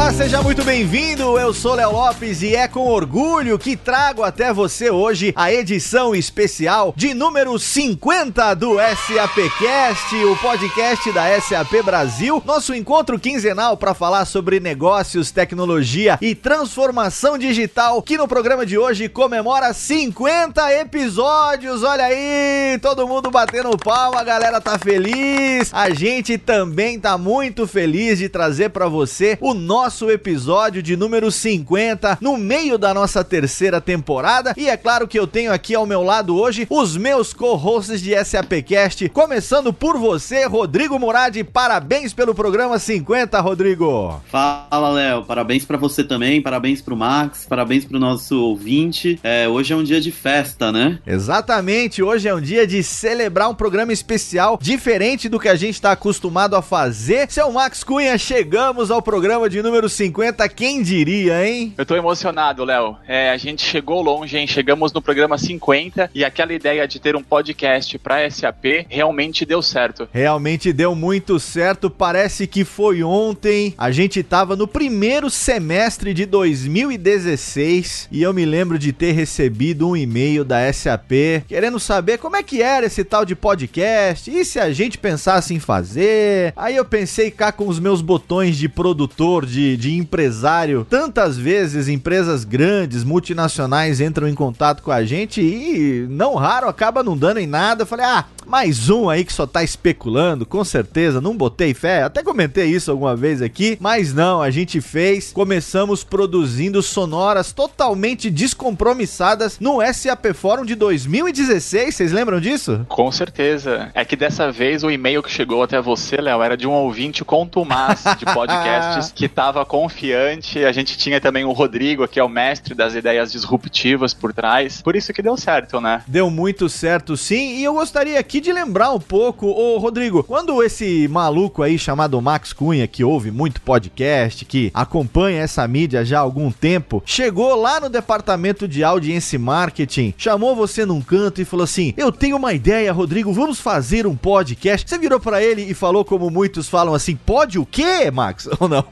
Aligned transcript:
Olá, 0.00 0.14
seja 0.14 0.42
muito 0.42 0.64
bem-vindo. 0.64 1.38
Eu 1.38 1.52
sou 1.52 1.74
Léo 1.74 1.92
Lopes 1.92 2.40
e 2.40 2.56
é 2.56 2.66
com 2.66 2.88
orgulho 2.88 3.58
que 3.58 3.76
trago 3.76 4.22
até 4.22 4.50
você 4.50 4.88
hoje 4.90 5.30
a 5.36 5.52
edição 5.52 6.14
especial 6.14 6.94
de 6.96 7.12
número 7.12 7.58
50 7.58 8.54
do 8.54 8.76
SAPcast, 8.78 10.16
o 10.24 10.34
podcast 10.36 11.12
da 11.12 11.38
SAP 11.38 11.84
Brasil. 11.84 12.42
Nosso 12.46 12.74
encontro 12.74 13.20
quinzenal 13.20 13.76
para 13.76 13.92
falar 13.92 14.24
sobre 14.24 14.58
negócios, 14.58 15.30
tecnologia 15.30 16.16
e 16.22 16.34
transformação 16.34 17.36
digital, 17.36 18.00
que 18.00 18.16
no 18.16 18.26
programa 18.26 18.64
de 18.64 18.78
hoje 18.78 19.06
comemora 19.06 19.74
50 19.74 20.80
episódios. 20.80 21.82
Olha 21.82 22.06
aí, 22.06 22.78
todo 22.80 23.06
mundo 23.06 23.30
batendo 23.30 23.76
palma, 23.76 24.18
a 24.20 24.24
galera 24.24 24.62
tá 24.62 24.78
feliz. 24.78 25.68
A 25.74 25.90
gente 25.90 26.38
também 26.38 26.98
tá 26.98 27.18
muito 27.18 27.66
feliz 27.66 28.18
de 28.18 28.30
trazer 28.30 28.70
para 28.70 28.88
você 28.88 29.36
o 29.42 29.52
nosso 29.52 29.89
nosso 29.90 30.08
episódio 30.08 30.80
de 30.80 30.96
número 30.96 31.32
50, 31.32 32.18
no 32.20 32.36
meio 32.36 32.78
da 32.78 32.94
nossa 32.94 33.24
terceira 33.24 33.80
temporada. 33.80 34.54
E 34.56 34.68
é 34.68 34.76
claro 34.76 35.08
que 35.08 35.18
eu 35.18 35.26
tenho 35.26 35.52
aqui 35.52 35.74
ao 35.74 35.84
meu 35.84 36.04
lado 36.04 36.36
hoje 36.38 36.64
os 36.70 36.96
meus 36.96 37.32
co-hosts 37.32 38.00
de 38.00 38.14
SAPcast, 38.24 39.08
começando 39.08 39.72
por 39.72 39.98
você, 39.98 40.46
Rodrigo 40.46 40.96
Murad. 40.96 41.36
Parabéns 41.42 42.14
pelo 42.14 42.36
programa 42.36 42.78
50, 42.78 43.40
Rodrigo. 43.40 44.22
Fala, 44.28 44.90
Léo. 44.90 45.24
Parabéns 45.24 45.64
para 45.64 45.76
você 45.76 46.04
também, 46.04 46.40
parabéns 46.40 46.80
pro 46.80 46.96
Max, 46.96 47.46
parabéns 47.48 47.84
pro 47.84 47.98
nosso 47.98 48.40
ouvinte. 48.40 49.18
É, 49.24 49.48
hoje 49.48 49.72
é 49.72 49.76
um 49.76 49.82
dia 49.82 50.00
de 50.00 50.12
festa, 50.12 50.70
né? 50.70 51.00
Exatamente, 51.04 52.00
hoje 52.00 52.28
é 52.28 52.34
um 52.34 52.40
dia 52.40 52.64
de 52.64 52.84
celebrar 52.84 53.48
um 53.48 53.56
programa 53.56 53.92
especial, 53.92 54.56
diferente 54.62 55.28
do 55.28 55.40
que 55.40 55.48
a 55.48 55.56
gente 55.56 55.74
está 55.74 55.90
acostumado 55.90 56.54
a 56.54 56.62
fazer. 56.62 57.28
Seu 57.28 57.50
Max 57.50 57.82
Cunha, 57.82 58.16
chegamos 58.16 58.92
ao 58.92 59.02
programa 59.02 59.50
de 59.50 59.60
número 59.60 59.79
número 59.80 59.88
50, 59.88 60.46
quem 60.50 60.82
diria, 60.82 61.46
hein? 61.46 61.72
Eu 61.78 61.86
tô 61.86 61.96
emocionado, 61.96 62.64
Léo. 62.64 62.98
É, 63.08 63.30
a 63.30 63.36
gente 63.38 63.62
chegou 63.62 64.02
longe, 64.02 64.36
hein? 64.36 64.46
Chegamos 64.46 64.92
no 64.92 65.00
programa 65.00 65.38
50 65.38 66.10
e 66.14 66.22
aquela 66.22 66.52
ideia 66.52 66.86
de 66.86 67.00
ter 67.00 67.16
um 67.16 67.22
podcast 67.22 67.98
pra 67.98 68.30
SAP 68.30 68.84
realmente 68.90 69.46
deu 69.46 69.62
certo. 69.62 70.06
Realmente 70.12 70.70
deu 70.70 70.94
muito 70.94 71.40
certo. 71.40 71.88
Parece 71.88 72.46
que 72.46 72.62
foi 72.62 73.02
ontem. 73.02 73.72
A 73.78 73.90
gente 73.90 74.22
tava 74.22 74.54
no 74.54 74.68
primeiro 74.68 75.30
semestre 75.30 76.12
de 76.12 76.26
2016 76.26 78.08
e 78.12 78.22
eu 78.22 78.34
me 78.34 78.44
lembro 78.44 78.78
de 78.78 78.92
ter 78.92 79.12
recebido 79.12 79.88
um 79.88 79.96
e-mail 79.96 80.44
da 80.44 80.70
SAP 80.70 81.46
querendo 81.48 81.80
saber 81.80 82.18
como 82.18 82.36
é 82.36 82.42
que 82.42 82.60
era 82.60 82.84
esse 82.84 83.02
tal 83.02 83.24
de 83.24 83.34
podcast 83.34 84.30
e 84.30 84.44
se 84.44 84.58
a 84.58 84.70
gente 84.72 84.98
pensasse 84.98 85.54
em 85.54 85.60
fazer. 85.60 86.52
Aí 86.54 86.76
eu 86.76 86.84
pensei 86.84 87.30
cá 87.30 87.50
com 87.50 87.66
os 87.66 87.78
meus 87.78 88.02
botões 88.02 88.58
de 88.58 88.68
produtor, 88.68 89.46
de 89.46 89.59
de, 89.60 89.76
de 89.76 89.96
empresário. 89.96 90.86
Tantas 90.88 91.36
vezes 91.36 91.88
empresas 91.88 92.44
grandes, 92.44 93.04
multinacionais 93.04 94.00
entram 94.00 94.26
em 94.26 94.34
contato 94.34 94.82
com 94.82 94.90
a 94.90 95.04
gente 95.04 95.40
e 95.42 96.06
não 96.08 96.34
raro 96.34 96.68
acaba 96.68 97.02
não 97.02 97.16
dando 97.16 97.38
em 97.38 97.46
nada. 97.46 97.82
Eu 97.82 97.86
falei, 97.86 98.06
ah, 98.06 98.24
mais 98.50 98.90
um 98.90 99.08
aí 99.08 99.24
que 99.24 99.32
só 99.32 99.46
tá 99.46 99.62
especulando, 99.62 100.44
com 100.44 100.64
certeza, 100.64 101.20
não 101.20 101.36
botei 101.36 101.72
fé. 101.72 102.02
Até 102.02 102.20
comentei 102.20 102.66
isso 102.66 102.90
alguma 102.90 103.14
vez 103.14 103.40
aqui, 103.40 103.78
mas 103.80 104.12
não, 104.12 104.42
a 104.42 104.50
gente 104.50 104.80
fez. 104.80 105.30
Começamos 105.30 106.02
produzindo 106.02 106.82
sonoras 106.82 107.52
totalmente 107.52 108.28
descompromissadas 108.28 109.60
no 109.60 109.78
SAP 109.94 110.34
Fórum 110.34 110.64
de 110.64 110.74
2016. 110.74 111.94
Vocês 111.94 112.10
lembram 112.10 112.40
disso? 112.40 112.84
Com 112.88 113.12
certeza. 113.12 113.92
É 113.94 114.04
que 114.04 114.16
dessa 114.16 114.50
vez 114.50 114.82
o 114.82 114.90
e-mail 114.90 115.22
que 115.22 115.30
chegou 115.30 115.62
até 115.62 115.80
você, 115.80 116.16
Léo, 116.16 116.42
era 116.42 116.56
de 116.56 116.66
um 116.66 116.72
ouvinte 116.72 117.24
contumaz 117.24 118.02
de 118.18 118.24
podcasts 118.34 119.12
que 119.12 119.26
estava 119.26 119.64
confiante. 119.64 120.64
A 120.64 120.72
gente 120.72 120.98
tinha 120.98 121.20
também 121.20 121.44
o 121.44 121.52
Rodrigo, 121.52 122.08
que 122.08 122.18
é 122.18 122.24
o 122.24 122.28
mestre 122.28 122.74
das 122.74 122.96
ideias 122.96 123.30
disruptivas 123.30 124.12
por 124.12 124.32
trás. 124.32 124.82
Por 124.82 124.96
isso 124.96 125.12
que 125.12 125.22
deu 125.22 125.36
certo, 125.36 125.80
né? 125.80 126.02
Deu 126.08 126.28
muito 126.28 126.68
certo, 126.68 127.16
sim. 127.16 127.58
E 127.58 127.62
eu 127.62 127.74
gostaria 127.74 128.18
aqui 128.18 128.39
de 128.40 128.52
lembrar 128.52 128.92
um 128.92 128.98
pouco, 128.98 129.46
ô 129.46 129.78
Rodrigo, 129.78 130.22
quando 130.22 130.62
esse 130.62 131.06
maluco 131.08 131.62
aí 131.62 131.78
chamado 131.78 132.20
Max 132.20 132.52
Cunha, 132.52 132.86
que 132.86 133.04
ouve 133.04 133.30
muito 133.30 133.60
podcast, 133.60 134.44
que 134.44 134.70
acompanha 134.72 135.42
essa 135.42 135.66
mídia 135.66 136.04
já 136.04 136.18
há 136.18 136.22
algum 136.22 136.50
tempo, 136.50 137.02
chegou 137.04 137.54
lá 137.54 137.80
no 137.80 137.88
departamento 137.88 138.66
de 138.66 138.82
audiência 138.82 139.36
e 139.36 139.38
marketing, 139.38 140.14
chamou 140.16 140.54
você 140.56 140.84
num 140.84 141.00
canto 141.00 141.40
e 141.40 141.44
falou 141.44 141.64
assim: 141.64 141.94
Eu 141.96 142.10
tenho 142.10 142.36
uma 142.36 142.52
ideia, 142.52 142.92
Rodrigo, 142.92 143.32
vamos 143.32 143.60
fazer 143.60 144.06
um 144.06 144.16
podcast. 144.16 144.88
Você 144.88 144.98
virou 144.98 145.20
para 145.20 145.42
ele 145.42 145.62
e 145.62 145.74
falou, 145.74 146.04
como 146.04 146.30
muitos 146.30 146.68
falam 146.68 146.94
assim: 146.94 147.16
Pode 147.16 147.58
o 147.58 147.66
quê, 147.66 148.10
Max? 148.10 148.48
Ou 148.58 148.68
não? 148.68 148.84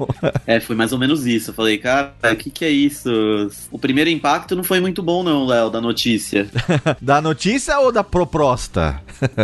É, 0.47 0.61
foi 0.61 0.77
mais 0.77 0.93
ou 0.93 0.99
menos 0.99 1.27
isso. 1.27 1.51
Eu 1.51 1.55
falei, 1.55 1.79
cara, 1.79 2.15
o 2.33 2.37
que, 2.37 2.51
que 2.51 2.65
é 2.65 2.71
isso? 2.71 3.11
O 3.71 3.79
primeiro 3.79 4.11
impacto 4.11 4.57
não 4.57 4.65
foi 4.65 4.81
muito 4.81 5.03
bom, 5.03 5.23
não, 5.23 5.47
Léo, 5.47 5.71
da 5.71 5.81
notícia. 5.81 6.49
da 7.01 7.21
notícia 7.21 7.79
ou 7.79 7.93
da 7.93 8.05
proposta? 8.05 9.01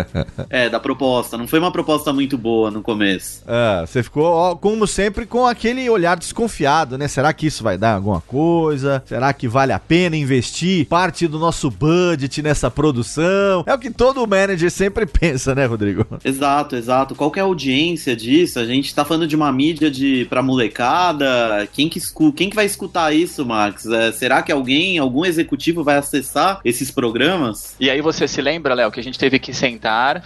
é, 0.51 0.69
da 0.69 0.81
proposta. 0.81 1.37
Não 1.37 1.47
foi 1.47 1.59
uma 1.59 1.71
proposta 1.71 2.13
muito 2.13 2.37
boa 2.37 2.71
no 2.71 2.83
começo. 2.83 3.43
É, 3.47 3.87
você 3.87 4.03
ficou, 4.03 4.25
ó, 4.25 4.55
como 4.55 4.87
sempre, 4.87 5.27
com 5.27 5.47
aquele 5.47 5.89
olhar 5.89 6.17
desconfiado, 6.17 6.99
né? 6.99 7.09
Será 7.09 7.33
que 7.33 7.47
isso 7.47 7.63
vai 7.63 7.79
dar 7.79 7.95
alguma 7.95 8.21
coisa? 8.21 9.03
Será 9.07 9.33
que 9.33 9.49
vale 9.49 9.73
a 9.73 9.79
pena 9.79 10.17
investir 10.17 10.87
parte 10.87 11.27
do 11.27 11.39
nosso 11.39 11.71
budget 11.71 12.43
nessa 12.43 12.71
produção? 12.71 13.65
É 13.67 13.75
o 13.75 13.79
que 13.79 13.91
todo 13.91 14.27
manager 14.27 14.71
sempre 14.71 15.07
pensa, 15.07 15.55
né, 15.55 15.67
Rodrigo? 15.67 16.07
Exato, 16.25 16.77
exato. 16.77 17.15
Qual 17.15 17.33
é 17.37 17.41
a 17.41 17.45
audiência 17.45 18.17
disso? 18.17 18.59
A 18.59 18.65
gente 18.65 18.95
tá 18.95 19.05
falando 19.05 19.27
de 19.27 19.37
uma 19.37 19.53
mídia 19.53 19.91
de 19.91 20.27
pra 20.29 20.43
molecada 20.43 21.25
quem 21.73 21.89
que, 21.89 21.99
escu 21.99 22.33
quem 22.33 22.49
que 22.49 22.57
vai 22.57 22.65
escutar 22.65 23.15
isso, 23.15 23.45
Max? 23.45 23.87
É, 23.87 24.13
será 24.13 24.43
que 24.43 24.53
alguém, 24.53 24.99
algum 24.99 25.25
executivo 25.25 25.85
vai 25.85 25.97
acessar 25.97 26.61
esses 26.65 26.91
programas? 26.91 27.75
E 27.79 27.91
aí 27.91 28.01
você 28.01 28.27
se 28.27 28.41
lembra, 28.41 28.75
Léo, 28.75 28.91
que 28.91 29.01
a 29.01 29.03
gente 29.03 29.19
teve 29.19 29.39
que 29.39 29.53
sentar, 29.53 29.74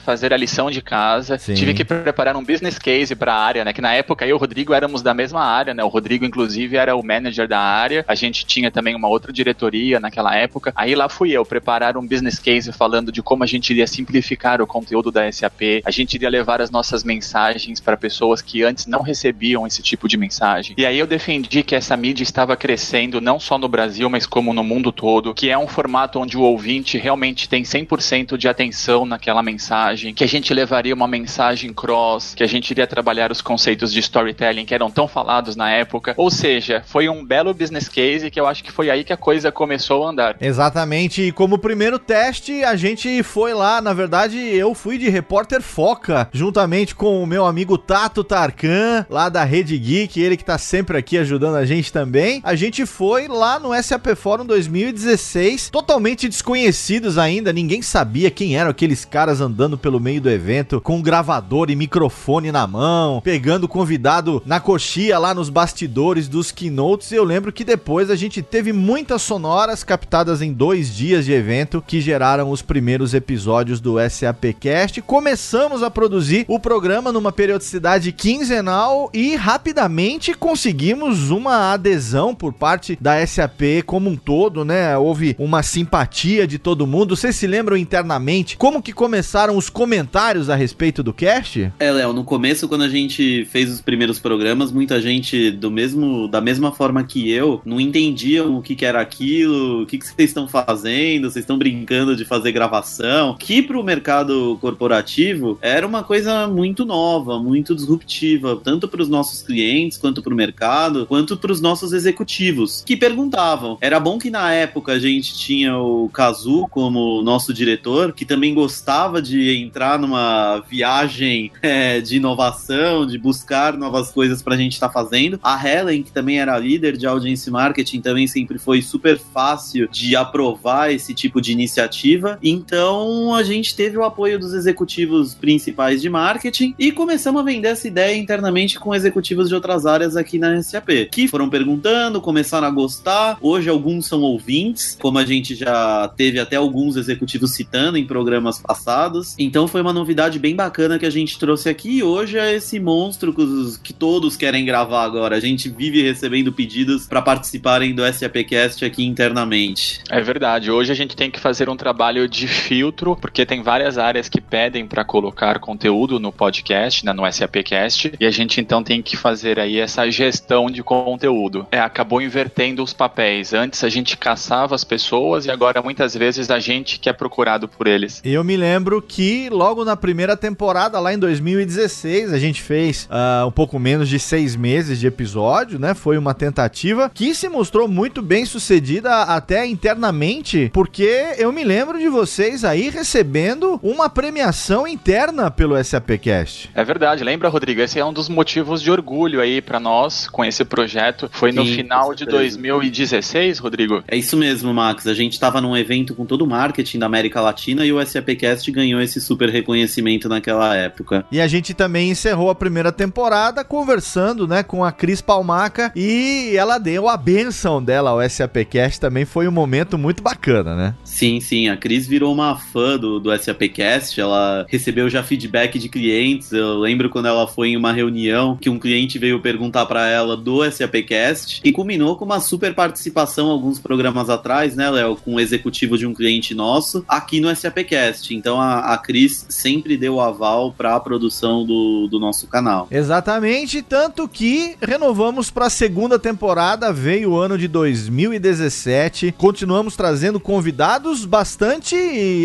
fazer 0.04 0.32
a 0.32 0.36
lição 0.36 0.70
de 0.70 0.80
casa, 0.80 1.38
Sim. 1.38 1.54
tive 1.54 1.74
que 1.74 1.84
preparar 1.84 2.36
um 2.36 2.44
business 2.44 2.78
case 2.78 3.14
para 3.14 3.34
a 3.34 3.38
área, 3.38 3.64
né? 3.64 3.72
Que 3.72 3.80
na 3.80 3.92
época 3.92 4.24
eu 4.24 4.30
e 4.30 4.32
o 4.32 4.36
Rodrigo 4.36 4.72
éramos 4.74 5.02
da 5.02 5.12
mesma 5.12 5.44
área, 5.44 5.74
né? 5.74 5.82
O 5.82 5.88
Rodrigo, 5.88 6.24
inclusive, 6.24 6.76
era 6.76 6.94
o 6.96 7.02
manager 7.02 7.48
da 7.48 7.58
área. 7.58 8.04
A 8.06 8.14
gente 8.14 8.46
tinha 8.46 8.70
também 8.70 8.94
uma 8.94 9.08
outra 9.08 9.32
diretoria 9.32 10.00
naquela 10.00 10.34
época. 10.34 10.72
Aí 10.76 10.94
lá 10.94 11.08
fui 11.08 11.30
eu 11.30 11.44
preparar 11.44 11.96
um 11.96 12.06
business 12.06 12.38
case 12.38 12.72
falando 12.72 13.10
de 13.10 13.22
como 13.22 13.44
a 13.44 13.46
gente 13.46 13.70
iria 13.70 13.86
simplificar 13.86 14.60
o 14.62 14.66
conteúdo 14.66 15.10
da 15.10 15.30
SAP. 15.30 15.82
A 15.84 15.90
gente 15.90 16.14
iria 16.14 16.28
levar 16.28 16.60
as 16.60 16.70
nossas 16.70 17.04
mensagens 17.04 17.80
para 17.80 17.96
pessoas 17.96 18.40
que 18.40 18.62
antes 18.62 18.86
não 18.86 19.02
recebiam 19.02 19.66
esse 19.66 19.82
tipo 19.82 20.08
de 20.08 20.16
mensagem 20.16 20.28
mensagem. 20.28 20.74
E 20.76 20.86
aí 20.86 20.98
eu 20.98 21.06
defendi 21.06 21.62
que 21.62 21.74
essa 21.74 21.96
mídia 21.96 22.22
estava 22.22 22.56
crescendo 22.56 23.20
não 23.20 23.40
só 23.40 23.58
no 23.58 23.68
Brasil, 23.68 24.08
mas 24.08 24.26
como 24.26 24.52
no 24.52 24.62
mundo 24.62 24.92
todo, 24.92 25.34
que 25.34 25.50
é 25.50 25.58
um 25.58 25.66
formato 25.66 26.20
onde 26.20 26.36
o 26.36 26.42
ouvinte 26.42 26.98
realmente 26.98 27.48
tem 27.48 27.62
100% 27.62 28.36
de 28.36 28.48
atenção 28.48 29.04
naquela 29.04 29.37
mensagem, 29.42 30.14
que 30.14 30.24
a 30.24 30.28
gente 30.28 30.52
levaria 30.52 30.94
uma 30.94 31.08
mensagem 31.08 31.72
cross, 31.72 32.34
que 32.34 32.42
a 32.42 32.46
gente 32.46 32.70
iria 32.70 32.86
trabalhar 32.86 33.30
os 33.30 33.40
conceitos 33.40 33.92
de 33.92 34.00
storytelling 34.00 34.64
que 34.64 34.74
eram 34.74 34.90
tão 34.90 35.06
falados 35.06 35.56
na 35.56 35.70
época. 35.70 36.14
Ou 36.16 36.30
seja, 36.30 36.82
foi 36.86 37.08
um 37.08 37.24
belo 37.24 37.52
business 37.52 37.88
case 37.88 38.30
que 38.30 38.40
eu 38.40 38.46
acho 38.46 38.64
que 38.64 38.72
foi 38.72 38.90
aí 38.90 39.04
que 39.04 39.12
a 39.12 39.16
coisa 39.16 39.52
começou 39.52 40.06
a 40.06 40.10
andar. 40.10 40.36
Exatamente. 40.40 41.22
E 41.22 41.32
como 41.32 41.58
primeiro 41.58 41.98
teste, 41.98 42.64
a 42.64 42.76
gente 42.76 43.22
foi 43.22 43.52
lá, 43.54 43.80
na 43.80 43.92
verdade, 43.92 44.38
eu 44.38 44.74
fui 44.74 44.98
de 44.98 45.08
repórter 45.08 45.60
foca, 45.60 46.28
juntamente 46.32 46.94
com 46.94 47.22
o 47.22 47.26
meu 47.26 47.44
amigo 47.44 47.76
Tato 47.76 48.24
Tarkan, 48.24 49.04
lá 49.10 49.28
da 49.28 49.44
Rede 49.44 49.76
Geek, 49.78 50.20
ele 50.20 50.36
que 50.36 50.44
tá 50.44 50.58
sempre 50.58 50.96
aqui 50.96 51.18
ajudando 51.18 51.56
a 51.56 51.66
gente 51.66 51.92
também. 51.92 52.40
A 52.42 52.54
gente 52.54 52.86
foi 52.86 53.28
lá 53.28 53.58
no 53.58 53.74
SAP 53.82 54.14
Forum 54.16 54.46
2016, 54.46 55.68
totalmente 55.70 56.28
desconhecidos 56.28 57.18
ainda, 57.18 57.52
ninguém 57.52 57.82
sabia 57.82 58.30
quem 58.30 58.56
eram 58.56 58.70
aqueles 58.70 59.04
caras 59.04 59.27
andando 59.28 59.78
pelo 59.78 60.00
meio 60.00 60.20
do 60.20 60.30
evento 60.30 60.80
com 60.80 60.96
um 60.96 61.02
gravador 61.02 61.70
e 61.70 61.76
microfone 61.76 62.50
na 62.50 62.66
mão, 62.66 63.20
pegando 63.20 63.64
o 63.64 63.68
convidado 63.68 64.42
na 64.44 64.58
coxia 64.58 65.18
lá 65.18 65.34
nos 65.34 65.48
bastidores 65.48 66.28
dos 66.28 66.50
keynotes. 66.50 67.12
E 67.12 67.14
eu 67.14 67.24
lembro 67.24 67.52
que 67.52 67.64
depois 67.64 68.10
a 68.10 68.16
gente 68.16 68.42
teve 68.42 68.72
muitas 68.72 69.22
sonoras 69.22 69.84
captadas 69.84 70.42
em 70.42 70.52
dois 70.52 70.94
dias 70.94 71.24
de 71.24 71.32
evento 71.32 71.82
que 71.86 72.00
geraram 72.00 72.50
os 72.50 72.62
primeiros 72.62 73.14
episódios 73.14 73.80
do 73.80 73.96
SAP 74.08 74.54
Cast. 74.58 75.02
Começamos 75.02 75.82
a 75.82 75.90
produzir 75.90 76.44
o 76.48 76.58
programa 76.58 77.12
numa 77.12 77.30
periodicidade 77.30 78.12
quinzenal 78.12 79.10
e 79.12 79.36
rapidamente 79.36 80.34
conseguimos 80.34 81.30
uma 81.30 81.72
adesão 81.72 82.34
por 82.34 82.52
parte 82.52 82.98
da 83.00 83.24
SAP 83.26 83.82
como 83.86 84.10
um 84.10 84.16
todo, 84.16 84.64
né? 84.64 84.96
Houve 84.96 85.36
uma 85.38 85.62
simpatia 85.62 86.46
de 86.46 86.58
todo 86.58 86.86
mundo. 86.86 87.16
Vocês 87.16 87.36
se 87.36 87.46
lembram 87.46 87.76
internamente 87.76 88.56
como 88.56 88.82
que 88.82 88.92
começou 88.92 89.17
começaram 89.18 89.56
os 89.56 89.68
comentários 89.68 90.48
a 90.48 90.54
respeito 90.54 91.02
do 91.02 91.12
cast? 91.12 91.72
É, 91.80 91.90
Léo, 91.90 92.12
no 92.12 92.22
começo, 92.22 92.68
quando 92.68 92.84
a 92.84 92.88
gente 92.88 93.44
fez 93.46 93.68
os 93.68 93.80
primeiros 93.80 94.20
programas, 94.20 94.70
muita 94.70 95.00
gente 95.00 95.50
do 95.50 95.72
mesmo, 95.72 96.28
da 96.28 96.40
mesma 96.40 96.70
forma 96.70 97.02
que 97.02 97.28
eu, 97.28 97.60
não 97.64 97.80
entendiam 97.80 98.56
o 98.56 98.62
que, 98.62 98.76
que 98.76 98.84
era 98.84 99.00
aquilo, 99.00 99.82
o 99.82 99.86
que, 99.86 99.98
que 99.98 100.06
vocês 100.06 100.30
estão 100.30 100.46
fazendo, 100.46 101.28
vocês 101.28 101.42
estão 101.42 101.58
brincando 101.58 102.14
de 102.14 102.24
fazer 102.24 102.52
gravação, 102.52 103.36
que 103.36 103.60
pro 103.60 103.82
mercado 103.82 104.56
corporativo 104.60 105.58
era 105.60 105.84
uma 105.84 106.04
coisa 106.04 106.46
muito 106.46 106.84
nova, 106.84 107.42
muito 107.42 107.74
disruptiva, 107.74 108.60
tanto 108.62 108.86
para 108.86 109.02
os 109.02 109.08
nossos 109.08 109.42
clientes, 109.42 109.98
quanto 109.98 110.22
para 110.22 110.32
o 110.32 110.36
mercado, 110.36 111.06
quanto 111.06 111.36
para 111.36 111.50
os 111.50 111.60
nossos 111.60 111.92
executivos, 111.92 112.84
que 112.86 112.96
perguntavam. 112.96 113.78
Era 113.80 113.98
bom 113.98 114.16
que 114.16 114.30
na 114.30 114.52
época 114.52 114.92
a 114.92 114.98
gente 115.00 115.36
tinha 115.36 115.76
o 115.76 116.08
Kazu 116.08 116.68
como 116.70 117.20
nosso 117.20 117.52
diretor, 117.52 118.12
que 118.12 118.24
também 118.24 118.54
gostava 118.54 119.07
de 119.22 119.56
entrar 119.56 119.98
numa 119.98 120.60
viagem 120.68 121.50
é, 121.62 122.00
de 122.00 122.16
inovação, 122.16 123.06
de 123.06 123.18
buscar 123.18 123.76
novas 123.76 124.10
coisas 124.10 124.42
para 124.42 124.54
a 124.54 124.58
gente 124.58 124.74
estar 124.74 124.88
tá 124.88 124.92
fazendo. 124.92 125.40
A 125.42 125.58
Helen, 125.66 126.02
que 126.02 126.12
também 126.12 126.38
era 126.40 126.58
líder 126.58 126.96
de 126.96 127.06
audience 127.06 127.50
marketing, 127.50 128.00
também 128.00 128.26
sempre 128.26 128.58
foi 128.58 128.82
super 128.82 129.18
fácil 129.18 129.88
de 129.88 130.14
aprovar 130.14 130.92
esse 130.92 131.14
tipo 131.14 131.40
de 131.40 131.52
iniciativa. 131.52 132.38
Então 132.42 133.34
a 133.34 133.42
gente 133.42 133.74
teve 133.74 133.96
o 133.96 134.04
apoio 134.04 134.38
dos 134.38 134.52
executivos 134.52 135.34
principais 135.34 136.02
de 136.02 136.10
marketing 136.10 136.74
e 136.78 136.92
começamos 136.92 137.40
a 137.40 137.44
vender 137.44 137.68
essa 137.68 137.88
ideia 137.88 138.16
internamente 138.16 138.78
com 138.78 138.94
executivos 138.94 139.48
de 139.48 139.54
outras 139.54 139.86
áreas 139.86 140.16
aqui 140.16 140.38
na 140.38 140.62
SAP, 140.62 141.08
que 141.10 141.28
foram 141.28 141.48
perguntando, 141.48 142.20
começaram 142.20 142.66
a 142.66 142.70
gostar. 142.70 143.38
Hoje 143.40 143.68
alguns 143.68 144.06
são 144.06 144.20
ouvintes, 144.22 144.96
como 145.00 145.18
a 145.18 145.24
gente 145.24 145.54
já 145.54 146.08
teve 146.16 146.38
até 146.38 146.56
alguns 146.56 146.96
executivos 146.96 147.52
citando 147.52 147.96
em 147.96 148.06
programas 148.06 148.58
passados. 148.58 148.97
Então 149.38 149.68
foi 149.68 149.80
uma 149.80 149.92
novidade 149.92 150.38
bem 150.38 150.54
bacana 150.54 150.98
que 150.98 151.06
a 151.06 151.10
gente 151.10 151.38
trouxe 151.38 151.68
aqui. 151.68 151.98
E 151.98 152.02
hoje 152.02 152.38
é 152.38 152.54
esse 152.54 152.78
monstro 152.80 153.32
que, 153.32 153.42
os, 153.42 153.76
que 153.76 153.92
todos 153.92 154.36
querem 154.36 154.64
gravar 154.64 155.04
agora. 155.04 155.36
A 155.36 155.40
gente 155.40 155.68
vive 155.68 156.02
recebendo 156.02 156.52
pedidos 156.52 157.06
para 157.06 157.22
participarem 157.22 157.94
do 157.94 158.02
SAPcast 158.12 158.84
aqui 158.84 159.04
internamente. 159.04 160.00
É 160.10 160.20
verdade. 160.20 160.70
Hoje 160.70 160.92
a 160.92 160.94
gente 160.94 161.16
tem 161.16 161.30
que 161.30 161.40
fazer 161.40 161.68
um 161.68 161.76
trabalho 161.76 162.28
de 162.28 162.46
filtro, 162.46 163.16
porque 163.16 163.46
tem 163.46 163.62
várias 163.62 163.98
áreas 163.98 164.28
que 164.28 164.40
pedem 164.40 164.86
para 164.86 165.04
colocar 165.04 165.58
conteúdo 165.58 166.18
no 166.18 166.32
podcast, 166.32 167.04
né, 167.04 167.12
no 167.12 167.30
SAPcast, 167.30 168.12
e 168.18 168.26
a 168.26 168.30
gente 168.30 168.60
então 168.60 168.82
tem 168.82 169.02
que 169.02 169.16
fazer 169.16 169.58
aí 169.58 169.78
essa 169.78 170.10
gestão 170.10 170.70
de 170.70 170.82
conteúdo. 170.82 171.66
É, 171.70 171.80
acabou 171.80 172.20
invertendo 172.20 172.82
os 172.82 172.92
papéis. 172.92 173.52
Antes 173.52 173.84
a 173.84 173.88
gente 173.88 174.16
caçava 174.16 174.74
as 174.74 174.84
pessoas 174.84 175.46
e 175.46 175.50
agora 175.50 175.82
muitas 175.82 176.14
vezes 176.14 176.50
a 176.50 176.58
gente 176.58 176.98
que 176.98 177.08
é 177.08 177.12
procurado 177.12 177.68
por 177.68 177.86
eles. 177.86 178.20
Eu 178.24 178.42
me 178.42 178.56
lembro 178.56 178.87
que 179.02 179.48
logo 179.50 179.84
na 179.84 179.96
primeira 179.96 180.36
temporada, 180.36 180.98
lá 180.98 181.12
em 181.12 181.18
2016, 181.18 182.32
a 182.32 182.38
gente 182.38 182.62
fez 182.62 183.06
uh, 183.10 183.46
um 183.46 183.50
pouco 183.50 183.78
menos 183.78 184.08
de 184.08 184.18
seis 184.18 184.56
meses 184.56 184.98
de 184.98 185.06
episódio, 185.06 185.78
né? 185.78 185.92
Foi 185.92 186.16
uma 186.16 186.32
tentativa 186.32 187.10
que 187.12 187.34
se 187.34 187.48
mostrou 187.48 187.86
muito 187.86 188.22
bem 188.22 188.46
sucedida 188.46 189.22
até 189.24 189.66
internamente, 189.66 190.70
porque 190.72 191.34
eu 191.36 191.52
me 191.52 191.62
lembro 191.62 191.98
de 191.98 192.08
vocês 192.08 192.64
aí 192.64 192.88
recebendo 192.88 193.78
uma 193.82 194.08
premiação 194.08 194.86
interna 194.86 195.50
pelo 195.50 195.82
SAPcast. 195.82 196.70
É 196.74 196.84
verdade, 196.84 197.22
lembra, 197.22 197.48
Rodrigo? 197.48 197.80
Esse 197.80 197.98
é 197.98 198.04
um 198.04 198.12
dos 198.12 198.28
motivos 198.28 198.80
de 198.80 198.90
orgulho 198.90 199.40
aí 199.40 199.60
para 199.60 199.78
nós 199.78 200.28
com 200.28 200.44
esse 200.44 200.64
projeto. 200.64 201.28
Foi 201.32 201.52
no 201.52 201.64
Sim, 201.64 201.74
final 201.74 202.14
de 202.14 202.24
2016, 202.24 203.58
Rodrigo? 203.58 204.02
É 204.08 204.16
isso 204.16 204.36
mesmo, 204.36 204.72
Max. 204.72 205.06
A 205.06 205.14
gente 205.14 205.34
estava 205.34 205.60
num 205.60 205.76
evento 205.76 206.14
com 206.14 206.24
todo 206.24 206.42
o 206.42 206.46
marketing 206.46 206.98
da 206.98 207.06
América 207.06 207.40
Latina 207.40 207.84
e 207.84 207.92
o 207.92 208.04
SAPcast 208.04 208.70
ganhou 208.78 209.00
esse 209.00 209.20
super 209.20 209.48
reconhecimento 209.48 210.28
naquela 210.28 210.74
época. 210.76 211.24
E 211.32 211.40
a 211.40 211.48
gente 211.48 211.74
também 211.74 212.10
encerrou 212.10 212.48
a 212.48 212.54
primeira 212.54 212.92
temporada 212.92 213.64
conversando, 213.64 214.46
né, 214.46 214.62
com 214.62 214.84
a 214.84 214.92
Cris 214.92 215.20
Palmaca 215.20 215.92
e 215.96 216.54
ela 216.56 216.78
deu 216.78 217.08
a 217.08 217.16
benção 217.16 217.82
dela 217.82 218.10
ao 218.10 218.30
SAPcast. 218.30 219.00
Também 219.00 219.24
foi 219.24 219.48
um 219.48 219.52
momento 219.52 219.98
muito 219.98 220.22
bacana, 220.22 220.76
né? 220.76 220.94
Sim, 221.02 221.40
sim. 221.40 221.68
A 221.68 221.76
Cris 221.76 222.06
virou 222.06 222.32
uma 222.32 222.56
fã 222.56 222.96
do, 222.96 223.18
do 223.18 223.36
SAPcast. 223.36 224.20
Ela 224.20 224.64
recebeu 224.68 225.10
já 225.10 225.22
feedback 225.22 225.78
de 225.78 225.88
clientes. 225.88 226.52
Eu 226.52 226.78
lembro 226.78 227.10
quando 227.10 227.26
ela 227.26 227.46
foi 227.46 227.70
em 227.70 227.76
uma 227.76 227.92
reunião 227.92 228.56
que 228.56 228.70
um 228.70 228.78
cliente 228.78 229.18
veio 229.18 229.40
perguntar 229.40 229.86
para 229.86 230.08
ela 230.08 230.36
do 230.36 230.68
SAPcast 230.70 231.60
e 231.64 231.72
culminou 231.72 232.16
com 232.16 232.24
uma 232.24 232.40
super 232.40 232.74
participação 232.74 233.50
alguns 233.50 233.78
programas 233.78 234.30
atrás, 234.30 234.76
né, 234.76 234.88
Léo, 234.88 235.16
com 235.16 235.34
o 235.34 235.40
executivo 235.40 235.98
de 235.98 236.06
um 236.06 236.14
cliente 236.14 236.54
nosso 236.54 237.04
aqui 237.08 237.40
no 237.40 237.54
SAPcast. 237.54 238.34
Então 238.34 238.57
a, 238.58 238.94
a 238.94 238.98
Cris 238.98 239.46
sempre 239.48 239.96
deu 239.96 240.14
o 240.14 240.20
aval 240.20 240.72
para 240.72 240.94
a 240.94 241.00
produção 241.00 241.64
do, 241.64 242.08
do 242.08 242.18
nosso 242.18 242.46
canal. 242.46 242.88
Exatamente, 242.90 243.82
tanto 243.82 244.28
que 244.28 244.76
renovamos 244.80 245.50
para 245.50 245.66
a 245.66 245.70
segunda 245.70 246.18
temporada, 246.18 246.92
veio 246.92 247.32
o 247.32 247.38
ano 247.38 247.58
de 247.58 247.68
2017. 247.68 249.34
Continuamos 249.36 249.96
trazendo 249.96 250.40
convidados 250.40 251.24
bastante 251.24 251.96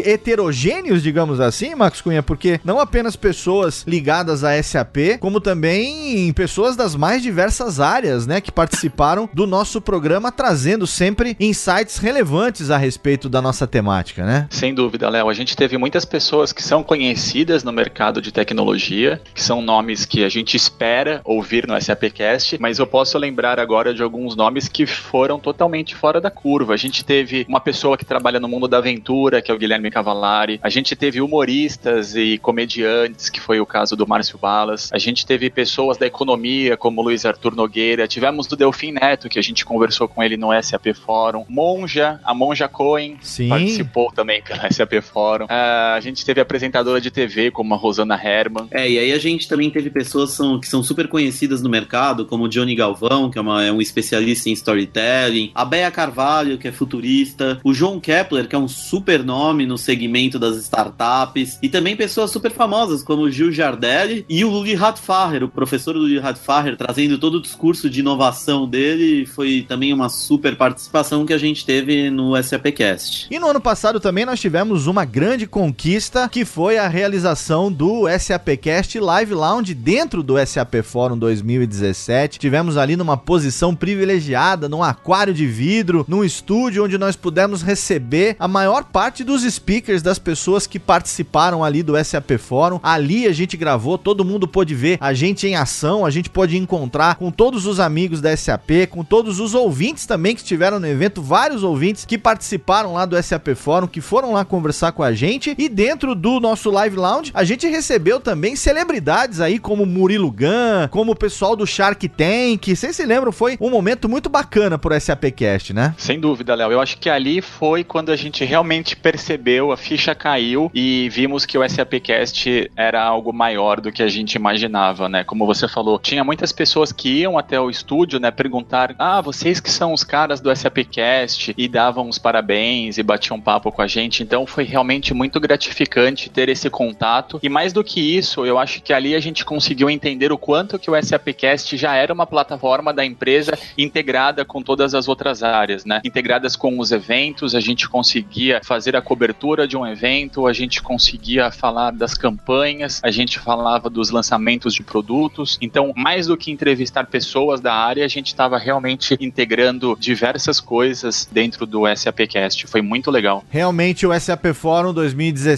heterogêneos, 0.06 1.02
digamos 1.02 1.40
assim, 1.40 1.76
Max 1.76 2.02
Cunha, 2.02 2.24
porque 2.24 2.60
não 2.64 2.80
apenas 2.80 3.16
pessoas 3.16 3.84
ligadas 3.88 4.44
a 4.44 4.62
SAP, 4.62 5.20
como 5.20 5.40
também 5.40 6.32
pessoas 6.34 6.76
das 6.76 6.96
mais 6.96 7.22
diversas 7.22 7.80
áreas, 7.80 8.28
né, 8.28 8.42
que 8.42 8.52
participaram 8.52 9.30
do 9.34 9.48
nosso 9.48 9.82
programa, 9.82 10.32
trazendo 10.32 10.86
sempre 10.86 11.36
insights 11.40 11.98
relevantes 11.98 12.70
a 12.70 12.78
respeito 12.78 13.30
da 13.30 13.42
nossa 13.42 13.66
temática, 13.66 14.26
né? 14.26 14.48
Sem 14.50 14.74
dúvida, 14.74 15.10
Léo. 15.10 15.30
A 15.30 15.34
gente 15.34 15.56
teve 15.56 15.78
muitas 15.78 16.03
pessoas 16.06 16.52
que 16.52 16.64
são 16.64 16.84
conhecidas 16.84 17.64
no 17.64 17.72
mercado 17.72 18.22
de 18.22 18.32
tecnologia, 18.32 19.22
que 19.34 19.42
são 19.42 19.62
nomes 19.62 20.06
que 20.06 20.24
a 20.24 20.30
gente 20.30 20.56
espera 20.56 21.22
ouvir 21.24 21.68
no 21.68 21.80
SAPcast, 21.80 22.58
mas 22.60 22.80
eu 22.80 22.88
posso 22.88 23.18
lembrar 23.18 23.60
agora 23.60 23.94
de 23.94 24.02
alguns 24.02 24.36
nomes 24.36 24.68
que 24.68 24.86
foram 24.86 25.40
totalmente 25.40 25.96
fora 25.96 26.20
da 26.20 26.30
curva. 26.30 26.74
A 26.74 26.78
gente 26.78 27.04
teve 27.04 27.46
uma 27.48 27.60
pessoa 27.60 27.98
que 27.98 28.06
trabalha 28.06 28.40
no 28.40 28.48
mundo 28.48 28.68
da 28.68 28.78
aventura, 28.78 29.42
que 29.42 29.52
é 29.52 29.54
o 29.54 29.58
Guilherme 29.58 29.92
Cavalari. 29.92 30.60
A 30.62 30.70
gente 30.70 30.96
teve 30.96 31.22
humoristas 31.22 32.16
e 32.16 32.38
comediantes, 32.38 33.30
que 33.30 33.40
foi 33.40 33.60
o 33.60 33.66
caso 33.66 33.96
do 33.96 34.08
Márcio 34.08 34.38
Balas. 34.38 34.90
A 34.94 34.98
gente 34.98 35.26
teve 35.26 35.50
pessoas 35.50 35.98
da 35.98 36.06
economia, 36.06 36.78
como 36.78 37.02
Luiz 37.02 37.26
Arthur 37.26 37.56
Nogueira. 37.56 38.08
Tivemos 38.08 38.48
do 38.48 38.56
Delfim 38.56 38.92
Neto, 38.92 39.30
que 39.30 39.40
a 39.40 39.42
gente 39.42 39.66
conversou 39.66 40.08
com 40.08 40.22
ele 40.22 40.38
no 40.38 40.50
SAP 40.62 40.94
Fórum. 40.94 41.46
Monja, 41.48 42.20
a 42.24 42.34
Monja 42.34 42.68
Cohen, 42.68 43.18
Sim. 43.22 43.50
participou 43.50 44.12
também 44.12 44.42
pelo 44.42 44.62
SAP 44.72 45.02
Fórum. 45.02 45.46
Uh, 45.46 45.93
a 45.96 46.00
gente 46.00 46.26
teve 46.26 46.42
apresentadora 46.42 47.00
de 47.00 47.12
TV, 47.12 47.52
como 47.52 47.74
a 47.74 47.78
Rosana 47.78 48.20
Herman. 48.22 48.68
É, 48.72 48.90
e 48.90 49.00
aí 49.00 49.12
a 49.12 49.20
gente 49.20 49.48
também 49.48 49.70
teve 49.70 49.90
pessoas 49.90 50.32
são, 50.32 50.60
que 50.60 50.68
são 50.68 50.84
super 50.84 51.08
conhecidas 51.08 51.62
no 51.62 51.70
mercado, 51.70 52.26
como 52.26 52.46
o 52.46 52.50
Johnny 52.50 52.76
Galvão, 52.76 53.30
que 53.30 53.38
é, 53.38 53.42
uma, 53.42 53.64
é 53.64 53.72
um 53.72 53.82
especialista 53.82 54.50
em 54.50 54.54
storytelling, 54.54 55.52
a 55.54 55.66
Bea 55.66 55.92
Carvalho, 55.92 56.58
que 56.58 56.68
é 56.68 56.72
futurista, 56.72 57.60
o 57.64 57.74
João 57.74 58.00
Kepler, 58.00 58.48
que 58.48 58.56
é 58.56 58.60
um 58.60 58.68
super 58.68 59.24
nome 59.24 59.66
no 59.66 59.78
segmento 59.78 60.40
das 60.40 60.58
startups, 60.58 61.60
e 61.62 61.70
também 61.70 61.96
pessoas 61.96 62.32
super 62.32 62.52
famosas, 62.52 63.04
como 63.04 63.24
o 63.24 63.32
Gil 63.32 63.52
Jardelli 63.52 64.26
e 64.30 64.44
o 64.44 64.50
Luli 64.50 64.74
Radfacher, 64.74 65.44
o 65.44 65.50
professor 65.50 65.96
Luli 65.96 66.20
Radfacher, 66.20 66.76
trazendo 66.78 67.18
todo 67.18 67.36
o 67.36 67.42
discurso 67.42 67.90
de 67.90 68.00
inovação 68.00 68.68
dele, 68.68 69.26
foi 69.26 69.66
também 69.68 69.94
uma 69.94 70.10
super 70.10 70.56
participação 70.56 71.26
que 71.26 71.34
a 71.34 71.38
gente 71.38 71.66
teve 71.66 72.10
no 72.10 72.42
SAPcast. 72.42 73.28
E 73.30 73.40
no 73.40 73.48
ano 73.48 73.62
passado 73.62 74.00
também 74.00 74.26
nós 74.26 74.40
tivemos 74.40 74.88
uma 74.88 75.06
grande 75.06 75.48
conquista, 75.48 75.83
que 76.32 76.46
foi 76.46 76.78
a 76.78 76.88
realização 76.88 77.70
do 77.70 78.06
SAPcast 78.18 78.98
Live 79.02 79.34
Lounge 79.34 79.74
dentro 79.74 80.24
do 80.24 80.36
SAP 80.46 80.76
Forum 80.82 81.18
2017. 81.18 82.40
Tivemos 82.40 82.78
ali 82.78 82.96
numa 82.96 83.18
posição 83.18 83.76
privilegiada, 83.76 84.70
num 84.70 84.82
aquário 84.82 85.34
de 85.34 85.46
vidro, 85.46 86.06
num 86.08 86.24
estúdio 86.24 86.86
onde 86.86 86.98
nós 86.98 87.18
pudemos 87.18 87.62
receber 87.62 88.38
a 88.40 88.48
maior 88.48 88.86
parte 88.86 89.26
dos 89.26 89.42
speakers 89.44 90.02
das 90.02 90.18
pessoas 90.18 90.66
que 90.66 90.80
participaram 90.80 91.66
ali 91.66 91.84
do 91.84 92.02
SAP 92.02 92.38
Forum. 92.40 92.80
Ali 92.82 93.28
a 93.28 93.34
gente 93.34 93.58
gravou, 93.58 93.98
todo 93.98 94.24
mundo 94.24 94.48
pôde 94.48 94.74
ver 94.74 94.98
a 95.02 95.14
gente 95.14 95.46
em 95.48 95.58
ação, 95.58 96.06
a 96.06 96.10
gente 96.10 96.30
pôde 96.30 96.56
encontrar 96.56 97.16
com 97.16 97.30
todos 97.30 97.66
os 97.66 97.82
amigos 97.82 98.22
da 98.22 98.36
SAP, 98.38 98.88
com 98.90 99.04
todos 99.04 99.38
os 99.42 99.54
ouvintes 99.54 100.06
também 100.06 100.34
que 100.34 100.40
estiveram 100.40 100.80
no 100.80 100.88
evento, 100.88 101.22
vários 101.22 101.62
ouvintes 101.62 102.06
que 102.06 102.18
participaram 102.18 102.94
lá 102.94 103.06
do 103.06 103.22
SAP 103.22 103.50
Forum, 103.54 103.86
que 103.86 104.00
foram 104.00 104.32
lá 104.32 104.46
conversar 104.46 104.94
com 104.94 105.04
a 105.04 105.12
gente. 105.12 105.54
E 105.58 105.73
dentro 105.74 106.14
do 106.14 106.40
nosso 106.40 106.70
Live 106.70 106.96
Lounge, 106.96 107.32
a 107.34 107.44
gente 107.44 107.68
recebeu 107.68 108.20
também 108.20 108.56
celebridades 108.56 109.42
aí 109.42 109.58
como 109.58 109.86
Murilo 109.86 110.32
Gun, 110.32 110.88
como 110.92 111.12
o 111.12 111.16
pessoal 111.16 111.56
do 111.56 111.66
Shark 111.66 112.08
Tank. 112.08 112.76
Vocês 112.76 112.96
se 112.96 113.06
lembram? 113.06 113.32
Foi 113.32 113.58
um 113.60 113.72
momento 113.72 114.08
muito 114.08 114.30
bacana 114.30 114.78
pro 114.78 115.00
SAPcast, 115.00 115.74
né? 115.74 115.96
Sem 115.98 116.20
dúvida, 116.20 116.54
Léo. 116.54 116.72
Eu 116.72 116.80
acho 116.80 116.98
que 117.00 117.10
ali 117.10 117.42
foi 117.42 117.84
quando 117.84 118.12
a 118.12 118.16
gente 118.16 118.46
realmente 118.46 118.96
percebeu, 118.96 119.72
a 119.72 119.78
ficha 119.78 120.14
caiu 120.14 120.70
e 120.74 121.10
vimos 121.10 121.46
que 121.46 121.58
o 121.58 121.68
SAPcast 121.68 122.72
era 122.76 123.04
algo 123.04 123.34
maior 123.34 123.82
do 123.82 123.92
que 123.92 124.04
a 124.04 124.08
gente 124.08 124.36
imaginava, 124.36 125.10
né? 125.10 125.24
Como 125.24 125.46
você 125.46 125.68
falou, 125.68 125.98
tinha 125.98 126.24
muitas 126.24 126.52
pessoas 126.52 126.92
que 126.92 127.22
iam 127.22 127.38
até 127.38 127.60
o 127.60 127.70
estúdio, 127.70 128.20
né, 128.20 128.30
perguntar: 128.30 128.94
"Ah, 129.00 129.22
vocês 129.22 129.60
que 129.60 129.72
são 129.72 129.92
os 129.92 130.04
caras 130.04 130.40
do 130.40 130.56
SAPcast" 130.56 131.54
e 131.58 131.68
davam 131.68 132.08
os 132.08 132.20
parabéns 132.20 132.98
e 133.00 133.04
batiam 133.04 133.42
papo 133.42 133.72
com 133.72 133.82
a 133.82 133.88
gente. 133.88 134.22
Então 134.22 134.46
foi 134.46 134.64
realmente 134.64 135.14
muito 135.14 135.40
gratificante 135.40 135.63
gratificante 135.64 136.30
ter 136.30 136.50
esse 136.50 136.70
contato. 136.70 137.40
E 137.42 137.50
mais 137.50 137.72
do 137.72 137.84
que 137.84 138.00
isso, 138.00 138.46
eu 138.46 138.60
acho 138.60 138.82
que 138.82 138.92
ali 138.92 139.16
a 139.16 139.20
gente 139.20 139.46
conseguiu 139.46 139.90
entender 139.90 140.32
o 140.32 140.38
quanto 140.38 140.78
que 140.78 140.90
o 140.92 141.02
SAPcast 141.02 141.78
já 141.78 141.96
era 141.96 142.14
uma 142.14 142.26
plataforma 142.26 142.94
da 142.94 143.06
empresa 143.06 143.58
integrada 143.78 144.44
com 144.44 144.62
todas 144.62 144.94
as 144.94 145.08
outras 145.08 145.42
áreas, 145.42 145.86
né? 145.86 146.02
Integradas 146.04 146.56
com 146.56 146.80
os 146.80 146.92
eventos, 146.92 147.56
a 147.56 147.60
gente 147.60 147.88
conseguia 147.88 148.60
fazer 148.64 148.96
a 148.96 149.02
cobertura 149.02 149.68
de 149.68 149.78
um 149.78 149.86
evento, 149.86 150.48
a 150.48 150.54
gente 150.54 150.82
conseguia 150.82 151.52
falar 151.52 151.92
das 151.92 152.14
campanhas, 152.14 153.00
a 153.04 153.12
gente 153.12 153.40
falava 153.40 153.90
dos 153.90 154.10
lançamentos 154.10 154.74
de 154.74 154.84
produtos. 154.84 155.58
Então, 155.62 155.94
mais 155.96 156.28
do 156.28 156.38
que 156.38 156.52
entrevistar 156.52 157.06
pessoas 157.06 157.62
da 157.62 157.74
área, 157.74 158.04
a 158.04 158.08
gente 158.08 158.28
estava 158.28 158.58
realmente 158.58 159.16
integrando 159.20 159.98
diversas 160.00 160.60
coisas 160.60 161.28
dentro 161.32 161.66
do 161.66 161.84
SAPcast. 161.96 162.68
Foi 162.68 162.82
muito 162.82 163.10
legal. 163.10 163.44
Realmente 163.50 164.06
o 164.06 164.20
SAP 164.20 164.54
Fórum 164.54 164.94
2016 164.94 165.53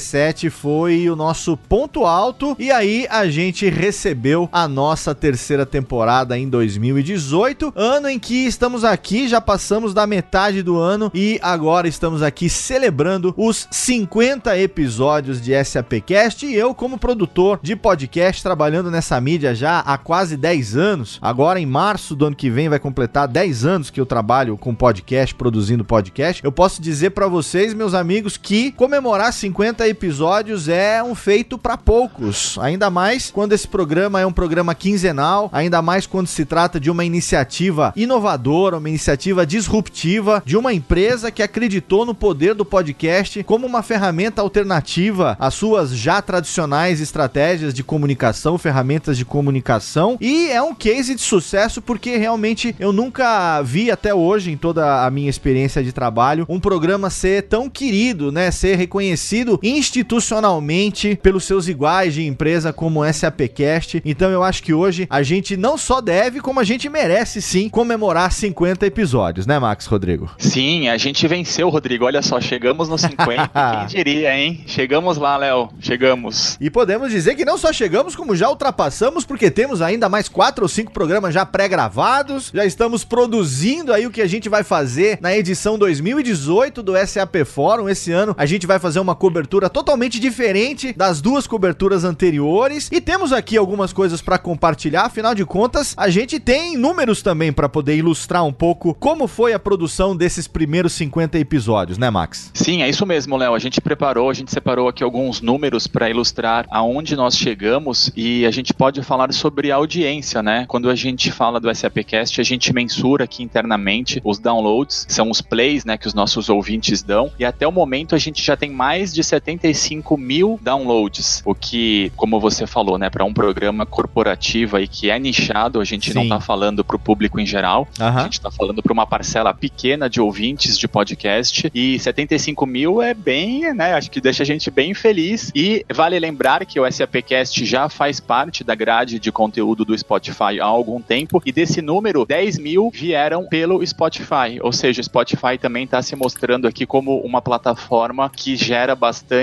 foi 0.49 1.09
o 1.09 1.15
nosso 1.15 1.55
ponto 1.57 2.05
alto 2.05 2.55
e 2.59 2.71
aí 2.71 3.07
a 3.09 3.27
gente 3.27 3.69
recebeu 3.69 4.49
a 4.51 4.67
nossa 4.67 5.13
terceira 5.13 5.65
temporada 5.65 6.37
em 6.37 6.49
2018, 6.49 7.73
ano 7.75 8.09
em 8.09 8.19
que 8.19 8.45
estamos 8.45 8.83
aqui, 8.83 9.27
já 9.27 9.39
passamos 9.39 9.93
da 9.93 10.05
metade 10.05 10.61
do 10.61 10.79
ano 10.79 11.11
e 11.13 11.39
agora 11.41 11.87
estamos 11.87 12.21
aqui 12.21 12.49
celebrando 12.49 13.33
os 13.37 13.67
50 13.71 14.57
episódios 14.57 15.41
de 15.41 15.51
SAPcast 15.63 16.45
e 16.45 16.55
eu 16.55 16.73
como 16.73 16.97
produtor 16.97 17.59
de 17.61 17.75
podcast 17.75 18.41
trabalhando 18.41 18.91
nessa 18.91 19.19
mídia 19.21 19.55
já 19.55 19.79
há 19.79 19.97
quase 19.97 20.35
10 20.37 20.75
anos. 20.75 21.19
Agora 21.21 21.59
em 21.59 21.65
março 21.65 22.15
do 22.15 22.25
ano 22.25 22.35
que 22.35 22.49
vem 22.49 22.69
vai 22.69 22.79
completar 22.79 23.27
10 23.27 23.65
anos 23.65 23.89
que 23.89 23.99
eu 23.99 24.05
trabalho 24.05 24.57
com 24.57 24.73
podcast, 24.73 25.33
produzindo 25.35 25.83
podcast. 25.85 26.43
Eu 26.43 26.51
posso 26.51 26.81
dizer 26.81 27.11
para 27.11 27.27
vocês, 27.27 27.73
meus 27.73 27.93
amigos, 27.93 28.37
que 28.37 28.71
comemorar 28.71 29.31
50 29.31 29.84
episódios 29.87 30.67
é 30.67 31.03
um 31.03 31.15
feito 31.15 31.57
para 31.57 31.77
poucos, 31.77 32.57
ainda 32.59 32.89
mais 32.89 33.31
quando 33.31 33.53
esse 33.53 33.67
programa 33.67 34.19
é 34.19 34.25
um 34.25 34.31
programa 34.31 34.73
quinzenal, 34.75 35.49
ainda 35.51 35.81
mais 35.81 36.05
quando 36.05 36.27
se 36.27 36.45
trata 36.45 36.79
de 36.79 36.89
uma 36.89 37.05
iniciativa 37.05 37.93
inovadora, 37.95 38.77
uma 38.77 38.89
iniciativa 38.89 39.45
disruptiva 39.45 40.41
de 40.45 40.57
uma 40.57 40.73
empresa 40.73 41.31
que 41.31 41.43
acreditou 41.43 42.05
no 42.05 42.15
poder 42.15 42.53
do 42.53 42.65
podcast 42.65 43.43
como 43.43 43.65
uma 43.65 43.83
ferramenta 43.83 44.41
alternativa 44.41 45.35
às 45.39 45.53
suas 45.53 45.91
já 45.91 46.21
tradicionais 46.21 47.01
estratégias 47.01 47.73
de 47.73 47.83
comunicação, 47.83 48.57
ferramentas 48.57 49.17
de 49.17 49.25
comunicação, 49.25 50.17
e 50.19 50.49
é 50.49 50.61
um 50.61 50.73
case 50.73 51.15
de 51.15 51.21
sucesso 51.21 51.81
porque 51.81 52.17
realmente 52.17 52.75
eu 52.79 52.91
nunca 52.91 53.61
vi 53.61 53.91
até 53.91 54.13
hoje 54.13 54.51
em 54.51 54.57
toda 54.57 55.05
a 55.05 55.11
minha 55.11 55.29
experiência 55.29 55.83
de 55.83 55.91
trabalho 55.91 56.45
um 56.49 56.59
programa 56.59 57.09
ser 57.09 57.43
tão 57.43 57.69
querido, 57.69 58.31
né, 58.31 58.51
ser 58.51 58.75
reconhecido 58.75 59.59
institucionalmente 59.77 61.17
pelos 61.21 61.43
seus 61.43 61.67
iguais 61.67 62.13
de 62.13 62.25
empresa 62.25 62.71
como 62.73 63.01
SAPcast. 63.11 64.01
Então 64.05 64.29
eu 64.29 64.43
acho 64.43 64.63
que 64.63 64.73
hoje 64.73 65.07
a 65.09 65.21
gente 65.23 65.55
não 65.57 65.77
só 65.77 66.01
deve, 66.01 66.41
como 66.41 66.59
a 66.59 66.63
gente 66.63 66.89
merece 66.89 67.41
sim 67.41 67.69
comemorar 67.69 68.31
50 68.31 68.85
episódios, 68.85 69.45
né, 69.45 69.59
Max 69.59 69.85
Rodrigo? 69.85 70.29
Sim, 70.37 70.87
a 70.89 70.97
gente 70.97 71.27
venceu, 71.27 71.69
Rodrigo. 71.69 72.05
Olha 72.05 72.21
só, 72.21 72.39
chegamos 72.39 72.89
nos 72.89 73.01
50. 73.01 73.49
quem 73.49 73.87
diria, 74.03 74.37
hein? 74.37 74.63
Chegamos 74.67 75.17
lá, 75.17 75.37
Léo. 75.37 75.69
Chegamos. 75.79 76.57
E 76.59 76.69
podemos 76.69 77.11
dizer 77.11 77.35
que 77.35 77.45
não 77.45 77.57
só 77.57 77.71
chegamos, 77.73 78.15
como 78.15 78.35
já 78.35 78.49
ultrapassamos, 78.49 79.25
porque 79.25 79.49
temos 79.49 79.81
ainda 79.81 80.07
mais 80.09 80.29
quatro 80.29 80.63
ou 80.65 80.69
cinco 80.69 80.91
programas 80.91 81.33
já 81.33 81.45
pré-gravados. 81.45 82.51
Já 82.53 82.65
estamos 82.65 83.03
produzindo 83.03 83.93
aí 83.93 84.05
o 84.05 84.11
que 84.11 84.21
a 84.21 84.27
gente 84.27 84.49
vai 84.49 84.63
fazer 84.63 85.17
na 85.21 85.35
edição 85.35 85.77
2018 85.77 86.83
do 86.83 86.93
SAP 87.05 87.45
Fórum. 87.45 87.89
Esse 87.89 88.11
ano 88.11 88.35
a 88.37 88.45
gente 88.45 88.67
vai 88.67 88.79
fazer 88.79 88.99
uma 88.99 89.15
cobertura 89.15 89.54
totalmente 89.69 90.19
diferente 90.19 90.93
das 90.93 91.21
duas 91.21 91.47
coberturas 91.47 92.03
anteriores. 92.03 92.89
E 92.91 92.99
temos 92.99 93.31
aqui 93.31 93.57
algumas 93.57 93.93
coisas 93.93 94.21
para 94.21 94.37
compartilhar. 94.37 95.03
Afinal 95.03 95.33
de 95.33 95.45
contas, 95.45 95.93
a 95.97 96.09
gente 96.09 96.39
tem 96.39 96.77
números 96.77 97.21
também 97.21 97.51
para 97.51 97.69
poder 97.69 97.95
ilustrar 97.95 98.43
um 98.45 98.53
pouco 98.53 98.93
como 98.93 99.27
foi 99.27 99.53
a 99.53 99.59
produção 99.59 100.15
desses 100.15 100.47
primeiros 100.47 100.93
50 100.93 101.39
episódios, 101.39 101.97
né, 101.97 102.09
Max? 102.09 102.51
Sim, 102.53 102.81
é 102.81 102.89
isso 102.89 103.05
mesmo, 103.05 103.37
Léo. 103.37 103.53
A 103.53 103.59
gente 103.59 103.81
preparou, 103.81 104.29
a 104.29 104.33
gente 104.33 104.51
separou 104.51 104.87
aqui 104.87 105.03
alguns 105.03 105.41
números 105.41 105.87
para 105.87 106.09
ilustrar 106.09 106.65
aonde 106.69 107.15
nós 107.15 107.37
chegamos 107.37 108.11
e 108.15 108.45
a 108.45 108.51
gente 108.51 108.73
pode 108.73 109.01
falar 109.03 109.31
sobre 109.33 109.71
a 109.71 109.75
audiência, 109.75 110.41
né? 110.41 110.65
Quando 110.67 110.89
a 110.89 110.95
gente 110.95 111.31
fala 111.31 111.59
do 111.59 111.73
SAPcast, 111.73 112.39
a 112.39 112.43
gente 112.43 112.73
mensura 112.73 113.23
aqui 113.25 113.43
internamente 113.43 114.21
os 114.23 114.39
downloads, 114.39 115.05
são 115.09 115.29
os 115.29 115.41
plays, 115.41 115.85
né, 115.85 115.97
que 115.97 116.07
os 116.07 116.13
nossos 116.13 116.49
ouvintes 116.49 117.01
dão, 117.01 117.31
e 117.39 117.45
até 117.45 117.67
o 117.67 117.71
momento 117.71 118.15
a 118.15 118.17
gente 118.17 118.43
já 118.43 118.55
tem 118.57 118.69
mais 118.69 119.13
de 119.13 119.23
75 119.45 120.17
mil 120.17 120.59
downloads, 120.59 121.43
o 121.45 121.53
que, 121.53 122.11
como 122.15 122.39
você 122.39 122.65
falou, 122.65 122.97
né, 122.97 123.11
para 123.11 123.23
um 123.23 123.31
programa 123.31 123.85
corporativo 123.85 124.75
aí 124.75 124.87
que 124.87 125.11
é 125.11 125.19
nichado, 125.19 125.79
a 125.79 125.85
gente 125.85 126.11
Sim. 126.11 126.15
não 126.15 126.27
tá 126.27 126.39
falando 126.39 126.83
para 126.83 126.95
o 126.95 126.99
público 126.99 127.39
em 127.39 127.45
geral, 127.45 127.87
a 127.99 128.23
gente 128.23 128.41
tá 128.41 128.49
falando 128.49 128.81
para 128.81 128.91
uma 128.91 129.05
parcela 129.05 129.53
pequena 129.53 130.09
de 130.09 130.19
ouvintes 130.19 130.77
de 130.79 130.87
podcast, 130.87 131.69
e 131.75 131.99
75 131.99 132.65
mil 132.65 133.01
é 133.03 133.13
bem, 133.13 133.71
né, 133.71 133.93
acho 133.93 134.09
que 134.09 134.19
deixa 134.19 134.41
a 134.41 134.45
gente 134.45 134.71
bem 134.71 134.95
feliz, 134.95 135.51
e 135.53 135.85
vale 135.93 136.17
lembrar 136.17 136.65
que 136.65 136.79
o 136.79 136.91
SAPcast 136.91 137.63
já 137.65 137.87
faz 137.87 138.19
parte 138.19 138.63
da 138.63 138.73
grade 138.73 139.19
de 139.19 139.31
conteúdo 139.31 139.85
do 139.85 139.95
Spotify 139.95 140.59
há 140.59 140.65
algum 140.65 140.99
tempo, 140.99 141.39
e 141.45 141.51
desse 141.51 141.83
número, 141.83 142.25
10 142.25 142.57
mil 142.57 142.89
vieram 142.91 143.45
pelo 143.45 143.85
Spotify, 143.85 144.59
ou 144.61 144.71
seja, 144.71 145.01
o 145.01 145.03
Spotify 145.03 145.57
também 145.61 145.83
está 145.83 146.01
se 146.01 146.15
mostrando 146.15 146.67
aqui 146.67 146.87
como 146.87 147.19
uma 147.19 147.43
plataforma 147.43 148.27
que 148.27 148.55
gera 148.55 148.95
bastante 148.95 149.34